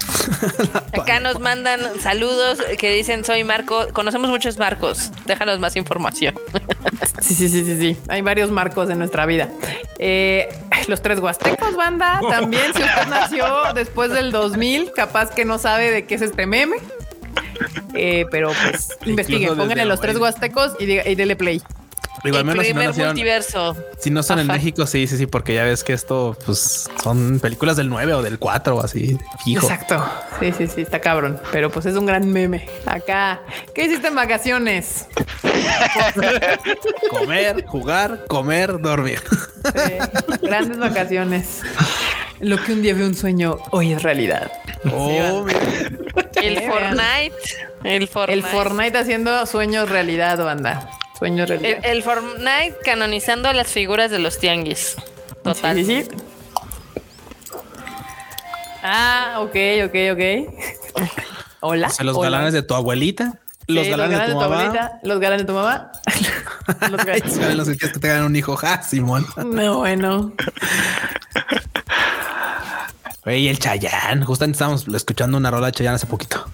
[0.92, 6.34] Acá nos mandan saludos que dicen soy Marco, conocemos muchos Marcos, déjanos más información.
[7.20, 7.96] Sí, sí, sí, sí, sí.
[8.08, 9.48] Hay varios marcos en nuestra vida.
[9.98, 10.48] Eh,
[10.88, 12.20] los tres huastecos, banda.
[12.28, 16.44] También, si usted nació después del 2000, capaz que no sabe de qué es este
[16.46, 16.76] meme.
[17.94, 21.62] Eh, pero pues investiguen, pónganle los tres huastecos y, diga- y dele play.
[22.22, 23.76] Digo, al el menos si no, primer nacieron- multiverso.
[23.98, 24.46] si no son en.
[24.46, 28.22] México, sí, sí, sí, porque ya ves que esto pues son películas del 9 o
[28.22, 29.66] del 4 o así, fijo.
[29.66, 30.02] Exacto.
[30.40, 31.38] Sí, sí, sí, está cabrón.
[31.52, 32.66] Pero pues es un gran meme.
[32.86, 33.42] Acá,
[33.74, 35.06] ¿qué hiciste en vacaciones?
[37.10, 39.20] Comer, jugar, comer, dormir.
[40.42, 41.60] Grandes vacaciones.
[42.40, 44.50] Lo que un día veo un sueño, hoy es realidad.
[44.92, 45.60] Oh, mira.
[46.42, 47.32] El Fortnite.
[47.84, 48.32] El Fortnite.
[48.32, 50.90] El Fortnite haciendo sueños realidad, banda.
[51.18, 51.78] Sueños realidad.
[51.84, 54.96] El, el Fortnite canonizando las figuras de los tianguis.
[55.42, 55.76] Total.
[55.76, 56.10] Sí, sí, sí.
[58.82, 59.56] Ah, ok,
[59.86, 61.08] ok, ok.
[61.60, 61.86] Hola.
[61.86, 62.28] O sea, los hola.
[62.30, 64.44] galanes de tu abuelita, los Sí, galanes de tu mamá.
[64.60, 65.92] abuelita, los galanes de tu mamá.
[66.90, 67.56] los galanes.
[67.56, 69.24] los que te hagan un hijo, ja, Simón.
[69.38, 70.34] No, bueno.
[73.24, 74.22] Güey, el Chayán.
[74.24, 76.44] Justamente estábamos escuchando una rola de Chayán hace poquito.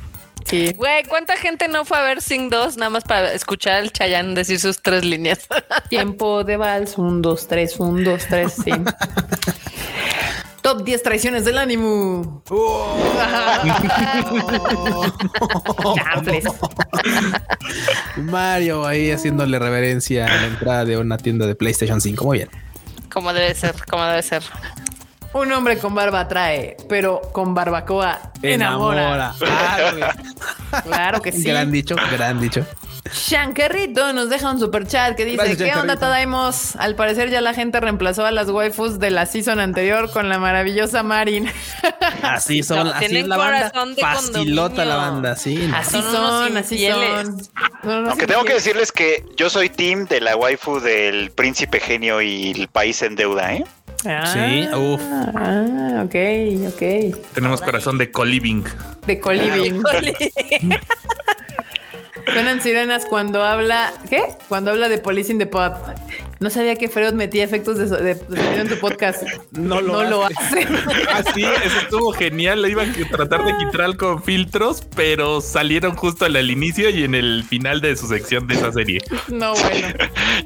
[0.44, 0.72] Sí.
[0.76, 4.34] Güey, ¿cuánta gente no fue a ver Sing 2 nada más para escuchar al Chayanne
[4.34, 5.46] decir sus tres líneas?
[5.88, 6.96] Tiempo de vals.
[6.98, 8.70] Un, dos, tres, un, dos, tres, sí.
[10.62, 12.42] Top 10 traiciones del ánimo.
[18.16, 22.24] Mario ahí haciéndole reverencia a la entrada de una tienda de PlayStation 5.
[22.24, 22.50] Muy bien.
[23.10, 24.42] como debe ser, como debe ser.
[25.32, 29.32] Un hombre con barba atrae, pero con barbacoa enamora.
[29.46, 30.82] Ah, güey.
[30.84, 31.44] Claro que sí.
[31.44, 32.66] Gran dicho, gran dicho.
[33.12, 35.96] Shankerrito nos deja un super chat que dice: Gracias, ¿Qué onda.
[35.96, 36.76] Tadaimos?
[36.76, 40.38] Al parecer ya la gente reemplazó a las waifus de la season anterior con la
[40.38, 41.50] maravillosa Marin.
[42.22, 43.70] Así son, No, así tienen es la banda.
[43.70, 45.54] corazón de Facilota la banda, sí.
[45.56, 45.76] no.
[45.76, 48.08] Así Son así son.
[48.08, 52.50] Aunque tengo que decirles que yo soy team de la waifu del príncipe genio y
[52.52, 53.64] el país en deuda, ¿eh?
[54.06, 55.00] Ah, Sí, uf.
[55.34, 56.14] Ah, ok,
[56.68, 57.32] ok.
[57.34, 58.64] Tenemos corazón de coliving.
[59.06, 59.82] De coliving.
[62.26, 63.92] Suenan sirenas cuando habla.
[64.08, 64.22] ¿Qué?
[64.48, 65.72] Cuando habla de Police in the Pod.
[66.40, 68.16] No sabía que Freud metía efectos de,
[68.56, 69.22] en tu podcast.
[69.52, 70.34] No lo lo hace.
[70.38, 70.66] hace.
[71.12, 72.62] Ah, sí, eso estuvo genial.
[72.62, 77.04] Le iban a tratar de quitar con filtros, pero salieron justo al al inicio y
[77.04, 79.00] en el final de su sección de esa serie.
[79.28, 79.88] No, bueno.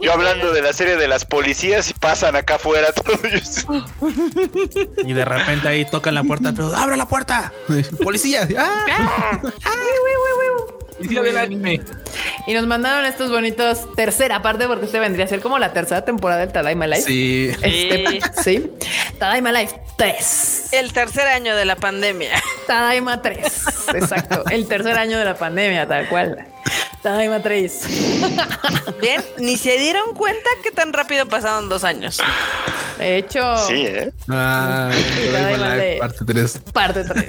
[0.00, 3.66] Yo hablando de la serie de las policías y pasan acá afuera todos.
[5.04, 7.52] Y de repente ahí tocan la puerta, pero abre la puerta.
[8.02, 8.48] Policía.
[8.58, 9.40] ¡Ah!
[11.04, 11.80] Inicio del anime.
[12.46, 16.04] Y nos mandaron estos bonitos tercera parte, porque este vendría a ser como la tercera
[16.04, 17.02] temporada del Tadaima Life.
[17.02, 17.50] Sí.
[17.62, 18.70] Este, sí.
[19.18, 20.68] Tadaima Life 3.
[20.72, 22.30] El tercer año de la pandemia.
[22.66, 23.38] Tadaima 3.
[23.94, 24.44] Exacto.
[24.50, 26.46] El tercer año de la pandemia, tal cual.
[27.04, 27.82] Tadaima 3.
[29.00, 32.18] Bien, ni se dieron cuenta que tan rápido pasaron dos años.
[32.98, 34.10] De hecho, Sí, ¿eh?
[34.28, 35.96] Ah, Ay, vale.
[35.98, 36.58] parte 3.
[36.72, 37.24] parte 3.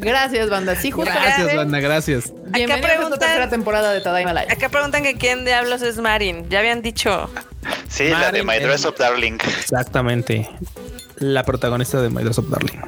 [0.00, 0.76] Gracias, banda.
[0.76, 1.10] Sí, justo.
[1.10, 2.30] Gracias, banda, gracias.
[2.50, 4.52] Bienvenidos a esta preguntan- tercera temporada de Tadaima Life.
[4.52, 6.46] Acá preguntan que quién diablos es Marin.
[6.50, 7.30] Ya habían dicho.
[7.88, 9.38] Sí, la de My Dress Up Darling.
[9.60, 10.46] Exactamente.
[11.16, 12.80] La protagonista de My Dress Up Darling.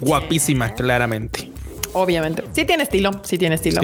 [0.00, 1.52] guapísima, claramente.
[1.92, 2.44] Obviamente.
[2.52, 3.80] Sí tiene estilo, sí tiene estilo.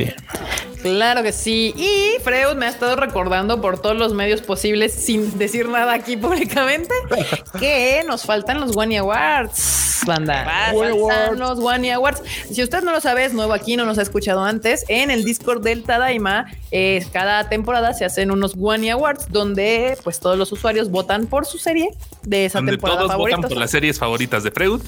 [0.82, 1.74] Claro que sí.
[1.76, 6.16] Y Freud me ha estado recordando por todos los medios posibles, sin decir nada aquí
[6.16, 6.94] públicamente,
[7.58, 10.44] que nos faltan los One Awards, banda.
[10.44, 12.22] Faltan los One Awards.
[12.52, 15.24] Si usted no lo sabe, es nuevo aquí, no nos ha escuchado antes, en el
[15.24, 20.52] Discord del Tadaima, eh, cada temporada se hacen unos One Awards donde pues todos los
[20.52, 21.90] usuarios votan por su serie
[22.22, 24.80] de esa temporada todos votan por las series favoritas de Freud.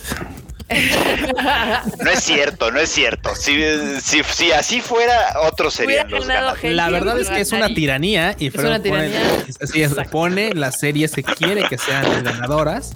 [2.04, 3.34] no es cierto, no es cierto.
[3.34, 3.56] Si,
[4.02, 6.72] si, así fuera, otros serían los ganadores.
[6.74, 11.64] La verdad es que es una tiranía y Freud pone, pone las series que quiere
[11.68, 12.92] que sean ganadoras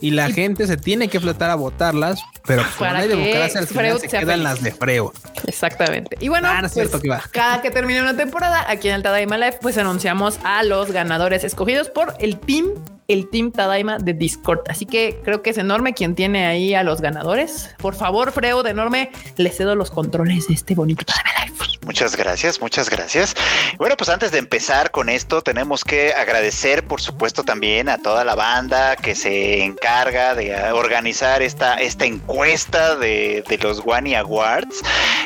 [0.00, 4.00] y la gente se tiene que fletar a votarlas, pero no hay democracia, al final
[4.00, 5.10] se, quedan las de Freud.
[5.46, 6.16] Exactamente.
[6.20, 6.90] Y bueno, ah, pues,
[7.30, 11.44] cada que termine una temporada, aquí en el Tadaima Life, pues anunciamos a los ganadores
[11.44, 12.68] escogidos por el team
[13.12, 14.60] el Team Tadaima de Discord.
[14.68, 17.74] Así que creo que es enorme quien tiene ahí a los ganadores.
[17.78, 21.50] Por favor, Freud, enorme, le cedo los controles de este bonito Tadaima Life.
[21.86, 23.34] Muchas gracias, muchas gracias.
[23.78, 28.24] Bueno, pues antes de empezar con esto, tenemos que agradecer, por supuesto, también a toda
[28.24, 34.82] la banda que se encarga de organizar esta, esta encuesta de, los Wani Awards.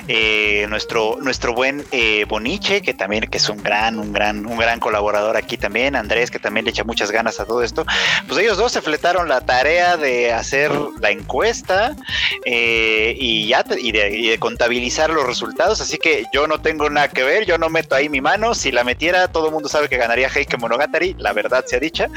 [0.06, 4.56] Eh, nuestro, nuestro buen eh, Boniche, que también que es un gran, un gran, un
[4.56, 5.97] gran colaborador aquí también.
[5.97, 7.74] Andrés, que también le echa muchas ganas a todo esto.
[8.29, 10.71] Pues ellos dos se fletaron la tarea de hacer
[11.01, 11.95] la encuesta
[12.45, 15.81] eh, y ya y de contabilizar los resultados.
[15.81, 18.55] Así que yo no tengo nada que ver, yo no meto ahí mi mano.
[18.55, 22.09] Si la metiera, todo el mundo sabe que ganaría Heike Monogatari, la verdad sea dicha.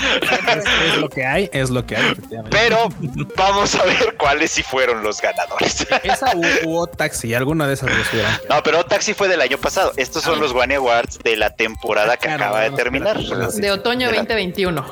[0.48, 2.16] Es, lo que hay, es lo que hay.
[2.50, 2.90] Pero
[3.36, 5.88] vamos a ver cuáles sí fueron los ganadores.
[6.04, 6.32] Esa
[6.66, 8.08] u, Taxi, alguna de esas dos
[8.50, 9.94] No, pero Taxi fue del año pasado.
[9.98, 10.42] Estos son ah.
[10.42, 13.18] los One Awards de la temporada que acaba de terminar.
[13.18, 14.86] De otoño 2021.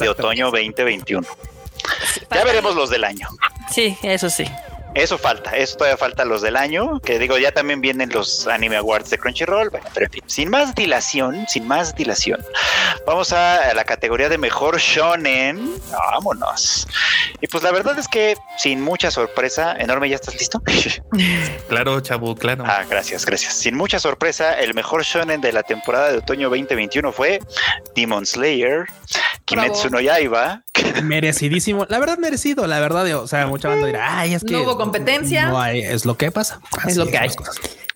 [0.00, 1.26] De otoño 2021.
[2.30, 3.28] Ya veremos los del año.
[3.70, 4.44] Sí, eso sí.
[4.94, 8.76] Eso falta, eso todavía falta los del año, que digo, ya también vienen los Anime
[8.76, 12.44] Awards de Crunchyroll, bueno, pero en fin, sin más dilación, sin más dilación,
[13.06, 16.86] vamos a la categoría de mejor shonen, vámonos.
[17.40, 20.62] Y pues la verdad es que sin mucha sorpresa, enorme, ¿ya estás listo?
[21.68, 22.64] claro, chavo, claro.
[22.66, 23.54] Ah, gracias, gracias.
[23.54, 27.40] Sin mucha sorpresa, el mejor shonen de la temporada de otoño 2021 fue
[27.94, 28.84] Demon Slayer,
[29.44, 30.62] Kimetsu no Yaiba.
[31.02, 35.46] Merecidísimo, la verdad merecido, la verdad, o sea, mucha banda dirá, ay, es que competencia.
[35.46, 36.60] No hay, es lo que pasa.
[36.86, 37.30] es lo que hay.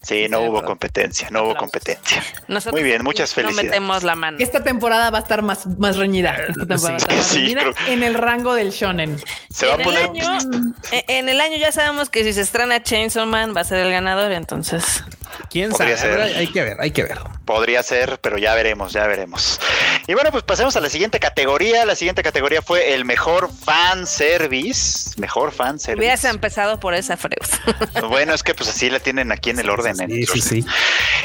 [0.06, 2.22] Sí, no hubo competencia, no hubo competencia.
[2.70, 3.64] Muy bien, muchas felicidades.
[3.64, 4.36] No metemos la mano.
[4.38, 6.36] Esta temporada va a estar más, más reñida.
[6.48, 9.20] Esta temporada en el rango del shonen.
[9.50, 10.10] Se va a poner.
[10.92, 13.78] E, en el año ya sabemos que si se estrena Chainsaw Man va a ser
[13.78, 15.02] el ganador, entonces.
[15.50, 15.94] ¿Quién sabe?
[16.36, 17.18] Hay que ver, hay que ver.
[17.44, 19.60] Podría ser, pero ya veremos, ya veremos.
[20.08, 21.84] Y bueno, pues pasemos a la siguiente categoría.
[21.84, 25.10] La siguiente categoría fue el mejor fan service.
[25.18, 26.00] Mejor fan service.
[26.00, 27.36] Hubieras empezado por esa, Freud.
[28.08, 29.96] bueno, es que pues así la tienen aquí en el orden.
[29.96, 30.66] Sí, sí, sí.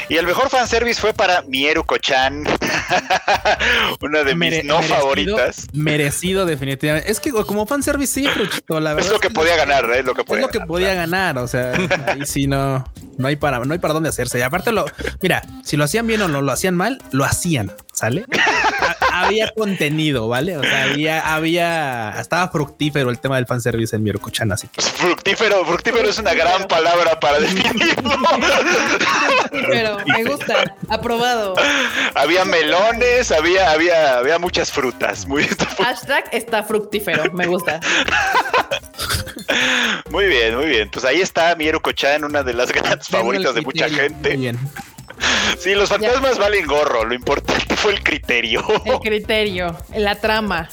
[0.08, 2.44] Y el mejor fan service fue para Mieru Kochan.
[4.00, 5.68] Una de mis no favoritas.
[5.72, 7.10] Merecido, definitivamente.
[7.10, 8.28] Es que como fan service, sí,
[8.66, 9.08] pero la verdad.
[9.08, 10.02] Es lo que podía ganar, ¿eh?
[10.02, 11.38] Lo que podía es lo que podía ganar.
[11.38, 11.72] O sea,
[12.06, 12.84] ahí sí no,
[13.18, 14.38] no hay para, no hay para dónde hacerse.
[14.38, 14.84] Y aparte lo,
[15.20, 18.24] mira, si lo hacían bien o no lo hacían mal, lo hacían, ¿sale?
[19.12, 20.56] había contenido, ¿vale?
[20.56, 24.82] O sea, había, había, estaba fructífero el tema del fanservice en Mirocochan, así que.
[24.82, 28.10] Fructífero, fructífero es una gran palabra para definirlo.
[29.50, 31.54] Pero me gusta, aprobado.
[32.14, 35.26] Había melones, había, había, había muchas frutas.
[35.26, 35.46] Muy
[35.78, 37.80] Hashtag está fructífero, me gusta.
[40.10, 40.90] Muy bien, muy bien.
[40.90, 44.30] Pues ahí está Mieru Kochan, una de las grandes favoritas de mucha gente.
[44.30, 44.58] Muy bien.
[45.58, 47.04] Sí, los fantasmas valen gorro.
[47.04, 48.64] Lo importante fue el criterio.
[48.84, 50.68] El criterio, la trama.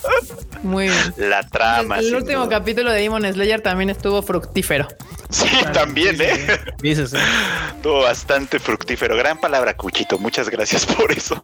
[0.62, 1.14] Muy bien.
[1.18, 1.98] La trama.
[1.98, 4.88] El, último capítulo de Demon Slayer también estuvo fructífero.
[5.32, 6.60] Sí, también, ¿eh?
[6.82, 7.18] Dices, ¿eh?
[7.76, 9.16] Estuvo bastante fructífero.
[9.16, 10.20] Gran palabra, Cuchito.
[10.20, 11.42] Muchas gracias por eso.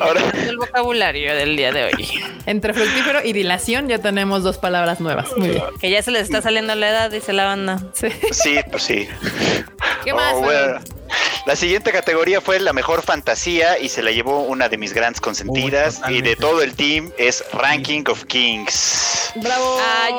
[0.00, 2.08] Ahora el vocabulario del día de hoy.
[2.46, 5.28] Entre fructífero y dilación ya tenemos dos palabras nuevas.
[5.36, 5.62] Muy bien.
[5.80, 7.82] Que ya se les está saliendo la edad, dice la banda.
[7.92, 9.08] Sí, sí pues sí.
[10.04, 10.34] ¿Qué más?
[10.34, 10.44] Oh,
[11.46, 15.20] la siguiente categoría fue la mejor fantasía y se la llevó una de mis grandes
[15.20, 19.32] consentidas y de todo el team es Ranking of Kings.
[19.42, 19.78] Bravo.
[20.02, 20.12] Ay,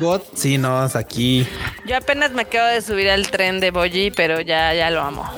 [0.00, 0.22] God.
[0.34, 1.46] Sí, no, es aquí.
[1.86, 5.30] Yo apenas me acabo de subir al tren de Boji, pero ya, ya lo amo.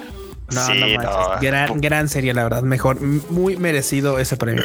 [0.52, 1.40] No, no, no.
[1.40, 2.62] Gran, gran serie, la verdad.
[2.62, 4.64] Mejor, muy merecido ese premio.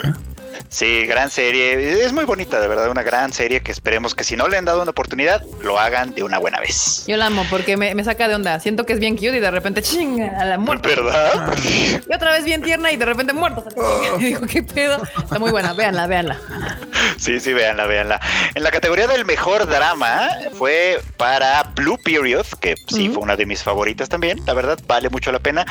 [0.67, 2.03] Sí, gran serie.
[2.03, 4.65] Es muy bonita, de verdad, una gran serie que esperemos que si no le han
[4.65, 7.05] dado una oportunidad, lo hagan de una buena vez.
[7.07, 8.59] Yo la amo porque me, saca de onda.
[8.59, 10.89] Siento que es bien cute y de repente chinga a la muerte.
[10.89, 11.53] ¿Verdad?
[11.63, 13.63] Y otra vez bien tierna y de repente muerta.
[14.19, 15.01] Digo, ¿qué pedo?
[15.17, 16.37] Está muy buena, véanla, véanla.
[17.17, 18.19] Sí, sí, véanla, véanla.
[18.55, 23.45] En la categoría del mejor drama fue para Blue Period, que sí fue una de
[23.45, 24.39] mis favoritas también.
[24.45, 25.65] La verdad, vale mucho la pena.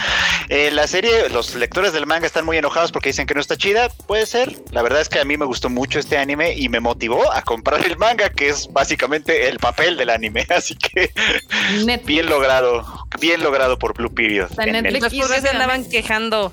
[0.48, 3.56] Eh, la serie, los lectores del manga están muy enojados porque dicen que no está
[3.56, 3.88] chida.
[4.06, 4.56] Puede ser.
[4.70, 7.42] La verdad es que a mí me gustó mucho este anime y me motivó a
[7.42, 10.46] comprar el manga, que es básicamente el papel del anime.
[10.50, 11.12] Así que
[12.04, 12.84] bien logrado,
[13.20, 14.50] bien logrado por Blue Period.
[14.56, 16.52] Netflix se andaban quejando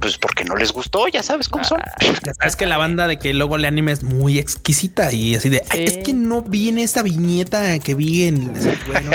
[0.00, 1.80] pues porque no les gustó, ya sabes cómo son.
[1.80, 5.34] Ah, ya sabes que la banda de que luego el anime es muy exquisita y
[5.34, 8.52] así de es que no viene esa viñeta que vi en
[8.86, 9.10] bueno,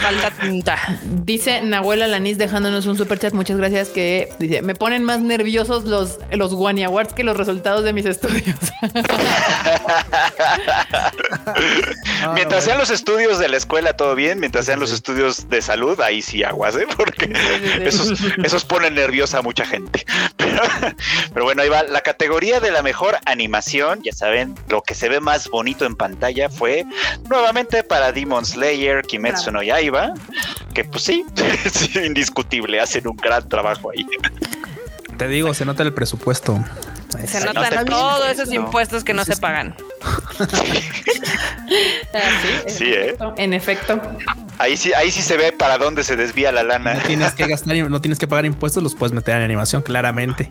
[0.00, 0.78] falta tinta.
[1.24, 3.32] Dice Nahuel Alanis dejándonos un super chat.
[3.32, 3.88] Muchas gracias.
[3.88, 8.06] Que dice: Me ponen más nerviosos los, los Wani Awards que los resultados de mis
[8.06, 8.56] estudios.
[12.34, 14.40] Mientras sean los estudios de la escuela, todo bien.
[14.40, 16.86] Mientras sean los estudios de salud, ahí sí aguas, ¿eh?
[16.96, 17.32] porque
[17.80, 20.04] esos, esos ponen nerviosa mucha gente.
[21.32, 21.84] Pero, bueno, ahí va.
[21.84, 25.94] La categoría de la mejor animación, ya saben, lo que se ve más bonito en
[25.94, 26.84] pantalla fue
[27.30, 30.12] nuevamente para Demon Slayer, Kimetsu no Yaiba,
[30.74, 31.24] que pues sí,
[31.64, 34.06] es indiscutible, hacen un gran trabajo ahí.
[35.16, 36.62] Te digo, se nota el presupuesto.
[37.26, 39.74] Se, notan todos esos impuestos que no se pagan.
[42.66, 43.16] Sí, ¿eh?
[43.36, 44.00] En efecto.
[44.58, 46.94] Ahí sí, ahí sí se ve para dónde se desvía la lana.
[46.94, 50.50] No tienes que gastar, no tienes que pagar impuestos, los puedes meter en animación, claramente.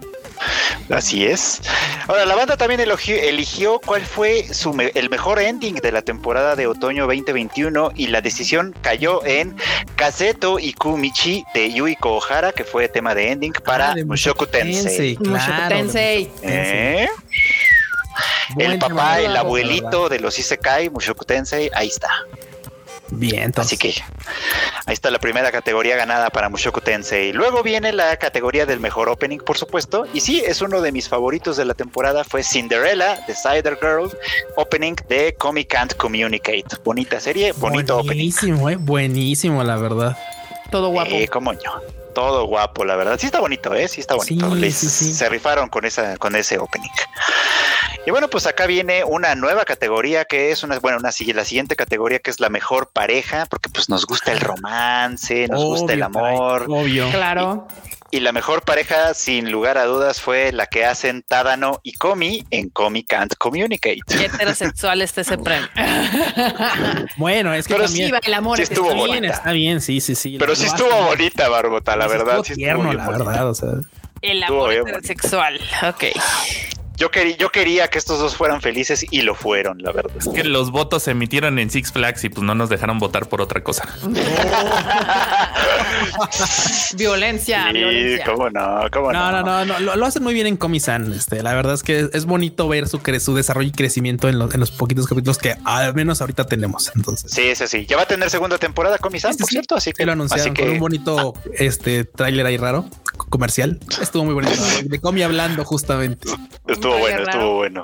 [0.90, 1.62] Así es.
[2.08, 6.68] Ahora, la banda también eligió, cuál fue su el mejor ending de la temporada de
[6.68, 9.56] otoño 2021 y la decisión cayó en
[9.96, 15.18] Kazeto y Kumichi de Yui Kohara, que fue tema de ending para ah, Mushoku Tensei.
[15.20, 16.32] Mushoku Tensei.
[16.44, 17.08] ¿Eh?
[18.58, 22.10] El papá, el abuelito de los Isekai, Mushoku Tensei, ahí está.
[23.12, 23.94] Bien, Así que
[24.86, 27.34] ahí está la primera categoría ganada para Mushoku Tensei.
[27.34, 30.06] Luego viene la categoría del mejor opening, por supuesto.
[30.14, 32.24] Y sí, es uno de mis favoritos de la temporada.
[32.24, 34.12] Fue Cinderella, The Cider Girl,
[34.56, 36.66] opening de Comic Can't Communicate.
[36.84, 38.08] Bonita serie, bonito opening.
[38.08, 40.18] Buenísimo, eh, buenísimo, la verdad.
[40.72, 41.12] Todo guapo.
[41.12, 41.82] Eh, como yo.
[42.16, 43.20] Todo guapo, la verdad.
[43.20, 43.88] Sí está bonito, ¿eh?
[43.88, 44.50] Sí está bonito.
[44.72, 46.90] Se rifaron con, esa, con ese opening.
[48.08, 51.76] Y bueno, pues acá viene una nueva categoría que es una, bueno, una, la siguiente
[51.76, 56.04] categoría que es la mejor pareja, porque pues nos gusta el romance, nos gusta el
[56.04, 56.66] amor.
[56.70, 57.10] obvio.
[57.12, 57.68] Claro.
[58.16, 62.46] Y, la mejor pareja, sin lugar a dudas, fue la que hacen Tadano y Komi
[62.50, 64.00] en Komi Can't Communicate.
[64.08, 65.68] Qué heterosexual este ese premio.
[67.18, 70.16] bueno, es que Pero también, sí, el amor estuvo está bien, está bien, sí, sí,
[70.16, 70.38] sí.
[70.40, 72.42] Pero sí estuvo bonita, Barbota, la verdad.
[72.44, 73.70] sí tierno, la verdad, o sea.
[74.22, 75.60] El amor heterosexual.
[75.88, 76.06] Ok.
[76.98, 80.16] Yo, quería, yo quería que estos dos fueran felices y lo fueron, la verdad.
[80.18, 83.28] Es que los votos se emitieron en Six Flags y pues no nos dejaron votar
[83.28, 83.88] por otra cosa.
[86.98, 88.82] violencia, sí, ¿Cómo no?
[88.92, 91.12] ¿Cómo no, no, no, no, lo, hacen muy bien en Comisan.
[91.14, 94.60] Este, la verdad es que es bonito ver su, su desarrollo y crecimiento en, en
[94.60, 96.92] los poquitos capítulos que al menos ahorita tenemos.
[96.96, 97.86] Entonces, sí, sí, sí.
[97.86, 99.76] Ya va a tener segunda temporada Comisan, por cierto.
[99.76, 102.86] Así que lo anunciaron con un bonito este tráiler ahí raro
[103.30, 103.80] comercial.
[104.02, 104.56] Estuvo muy bonito.
[104.84, 106.30] De Comi hablando justamente
[106.68, 107.84] estuvo bueno, estuvo bueno.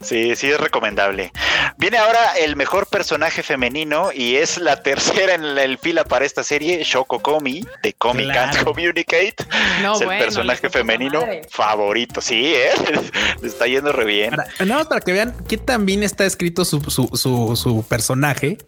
[0.00, 1.32] Sí, sí es recomendable.
[1.76, 6.44] Viene ahora el mejor personaje femenino y es la tercera en el fila para esta
[6.44, 9.34] serie, Shoko Komi, de Comic Can't Communicate.
[9.40, 12.20] es el personaje femenino favorito.
[12.20, 12.70] Sí, ¿eh?
[13.42, 14.30] Le está yendo re bien.
[14.30, 18.58] Para, nada para que vean que también está escrito su, su, su, personaje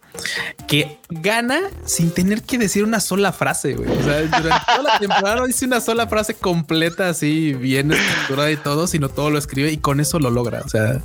[0.67, 3.73] que gana sin tener que decir una sola frase.
[3.73, 3.89] Güey.
[3.89, 8.51] O sea, durante toda la temporada no dice una sola frase completa, así bien estructurada
[8.51, 10.61] y todo, sino todo lo escribe y con eso lo logra.
[10.65, 11.01] O sea,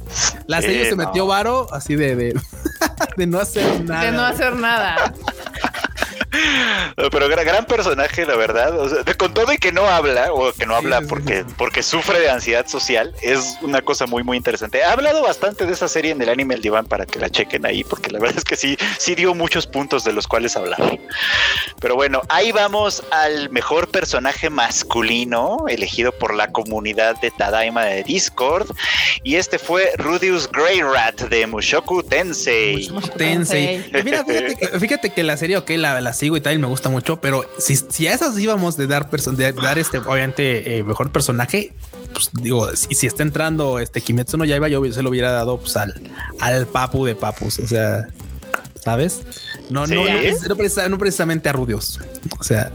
[0.47, 2.41] la serie se metió varo así de, de,
[3.17, 4.05] de no hacer nada.
[4.05, 5.13] De no hacer nada.
[7.11, 8.75] pero gran, gran, personaje, la verdad.
[9.17, 12.67] con todo y que no habla, o que no habla porque, porque sufre de ansiedad
[12.67, 14.79] social, es una cosa muy, muy interesante.
[14.79, 17.67] He hablado bastante de esa serie en el anime El Diván para que la chequen
[17.67, 20.99] ahí, porque la verdad es que sí, sí dio muchos puntos de los cuales hablar.
[21.81, 28.03] Pero bueno, ahí vamos al mejor personaje masculino elegido por la comunidad de Tadaima de
[28.05, 28.71] Discord.
[29.23, 32.89] Y este fue Rudius Greyrat de Mushoku Tensei.
[32.91, 33.85] Mushoku Tensei.
[34.05, 34.25] Mira,
[34.79, 37.45] fíjate que, la serie, ok, la, la sigo y tal, y me gusta mucho, pero
[37.59, 41.73] si, si a esas íbamos de dar, de dar este, obviamente, eh, mejor personaje,
[42.13, 45.59] pues digo, si, si está entrando este Kimetsu no Yaiba, yo se lo hubiera dado
[45.59, 46.01] pues, al,
[46.39, 48.07] al papu de papus, o sea,
[48.85, 49.23] ¿sabes?
[49.69, 51.99] No, no, no, no, precisamente a Rudios,
[52.39, 52.71] o sea.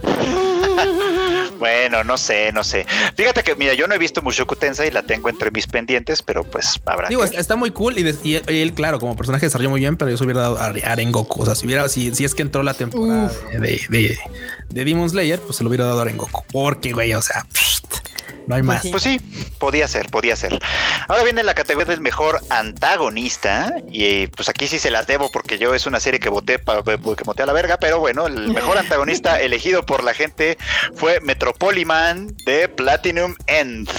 [1.57, 2.85] Bueno, no sé, no sé.
[3.15, 6.21] Fíjate que, mira, yo no he visto Mushoku Tensei y la tengo entre mis pendientes,
[6.21, 7.09] pero pues habrá.
[7.09, 10.23] Digo, está muy cool y, él, claro, como personaje desarrolló muy bien, pero yo se
[10.23, 11.41] hubiera dado a Arengoku.
[11.41, 15.39] O sea, si hubiera, si, si es que entró la temporada de, de, Demon Slayer,
[15.39, 16.43] pues se lo hubiera dado a Arengoku.
[16.51, 17.45] Porque, güey, o sea,
[18.47, 18.87] No hay más.
[18.87, 19.19] Pues sí,
[19.59, 20.59] podía ser, podía ser.
[21.07, 23.73] Ahora viene la categoría del mejor antagonista.
[23.91, 26.83] Y pues aquí sí se las debo porque yo es una serie que voté para
[26.83, 27.77] que voté a la verga.
[27.77, 30.57] Pero bueno, el mejor antagonista elegido por la gente
[30.95, 33.89] fue Metropoliman de Platinum End.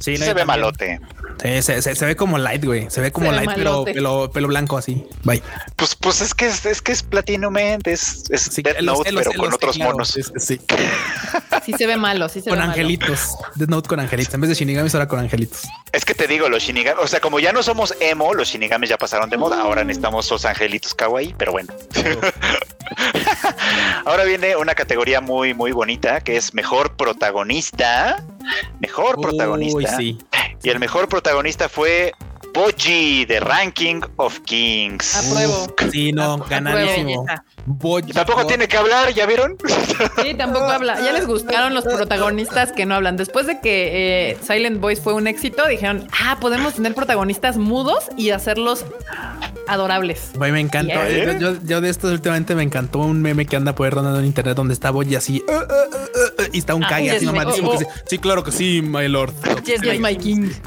[0.00, 0.46] Sí, no, se ve también.
[0.46, 1.00] malote.
[1.42, 2.90] Sí, se, se- se ve como light, güey.
[2.90, 5.06] Se ve como Se ve light, pero pelo, pelo blanco así.
[5.24, 5.42] Bye.
[5.76, 8.94] Pues, pues es que es, es que es Platinum End, es, es Sí, Death lo
[8.94, 9.92] Note, lo pero sé, con otros claro.
[9.92, 10.08] monos.
[10.10, 10.60] Sí, sí,
[11.66, 11.72] sí.
[11.78, 12.72] Se ve malo, sí se Con ve malo.
[12.72, 13.36] angelitos.
[13.54, 14.34] Death Note con angelitos.
[14.34, 15.62] En vez de Shinigami, ahora con angelitos.
[15.92, 18.90] Es que te digo, los Shinigami, o sea, como ya no somos emo, los Shinigamis
[18.90, 19.60] ya pasaron de moda.
[19.60, 21.72] Ahora necesitamos los angelitos kawaii, pero bueno.
[24.04, 28.22] Ahora viene una categoría muy, muy bonita que es mejor protagonista.
[28.80, 29.76] Mejor protagonista.
[29.76, 30.18] Uy, sí.
[30.62, 32.12] Y el mejor protagonista fue
[32.54, 35.14] Boji de Ranking of Kings.
[35.14, 35.66] Apruebo.
[35.90, 36.48] Sí, no, Apruebo.
[36.48, 37.24] ganadísimo.
[38.06, 39.56] Y tampoco tiene que hablar, ¿ya vieron?
[40.22, 40.98] Sí, tampoco habla.
[41.00, 43.16] Ya les gustaron los protagonistas que no hablan.
[43.16, 48.04] Después de que eh, Silent Voice fue un éxito, dijeron, ah, podemos tener protagonistas mudos
[48.16, 48.84] y hacerlos
[49.66, 50.30] adorables.
[50.34, 50.94] Güey, me encantó.
[50.94, 51.38] Yeah.
[51.38, 54.18] Yo, yo- yo de estos últimamente me encantó un meme que anda por ahí rondando
[54.20, 57.10] en internet donde está Boy así "Uh, uh, uh, uh", y está un Ah, cague
[57.10, 59.34] así mamadísimo oh, que dice, sí, claro que sí, my lord.
[59.64, 60.50] Yes, yes, my king.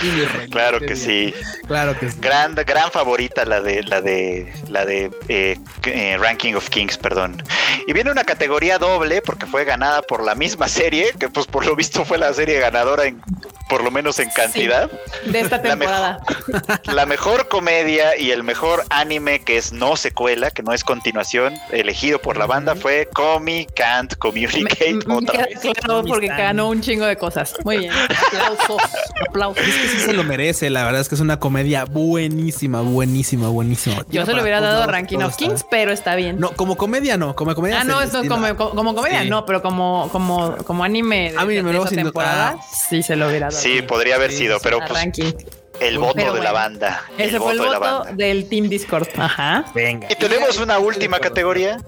[0.00, 0.48] Sí, mi rey.
[0.50, 1.32] Claro que sí.
[1.66, 2.18] Claro que sí.
[2.20, 7.42] Gran, gran favorita la de la de la de eh, eh, Ranking of Kings, perdón.
[7.86, 11.64] Y viene una categoría doble porque fue ganada por la misma serie, que pues por
[11.66, 13.20] lo visto fue la serie ganadora en
[13.68, 14.88] por lo menos en cantidad.
[15.24, 16.80] De esta La mejor- temporada.
[16.92, 21.54] La mejor comedia y el mejor anime que es no secuela, que no es continuación,
[21.72, 25.74] elegido por la banda fue Comi Can't Communicate me otra queda vez.
[25.80, 27.54] claro porque ganó un chingo de cosas.
[27.64, 27.92] Muy bien.
[27.92, 28.82] Aplausos.
[29.28, 29.66] Aplausos.
[29.66, 33.48] Es que sí se lo merece, la verdad es que es una comedia buenísima, buenísima,
[33.48, 34.04] buenísima.
[34.10, 36.38] Yo se lo hubiera dado a Ranking of Kings, pero está bien.
[36.38, 37.80] No, como comedia no, como comedia.
[37.80, 38.28] Ah, no, estila.
[38.28, 39.28] como, como, comedia, Sí.
[39.30, 42.56] no, pero como, como, como anime de, A mí de me lo esa siento- temporada,
[42.58, 42.64] ah.
[42.88, 43.60] sí se lo hubiera dado.
[43.60, 45.32] Sí, podría haber Sí, sido, pero pues ranking.
[45.80, 46.54] el voto Pero de la bueno.
[46.54, 47.04] banda.
[47.18, 48.12] Ese fue el de la voto banda.
[48.12, 49.08] del Team Discord.
[49.18, 49.64] Ajá.
[49.74, 50.08] Venga.
[50.10, 51.78] Y tenemos una última categoría.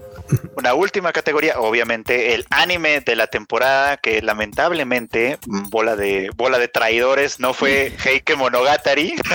[0.55, 6.67] Una última categoría, obviamente, el anime de la temporada, que lamentablemente, bola de, bola de
[6.67, 9.15] traidores, no fue Heike Monogatari.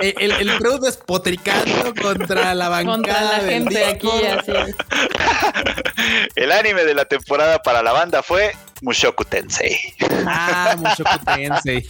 [0.00, 4.38] El, el, el Freud despotricando contra la bancada Contra la del gente aquí, Discord.
[4.38, 4.76] así es.
[6.36, 8.52] El anime de la temporada para la banda fue
[8.82, 9.76] Mushoku Tensei.
[10.26, 11.86] Ah, Mushoku Tensei.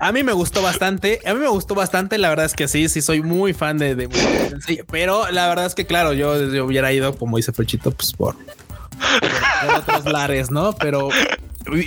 [0.00, 1.20] A mí me gustó bastante.
[1.26, 2.18] A mí me gustó bastante.
[2.18, 4.82] La verdad es que sí, sí soy muy fan de, de Mushoku Tensei.
[4.90, 8.36] Pero la verdad es que, claro, yo, yo hubiera ido, como dice Frechito, pues por,
[8.36, 10.72] por, por otros lares, ¿no?
[10.74, 11.08] Pero,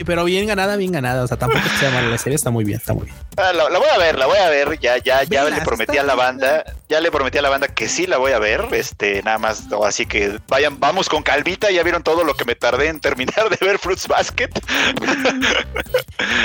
[0.05, 1.23] pero bien ganada, bien ganada.
[1.23, 3.15] O sea, tampoco sea mala la serie, está muy bien, está muy bien.
[3.37, 4.79] Ah, la, la voy a ver, la voy a ver.
[4.79, 6.25] Ya, ya, ya Vela, le prometí a la bien.
[6.25, 8.67] banda, ya le prometí a la banda que sí la voy a ver.
[8.71, 11.71] Este, nada más, así que vayan, vamos con calvita.
[11.71, 14.49] Ya vieron todo lo que me tardé en terminar de ver Fruits Basket.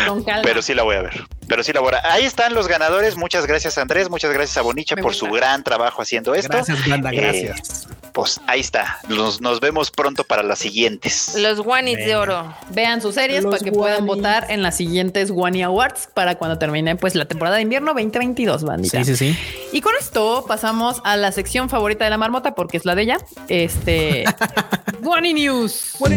[0.06, 0.43] Con calma.
[0.44, 1.24] Pero sí la voy a ver.
[1.49, 2.07] Pero sí la voy a ver.
[2.07, 3.16] Ahí están los ganadores.
[3.16, 4.11] Muchas gracias, Andrés.
[4.11, 5.27] Muchas gracias a Bonicha Me por gusta.
[5.27, 6.49] su gran trabajo haciendo esto.
[6.53, 7.87] Gracias, banda, Eh, gracias.
[8.12, 8.99] Pues ahí está.
[9.09, 11.35] Nos, nos vemos pronto para las siguientes.
[11.37, 12.55] Los guanis de oro.
[12.71, 16.57] Vean sus series Los para que puedan votar en las siguientes Wani Awards para cuando
[16.59, 19.03] termine pues la temporada de invierno 2022, bandita.
[19.05, 19.39] Sí, sí, sí.
[19.73, 23.03] Y con esto pasamos a la sección favorita de la marmota porque es la de
[23.03, 23.19] ella.
[23.49, 24.25] Este
[25.03, 25.97] Wani News.
[25.99, 26.12] Buap,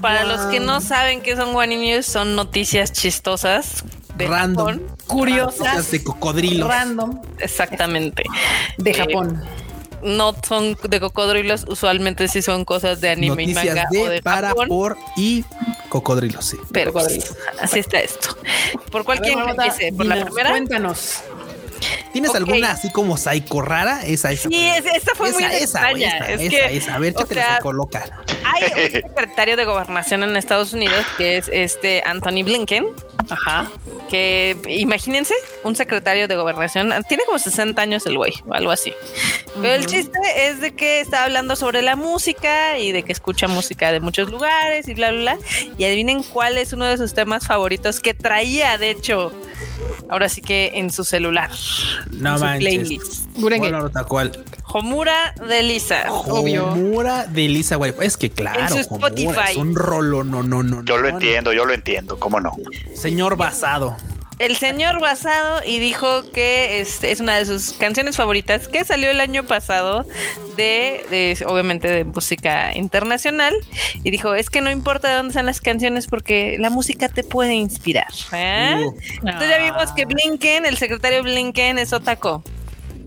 [0.00, 3.84] Para los que no saben qué son guani news, son noticias chistosas.
[4.16, 4.66] de Random.
[4.66, 4.96] Japón.
[5.08, 5.58] Curiosas.
[5.58, 6.68] Noticias de cocodrilos.
[6.68, 8.22] Random Exactamente.
[8.78, 9.42] de Eh, Japón.
[10.02, 14.08] No son de cocodrilos, usualmente sí son cosas de anime y Noticias manga de, o
[14.10, 14.68] de para, Japón.
[14.68, 15.44] por y
[15.88, 16.58] cocodrilos, sí.
[16.72, 17.34] Pero Cocodrilos.
[17.60, 18.36] así está esto.
[18.92, 19.92] ¿Por cuál quieren que empiece?
[19.92, 20.50] ¿Por la primera?
[20.50, 21.22] Cuéntanos.
[22.12, 24.02] ¿Tienes alguna así como psycho rara?
[24.04, 24.48] Esa, esa.
[24.48, 26.16] Sí, es- esta fue muy esa, extraña.
[26.18, 26.94] esa, Es esa, que, esa.
[26.94, 28.04] A ver, sea, la coloca.
[28.44, 32.86] Hay un secretario de gobernación en Estados Unidos que es este Anthony Blinken.
[33.30, 33.70] Ajá.
[34.10, 36.92] Que imagínense, un secretario de gobernación.
[37.08, 38.92] Tiene como 60 años el güey o algo así.
[39.60, 43.48] Pero el chiste es de que está hablando sobre la música y de que escucha
[43.48, 45.38] música de muchos lugares y bla, bla, bla.
[45.78, 49.32] Y adivinen cuál es uno de sus temas favoritos que traía, de hecho,
[50.10, 51.50] ahora sí que en su celular.
[52.10, 53.28] No manches.
[53.36, 54.44] Bueno, tal cual.
[54.72, 56.10] Homura de Lisa.
[56.10, 56.68] Obvio.
[56.68, 57.94] Homura de Lisa, güey.
[58.00, 59.52] Es que claro, En su Homura Spotify.
[59.52, 60.84] es un rolo, no, no, no.
[60.84, 62.52] Yo lo no, entiendo, yo lo entiendo, ¿cómo no?
[62.56, 62.96] no.
[62.96, 63.96] Señor basado.
[64.38, 69.10] El señor basado y dijo que es, es una de sus canciones favoritas que salió
[69.10, 70.04] el año pasado
[70.56, 73.54] de, de, obviamente de música internacional
[74.02, 77.22] y dijo es que no importa de dónde sean las canciones porque la música te
[77.22, 78.76] puede inspirar ¿eh?
[78.84, 78.94] Uh,
[79.26, 82.42] entonces ya vimos que Blinken el secretario Blinken es otaku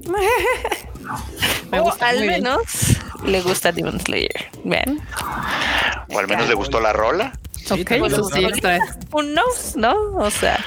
[1.71, 2.27] Me o al bien.
[2.27, 4.49] menos le gusta Demon Slayer.
[4.63, 5.01] ¿Ven?
[6.09, 7.33] O al menos le gustó la rola.
[7.71, 8.79] Ok, también eso sí, extra.
[9.11, 9.93] Who knows, ¿no?
[10.15, 10.63] O sea.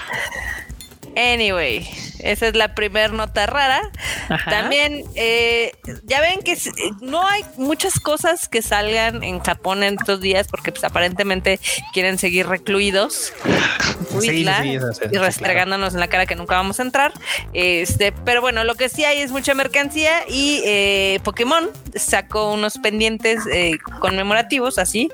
[1.16, 1.88] Anyway,
[2.20, 3.80] esa es la primera nota rara.
[4.28, 4.50] Ajá.
[4.50, 5.72] También, eh,
[6.04, 6.70] ya ven que s-
[7.00, 11.58] no hay muchas cosas que salgan en Japón en estos días porque pues aparentemente
[11.92, 13.32] quieren seguir recluidos
[14.20, 17.12] Sí, sí, sí, y restregándonos en la cara que nunca vamos a entrar.
[17.52, 22.78] Este, pero bueno, lo que sí hay es mucha mercancía y eh, Pokémon sacó unos
[22.78, 25.10] pendientes eh, conmemorativos así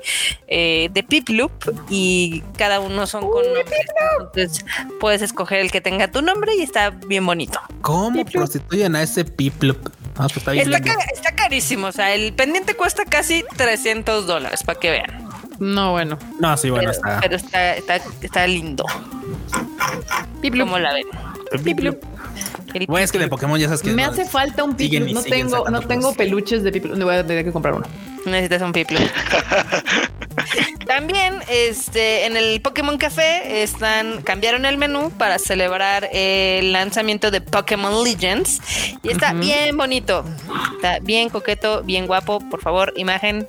[0.47, 1.51] eh, de Piploop
[1.89, 3.43] y cada uno son con.
[4.19, 4.65] Entonces
[4.99, 7.59] puedes escoger el que tenga tu nombre y está bien bonito.
[7.81, 9.89] ¿Cómo prostituyen a ese Piplup?
[10.17, 10.65] Ah, pues está bien.
[10.71, 10.99] Está, lindo.
[10.99, 15.27] ca- está carísimo, o sea, el pendiente cuesta casi 300 dólares para que vean.
[15.59, 16.19] No, bueno.
[16.39, 17.19] No, sí, bueno, pero, está.
[17.21, 18.85] pero está, está, está lindo.
[20.41, 20.67] Piplup.
[20.67, 21.05] ¿Cómo la ven?
[21.63, 21.97] Piplup.
[22.87, 23.91] Bueno, es que de Pokémon ya sabes que.
[23.91, 25.09] Me no- hace falta un Piplup.
[25.13, 26.97] No siguen tengo, no tengo peluches de Piplup.
[27.01, 27.85] Voy a tener que comprar uno.
[28.25, 28.99] Necesitas un piplo.
[30.85, 37.41] También, este, en el Pokémon Café están cambiaron el menú para celebrar el lanzamiento de
[37.41, 38.61] Pokémon Legends
[39.03, 40.23] y está bien bonito,
[40.75, 42.39] está bien coqueto, bien guapo.
[42.49, 43.47] Por favor, imagen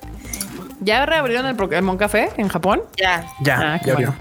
[0.80, 2.82] ¿Ya reabrieron el Pokémon Café en Japón?
[2.96, 4.14] ya, Ya, Ah, ya bueno.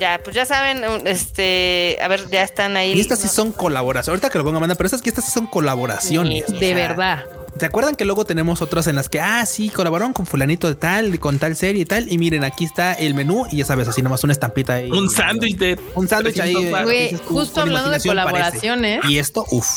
[0.00, 2.94] Ya, pues ya saben, este, a ver, ya están ahí.
[2.94, 4.08] Y estas sí son colaboraciones.
[4.08, 6.44] Ahorita que lo ponga Amanda, pero estas que estas sí son colaboraciones.
[6.48, 6.54] Sí.
[6.56, 7.24] o De sea, verdad.
[7.58, 10.76] ¿Se acuerdan que luego tenemos otras en las que, ah, sí, colaboraron con fulanito de
[10.76, 12.10] tal, con tal serie y tal?
[12.10, 14.90] Y miren, aquí está el menú y ya sabes, así nomás una estampita ahí.
[14.90, 15.78] Un sándwich de.
[15.94, 16.54] Un sándwich ahí.
[16.54, 16.84] 300 eh.
[16.84, 19.00] Güey, justo con hablando de colaboraciones.
[19.00, 19.12] parece.
[19.12, 19.68] Y esto, uff,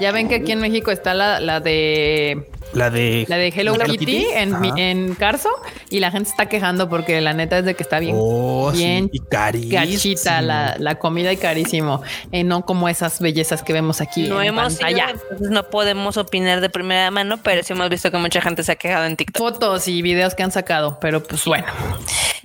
[0.00, 3.24] Ya ven que aquí en México está la, la de la de...
[3.28, 4.64] la de Hello ¿La Kitty, en, Ajá.
[4.76, 5.48] en Carso
[5.90, 8.78] y la gente está quejando porque la neta es de que está bien Oh, sí,
[8.78, 9.72] bien y carísimo.
[9.80, 12.02] gachita la, la comida y carísimo.
[12.32, 15.10] Eh, no como esas bellezas que vemos aquí no en hemos ido, pantalla.
[15.10, 18.72] entonces no podemos opinar de primera mano, pero sí hemos visto que mucha gente se
[18.72, 19.38] ha quejado en TikTok.
[19.38, 21.66] Fotos y videos que han sacado, pero pues bueno.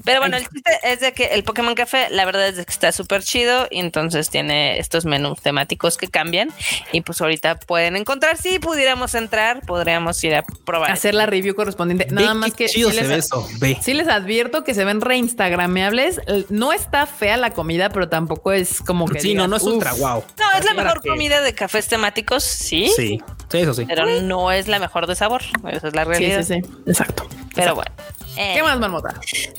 [0.06, 2.92] Pero bueno, el chiste es de que el Pokémon Café, la verdad es que está
[2.92, 6.50] súper chido y entonces tiene estos menús temáticos que cambian
[6.92, 8.38] y pues ahorita pueden encontrar.
[8.38, 10.92] Si pudiéramos entrar, podríamos ir a probar.
[10.92, 12.08] Hacer la review correspondiente.
[12.10, 13.78] Ve Nada qué más que chido sí se les- ve eso, ve.
[13.82, 16.20] Sí les advierto que se ven reinstagrameables.
[16.50, 19.64] No está fea la comida, pero tampoco es como que Sí, no, digas, no es
[19.64, 19.74] "Uf".
[19.76, 20.24] ultra wow.
[20.40, 23.20] No, es la mejor que- comida de cafés temáticos, sí, Sí,
[23.50, 23.86] sí, eso sí.
[23.88, 25.42] pero no es la mejor de sabor.
[25.72, 26.44] Esa es la Sí, realidad.
[26.44, 26.70] sí, sí.
[26.88, 27.28] Exacto.
[27.56, 27.92] Pero bueno.
[28.38, 29.14] Eh, ¿Qué más, Marmota?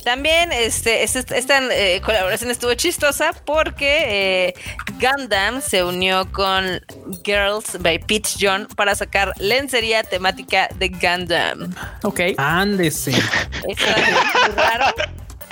[0.04, 4.54] También este, este- esta eh, colaboración estuvo chistosa porque eh,
[5.00, 6.80] Gundam se unió con
[7.24, 11.74] Girls by Peach John para sacar lencería temática de Gundam.
[12.02, 12.20] Ok.
[12.36, 13.10] Ándese.
[13.68, 14.86] Está muy raro,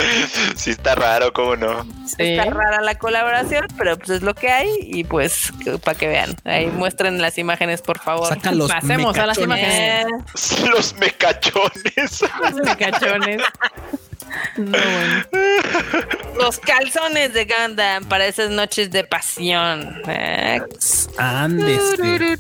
[0.57, 1.85] Sí está raro, ¿cómo no?
[2.07, 2.17] Sí.
[2.37, 5.53] está rara la colaboración, pero pues es lo que hay y pues
[5.85, 6.37] para que vean.
[6.45, 8.29] Ahí muestren las imágenes, por favor.
[8.29, 10.05] Saca los Pasemos a las mecachones.
[10.05, 10.69] imágenes.
[10.71, 12.25] Los mecachones.
[12.65, 13.43] Los cachones.
[14.57, 15.25] No, bueno.
[16.41, 20.01] los calzones de Gundam para esas noches de pasión.
[20.09, 20.59] Eh,
[21.19, 22.39] Ándese.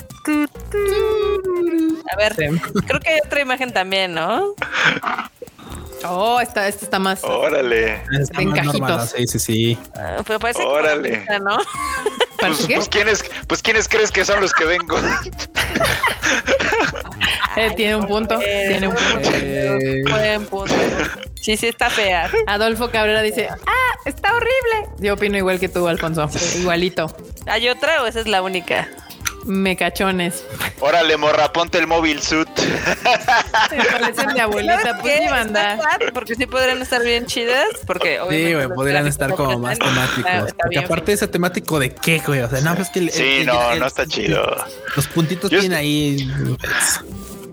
[2.13, 2.61] A ver, Sí.
[2.87, 4.55] creo que hay otra imagen también, ¿no?
[6.05, 7.23] Oh, esta, esta está más.
[7.25, 8.03] Órale.
[8.21, 8.81] Está En más cajitos.
[8.81, 9.79] normal, Sí, sí, sí.
[9.97, 11.25] Ah, Pero parece Órale.
[11.45, 11.59] ¿no?
[12.39, 12.75] ¿Parece Pues, qué?
[12.77, 14.97] pues, ¿quiénes, pues ¿quiénes crees que son los que vengo?
[17.57, 18.39] Eh, tiene un punto.
[18.41, 19.31] Eh, Tiene un punto.
[19.35, 20.75] Eh, Buen punto.
[21.41, 22.31] Sí, sí, está fea.
[22.47, 24.95] Adolfo Cabrera dice: ¡Ah, está horrible!
[24.99, 26.29] Yo opino igual que tú, Alfonso.
[26.59, 27.15] Igualito.
[27.47, 28.89] ¿Hay otra o esa es la única?
[29.45, 30.45] Me cachones.
[30.81, 32.49] Órale, morra, ponte el móvil suit.
[33.91, 34.81] Parecen de abuelita.
[34.83, 35.23] ¿Sabes Pues qué?
[35.25, 35.79] sí, banda.
[36.15, 37.67] Porque sí podrían estar bien chidas.
[37.87, 40.53] Porque Sí, obviamente güey, podrían estar como más temáticos.
[40.57, 42.41] Porque bien aparte ese temático de qué, güey.
[42.41, 44.43] O sea, no, pues que el- Sí, el- no, el- no está chido.
[44.97, 46.31] Los puntitos Yo tienen ahí.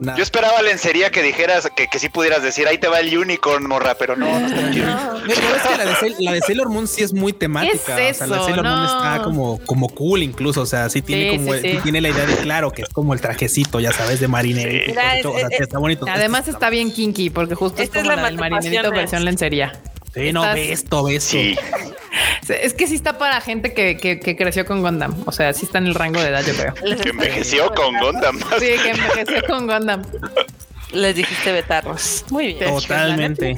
[0.01, 3.67] Yo esperaba lencería que dijeras, que, que sí pudieras decir, ahí te va el unicorn,
[3.67, 7.03] morra, pero no, no está pero es que la de, la de Sailor Moon sí
[7.03, 7.95] es muy temática.
[7.97, 8.47] ¿Qué es o sea, la de eso?
[8.49, 8.85] Sailor Moon No.
[8.85, 10.61] está como, como cool incluso.
[10.61, 11.80] O sea, sí tiene Sí, como sí, sí sí.
[11.84, 14.91] tiene la idea de claro que es como el trajecito, ya sabes, de marinero.
[14.91, 15.17] O sea,
[15.49, 16.05] es- está bonito.
[16.09, 19.73] Además está bien kinky porque justo Esta es como la la del marinerito versión lencería.
[20.14, 21.30] Sí, no, estás- ve esto, ve esto.
[21.31, 21.56] Sí,
[22.49, 25.15] Es que sí está para gente que, que, que creció con Gundam.
[25.26, 26.73] O sea, sí está en el rango de edad, yo creo.
[27.02, 28.40] Que envejeció con Gundam.
[28.60, 30.03] Sí, que envejeció con Gundam.
[30.91, 32.26] les dijiste betarros.
[32.31, 32.73] Muy bien.
[32.73, 33.57] Totalmente.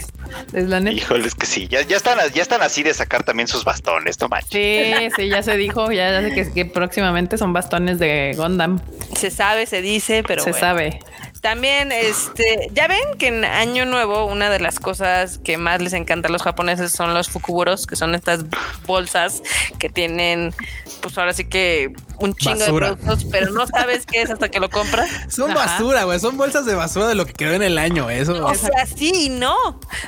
[0.52, 0.98] Es la neta.
[0.98, 4.20] Híjole, es que sí, ya, ya, están, ya están así de sacar también sus bastones,
[4.20, 4.50] no manches.
[4.52, 8.82] Sí, sí, ya se dijo, ya, ya sé que, que próximamente son bastones de Gundam.
[9.18, 10.66] Se sabe, se dice, pero se bueno.
[10.66, 11.00] sabe.
[11.42, 15.94] También, este, ya ven que en Año Nuevo una de las cosas que más les
[15.94, 18.46] encanta a los japoneses son los fukuburos, que son estas
[18.86, 19.42] bolsas
[19.80, 20.54] que tienen,
[21.02, 22.90] pues ahora sí que un chingo Basura.
[22.90, 25.10] de productos, pero no sabes qué es hasta que lo compras.
[25.30, 25.66] Son Ajá.
[25.66, 26.20] basura, güey.
[26.20, 28.12] Son bolsas de basura de lo que quedó en el año.
[28.12, 28.46] Eso.
[28.46, 29.56] O sea, sí y no.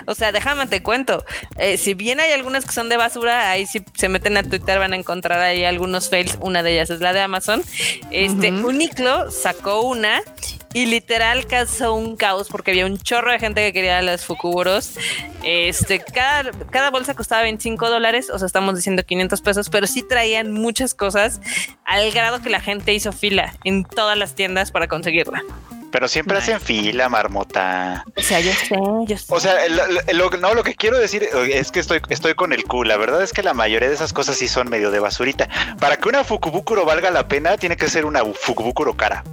[0.05, 1.26] O sea, déjame te cuento.
[1.57, 4.77] Eh, si bien hay algunas que son de basura, ahí si se meten a Twitter
[4.77, 6.38] van a encontrar ahí algunos fails.
[6.41, 7.64] Una de ellas es la de Amazon.
[8.11, 10.22] Este Uniqlo sacó una
[10.73, 14.95] y literal causó un caos porque había un chorro de gente que quería los fukuburos.
[15.43, 20.03] Este, cada, cada bolsa costaba 25 dólares, o sea, estamos diciendo 500 pesos, pero sí
[20.03, 21.39] traían muchas cosas
[21.85, 25.43] al grado que la gente hizo fila en todas las tiendas para conseguirla.
[25.93, 28.03] Pero siempre hacen fila, marmota.
[28.17, 28.75] O sea, yo sé,
[29.05, 29.25] yo sé.
[29.27, 29.53] O sea,
[30.11, 32.83] lo, no, lo que quiero decir es que estoy, estoy con el Q.
[32.83, 35.47] La verdad es que la mayoría de esas cosas sí son medio de basurita.
[35.79, 39.23] Para que una Fukubukuro valga la pena, tiene que ser una Fukubukuro cara.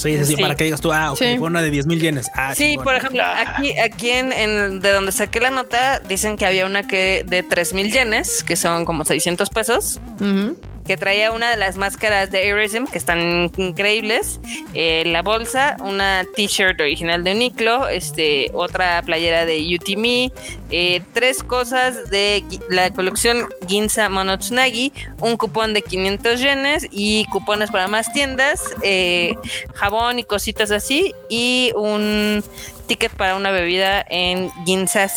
[0.00, 0.42] Sí, sí, sí, Sí.
[0.42, 1.36] para que digas tú, ah, ok, Sí.
[1.38, 2.30] fue una de 10 mil yenes.
[2.34, 2.84] Ah, Sí, chingón.
[2.84, 6.86] por ejemplo, aquí, aquí en, en- de donde saqué la nota, dicen que había una
[6.86, 10.56] que de 3 mil yenes, que son como 600 pesos, Ujú.
[10.86, 14.40] Que traía una de las máscaras de Airism, que están increíbles,
[14.74, 20.32] eh, la bolsa, una t-shirt original de Uniqlo, este, otra playera de UTME,
[20.70, 27.70] eh, tres cosas de la colección Ginza Monotsunagi, un cupón de 500 yenes y cupones
[27.70, 29.36] para más tiendas, eh,
[29.74, 32.42] jabón y cositas así, y un
[32.86, 35.08] ticket para una bebida en Ginza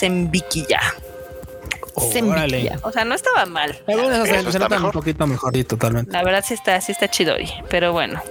[1.96, 2.72] Órale.
[2.82, 3.78] O sea, no estaba mal.
[3.86, 6.12] Pero bueno, se, se nota un poquito mejor, sí, totalmente.
[6.12, 8.22] La verdad sí está, sí está chidori, pero bueno.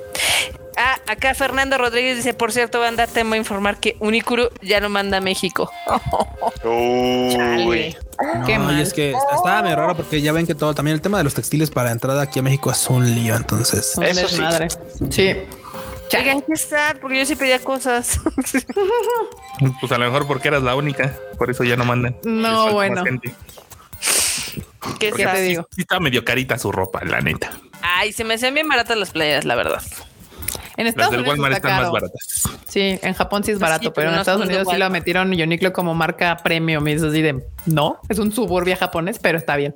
[0.77, 5.19] Ah, acá Fernando Rodríguez dice, por cierto, banda, temo informar que Unicuru ya no manda
[5.19, 5.71] a México.
[6.65, 7.97] Uy.
[8.35, 8.81] No, Qué y mal.
[8.81, 11.35] es que estaba medio raro porque ya ven que todo, también el tema de los
[11.35, 13.99] textiles para entrada aquí a México es un lío, entonces.
[14.01, 14.37] Eso sí.
[14.37, 14.69] desmadre.
[15.11, 15.37] Sí.
[16.19, 16.97] Oigan, ¿qué está?
[17.01, 18.21] Porque yo sí pedía cosas.
[19.81, 22.17] Pues a lo mejor porque eras la única, por eso ya no mandan.
[22.25, 23.05] No, bueno.
[24.99, 25.33] ¿Qué Porque está?
[25.35, 25.69] te sí- digo?
[25.71, 27.53] sí está medio carita su ropa, la neta.
[27.81, 29.83] Ay, se me hacían bien baratas las playeras, la verdad.
[30.77, 32.43] En Las Estados del Unidos Walmart está están más baratas.
[32.67, 34.91] Sí, en Japón sí es Pues barato, sí, pero pero en Estados Unidos sí lo
[34.91, 39.39] metieron Uniqlo como marca premium y es así de no, es un suburbia japonés, pero
[39.39, 39.75] está bien.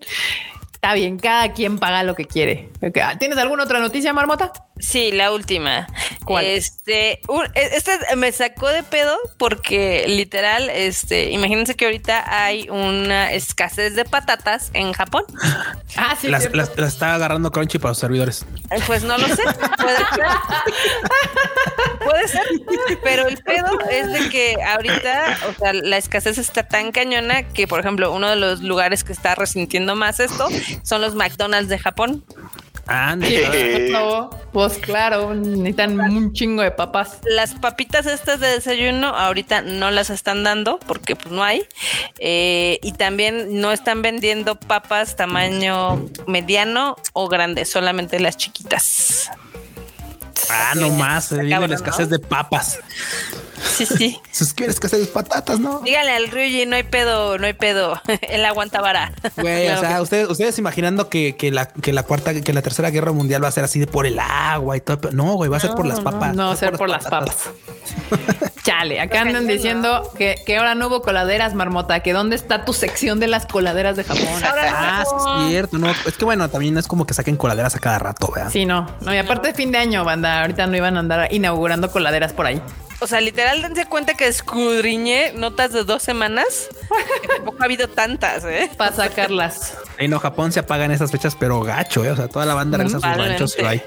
[0.73, 2.71] Está bien, cada quien paga lo que quiere.
[2.81, 4.53] Ok, ¿Tienes alguna otra noticia, Marmota?
[4.79, 5.87] Sí, la última.
[6.25, 6.45] ¿Cuál?
[6.45, 13.33] Este, un- este me sacó de pedo porque literal, este, imagínense que ahorita hay una
[13.33, 15.25] escasez de patatas en Japón.
[15.99, 18.45] Ah, sí, las- las está agarrando Crunchy para los servidores.
[18.71, 19.43] Eh, Pues no lo sé,
[19.79, 20.27] puede ser.
[22.05, 22.43] Puede ser,
[23.03, 27.67] pero el pedo es de que ahorita, o sea, la escasez está tan cañona que,
[27.67, 30.49] por ejemplo, uno de los lugares que está resintiendo más esto
[30.83, 32.25] son los McDonald's de Japón.
[32.87, 33.89] Ande, Eh.
[33.91, 37.19] No, pues claro, necesitan un chingo de papas.
[37.25, 41.67] Las papitas estas de desayuno ahorita no las están dando porque pues no hay.
[42.19, 49.31] Eh, y también no están vendiendo papas tamaño mediano o grande, solamente las chiquitas.
[50.49, 52.79] ah, no más, se viene cabrón, la escasez de papas.
[53.63, 54.21] Sí, sí.
[54.31, 55.81] Si es que patatas, ¿no?
[55.81, 58.01] Díganle al Ryuji, no hay pedo, no hay pedo.
[58.29, 59.13] Él aguanta vara.
[59.37, 62.91] Güey, o sea, ustedes, ustedes imaginando que, que la, que la cuarta, que la tercera
[62.91, 65.11] guerra mundial va a ser así de por el agua y todo.
[65.13, 66.35] No, güey, va a ser por las papas.
[66.35, 67.51] No, va a ser por las papas.
[68.63, 72.73] Chale, acá andan diciendo que, que ahora no hubo coladeras, Marmota, que dónde está tu
[72.73, 74.27] sección de las coladeras de Japón.
[74.43, 75.89] Ah, sí es cierto, no.
[75.89, 78.51] Es que bueno, también es como que saquen coladeras a cada rato, ¿verdad?
[78.51, 81.33] Sí, no, no, y aparte de fin de año, banda, ahorita no iban a andar
[81.33, 82.61] inaugurando coladeras por ahí.
[83.01, 86.69] O sea, literal, dense cuenta que escudriñé notas de dos semanas.
[87.37, 88.71] tampoco ha habido tantas, ¿eh?
[88.77, 89.77] Para sacarlas.
[89.99, 92.11] Y no, Japón se apaga en esas fechas, pero gacho, ¿eh?
[92.11, 93.83] O sea, toda la banda regresa a sus ranchos y va ahí.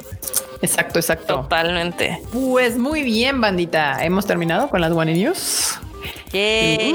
[0.61, 1.35] Exacto, exacto.
[1.41, 2.21] Totalmente.
[2.31, 4.03] Pues muy bien, bandita.
[4.03, 5.79] Hemos terminado con las One News.
[6.31, 6.93] Yay.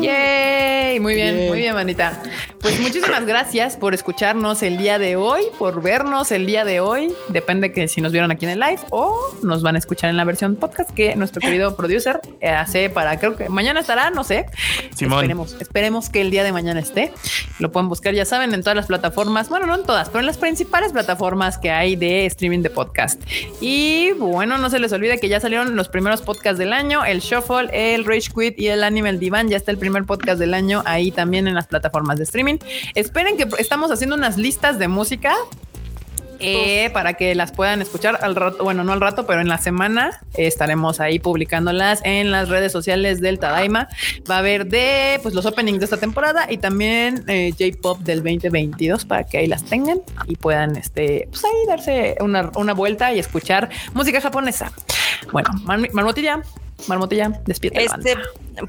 [0.00, 1.48] Yay, muy bien, Bien.
[1.48, 2.22] muy bien, bandita.
[2.60, 7.12] Pues muchísimas gracias por escucharnos el día de hoy, por vernos el día de hoy.
[7.28, 10.16] Depende que si nos vieron aquí en el live o nos van a escuchar en
[10.16, 14.24] la versión podcast que nuestro querido producer eh, hace para, creo que mañana estará, no
[14.24, 14.46] sé.
[14.94, 15.20] Simón.
[15.20, 17.12] Esperemos, esperemos que el día de mañana esté.
[17.58, 19.48] Lo pueden buscar, ya saben, en todas las plataformas.
[19.48, 23.20] Bueno, no en todas, pero en las principales plataformas que hay de streaming de podcast.
[23.60, 27.20] Y bueno, no se les olvide que ya salieron los primeros podcasts del año, el
[27.20, 29.48] Shuffle, el Rage Quit y el Animal Divan.
[29.48, 32.58] Ya está el primer podcast del año ahí también en las plataformas de streaming.
[32.94, 35.34] Esperen que estamos haciendo unas listas de música
[36.44, 39.58] eh, para que las puedan escuchar al rato, bueno, no al rato, pero en la
[39.58, 43.86] semana eh, estaremos ahí publicándolas en las redes sociales del Tadaima.
[44.28, 48.24] Va a haber de pues los openings de esta temporada y también eh, J-Pop del
[48.24, 53.12] 2022 para que ahí las tengan y puedan este, pues ahí darse una, una vuelta
[53.12, 54.72] y escuchar música japonesa.
[55.30, 56.42] Bueno, Mar- Marmotilla,
[56.88, 57.80] Marmotilla, despierta.
[57.80, 58.16] Este,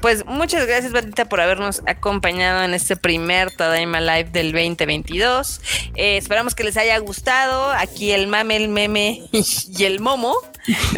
[0.00, 5.60] pues muchas gracias, Batita, por habernos acompañado en este primer Tadaima Live del 2022.
[5.94, 7.70] Eh, esperamos que les haya gustado.
[7.72, 10.34] Aquí el mame, el meme y el momo.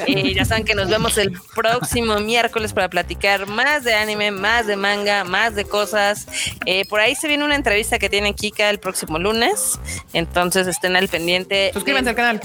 [0.07, 4.67] Eh, ya saben que nos vemos el próximo miércoles para platicar más de anime, más
[4.67, 6.29] de manga, más de cosas.
[6.67, 9.81] Eh, por ahí se viene una entrevista que tiene Kika el próximo lunes.
[10.13, 11.71] Entonces estén al pendiente.
[11.73, 12.41] Suscríbanse al canal.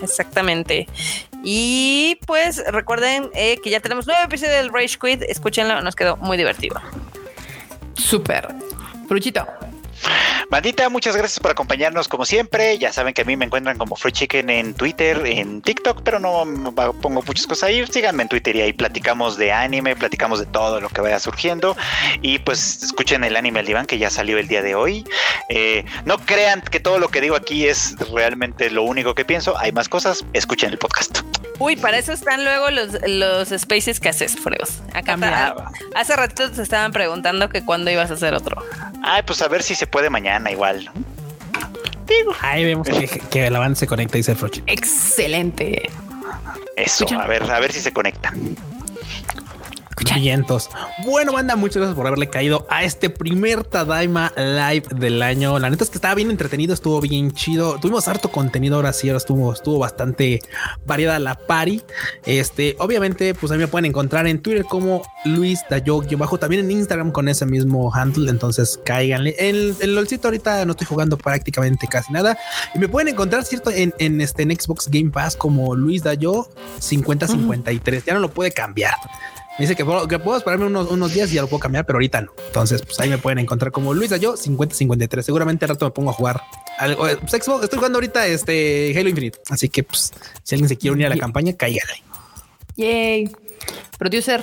[0.00, 0.86] Exactamente.
[1.44, 5.22] Y pues recuerden que ya tenemos nueve episodios del Rage Quit.
[5.22, 6.80] Escuchen nos quedó muy divertido.
[7.94, 8.48] Súper.
[9.06, 9.46] Fruchito.
[10.50, 12.78] Bandita, muchas gracias por acompañarnos como siempre.
[12.78, 16.20] Ya saben que a mí me encuentran como Free Chicken en Twitter, en TikTok, pero
[16.20, 16.44] no
[17.00, 17.84] pongo muchas cosas ahí.
[17.86, 21.76] Síganme en Twitter y ahí platicamos de anime, platicamos de todo lo que vaya surgiendo.
[22.22, 25.04] Y pues escuchen el anime al diván que ya salió el día de hoy.
[25.48, 29.56] Eh, no crean que todo lo que digo aquí es realmente lo único que pienso.
[29.58, 30.24] Hay más cosas.
[30.32, 31.20] Escuchen el podcast.
[31.58, 34.80] Uy, para eso están luego los, los spaces que haces, Fregos.
[34.92, 35.16] Acá
[35.94, 38.62] hace ratito te estaban preguntando que cuándo ibas a hacer otro.
[39.02, 40.90] Ay, pues a ver si se puede mañana igual.
[42.42, 42.86] Ahí vemos
[43.30, 44.62] que, el avance se conecta, dice Frochi.
[44.66, 45.90] Excelente.
[46.76, 48.32] Eso, a ver, a ver si se conecta.
[50.14, 50.70] Vientos.
[51.04, 55.58] Bueno, banda, muchas gracias por haberle caído a este primer Tadaima Live del año.
[55.58, 57.78] La neta es que estaba bien entretenido, estuvo bien chido.
[57.80, 60.40] Tuvimos harto contenido ahora sí, ahora estuvo, estuvo bastante
[60.86, 61.82] variada la pari.
[62.26, 66.64] Este, obviamente, pues a mí me pueden encontrar en Twitter como Luis Dayo, bajo también
[66.64, 68.30] en Instagram con ese mismo handle.
[68.30, 69.34] Entonces cáiganle.
[69.38, 72.38] En el LOLcito ahorita no estoy jugando prácticamente casi nada.
[72.74, 76.48] Y me pueden encontrar, cierto, en, en este en Xbox Game Pass como Luis Dayo
[76.78, 78.04] 5053.
[78.04, 78.94] Ya no lo puede cambiar.
[79.58, 82.22] Me dice que puedo, esperarme unos, unos, días y ya lo puedo cambiar, pero ahorita
[82.22, 82.32] no.
[82.46, 85.22] Entonces, pues ahí me pueden encontrar como Luisa yo 50-53.
[85.22, 86.42] Seguramente al rato me pongo a jugar
[86.76, 87.06] algo.
[87.08, 89.38] Eh, pues, estoy jugando ahorita este Halo Infinite.
[89.48, 90.12] Así que, pues,
[90.42, 92.02] si alguien se quiere unir a la campaña, cáigale.
[92.76, 93.30] Yay.
[93.96, 94.42] Producer.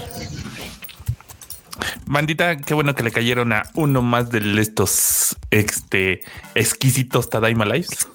[2.05, 6.21] Bandita, qué bueno que le cayeron a uno más de estos este,
[6.55, 8.07] exquisitos Tadaima Lives.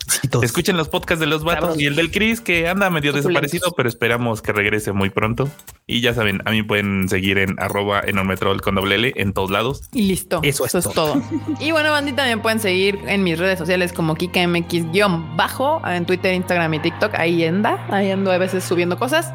[0.43, 3.89] Escuchen los podcasts de los vatos y el del Chris, que anda medio desaparecido, pero
[3.89, 5.49] esperamos que regrese muy pronto.
[5.87, 9.51] Y ya saben, a mí pueden seguir en arroba enormetrol con doble L en todos
[9.51, 9.83] lados.
[9.93, 10.41] Y listo.
[10.43, 11.23] Eso, es, todo.
[11.61, 16.75] y bueno, bandita, me pueden seguir en mis redes sociales como KikaMX-bajo, en Twitter, Instagram
[16.75, 17.15] y TikTok.
[17.15, 19.33] Ahí anda, ahí ando a veces subiendo cosas.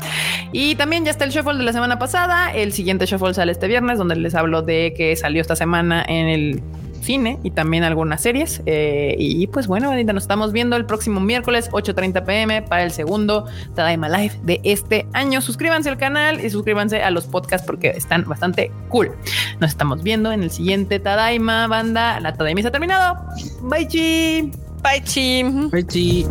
[0.51, 2.51] Y también ya está el shuffle de la semana pasada.
[2.53, 6.27] El siguiente shuffle sale este viernes, donde les hablo de que salió esta semana en
[6.27, 6.64] el
[7.02, 8.61] cine y también algunas series.
[8.65, 12.91] Eh, y pues bueno, ahorita nos estamos viendo el próximo miércoles 8.30 pm para el
[12.91, 13.45] segundo
[13.76, 15.41] Tadaima Live de este año.
[15.41, 19.11] Suscríbanse al canal y suscríbanse a los podcasts porque están bastante cool.
[19.60, 22.19] Nos estamos viendo en el siguiente Tadaima, banda.
[22.19, 23.18] La Tadaima se ha terminado.
[23.61, 24.52] Bye, chi.
[24.84, 25.43] Bye, chi.
[25.72, 26.26] Bye, chi.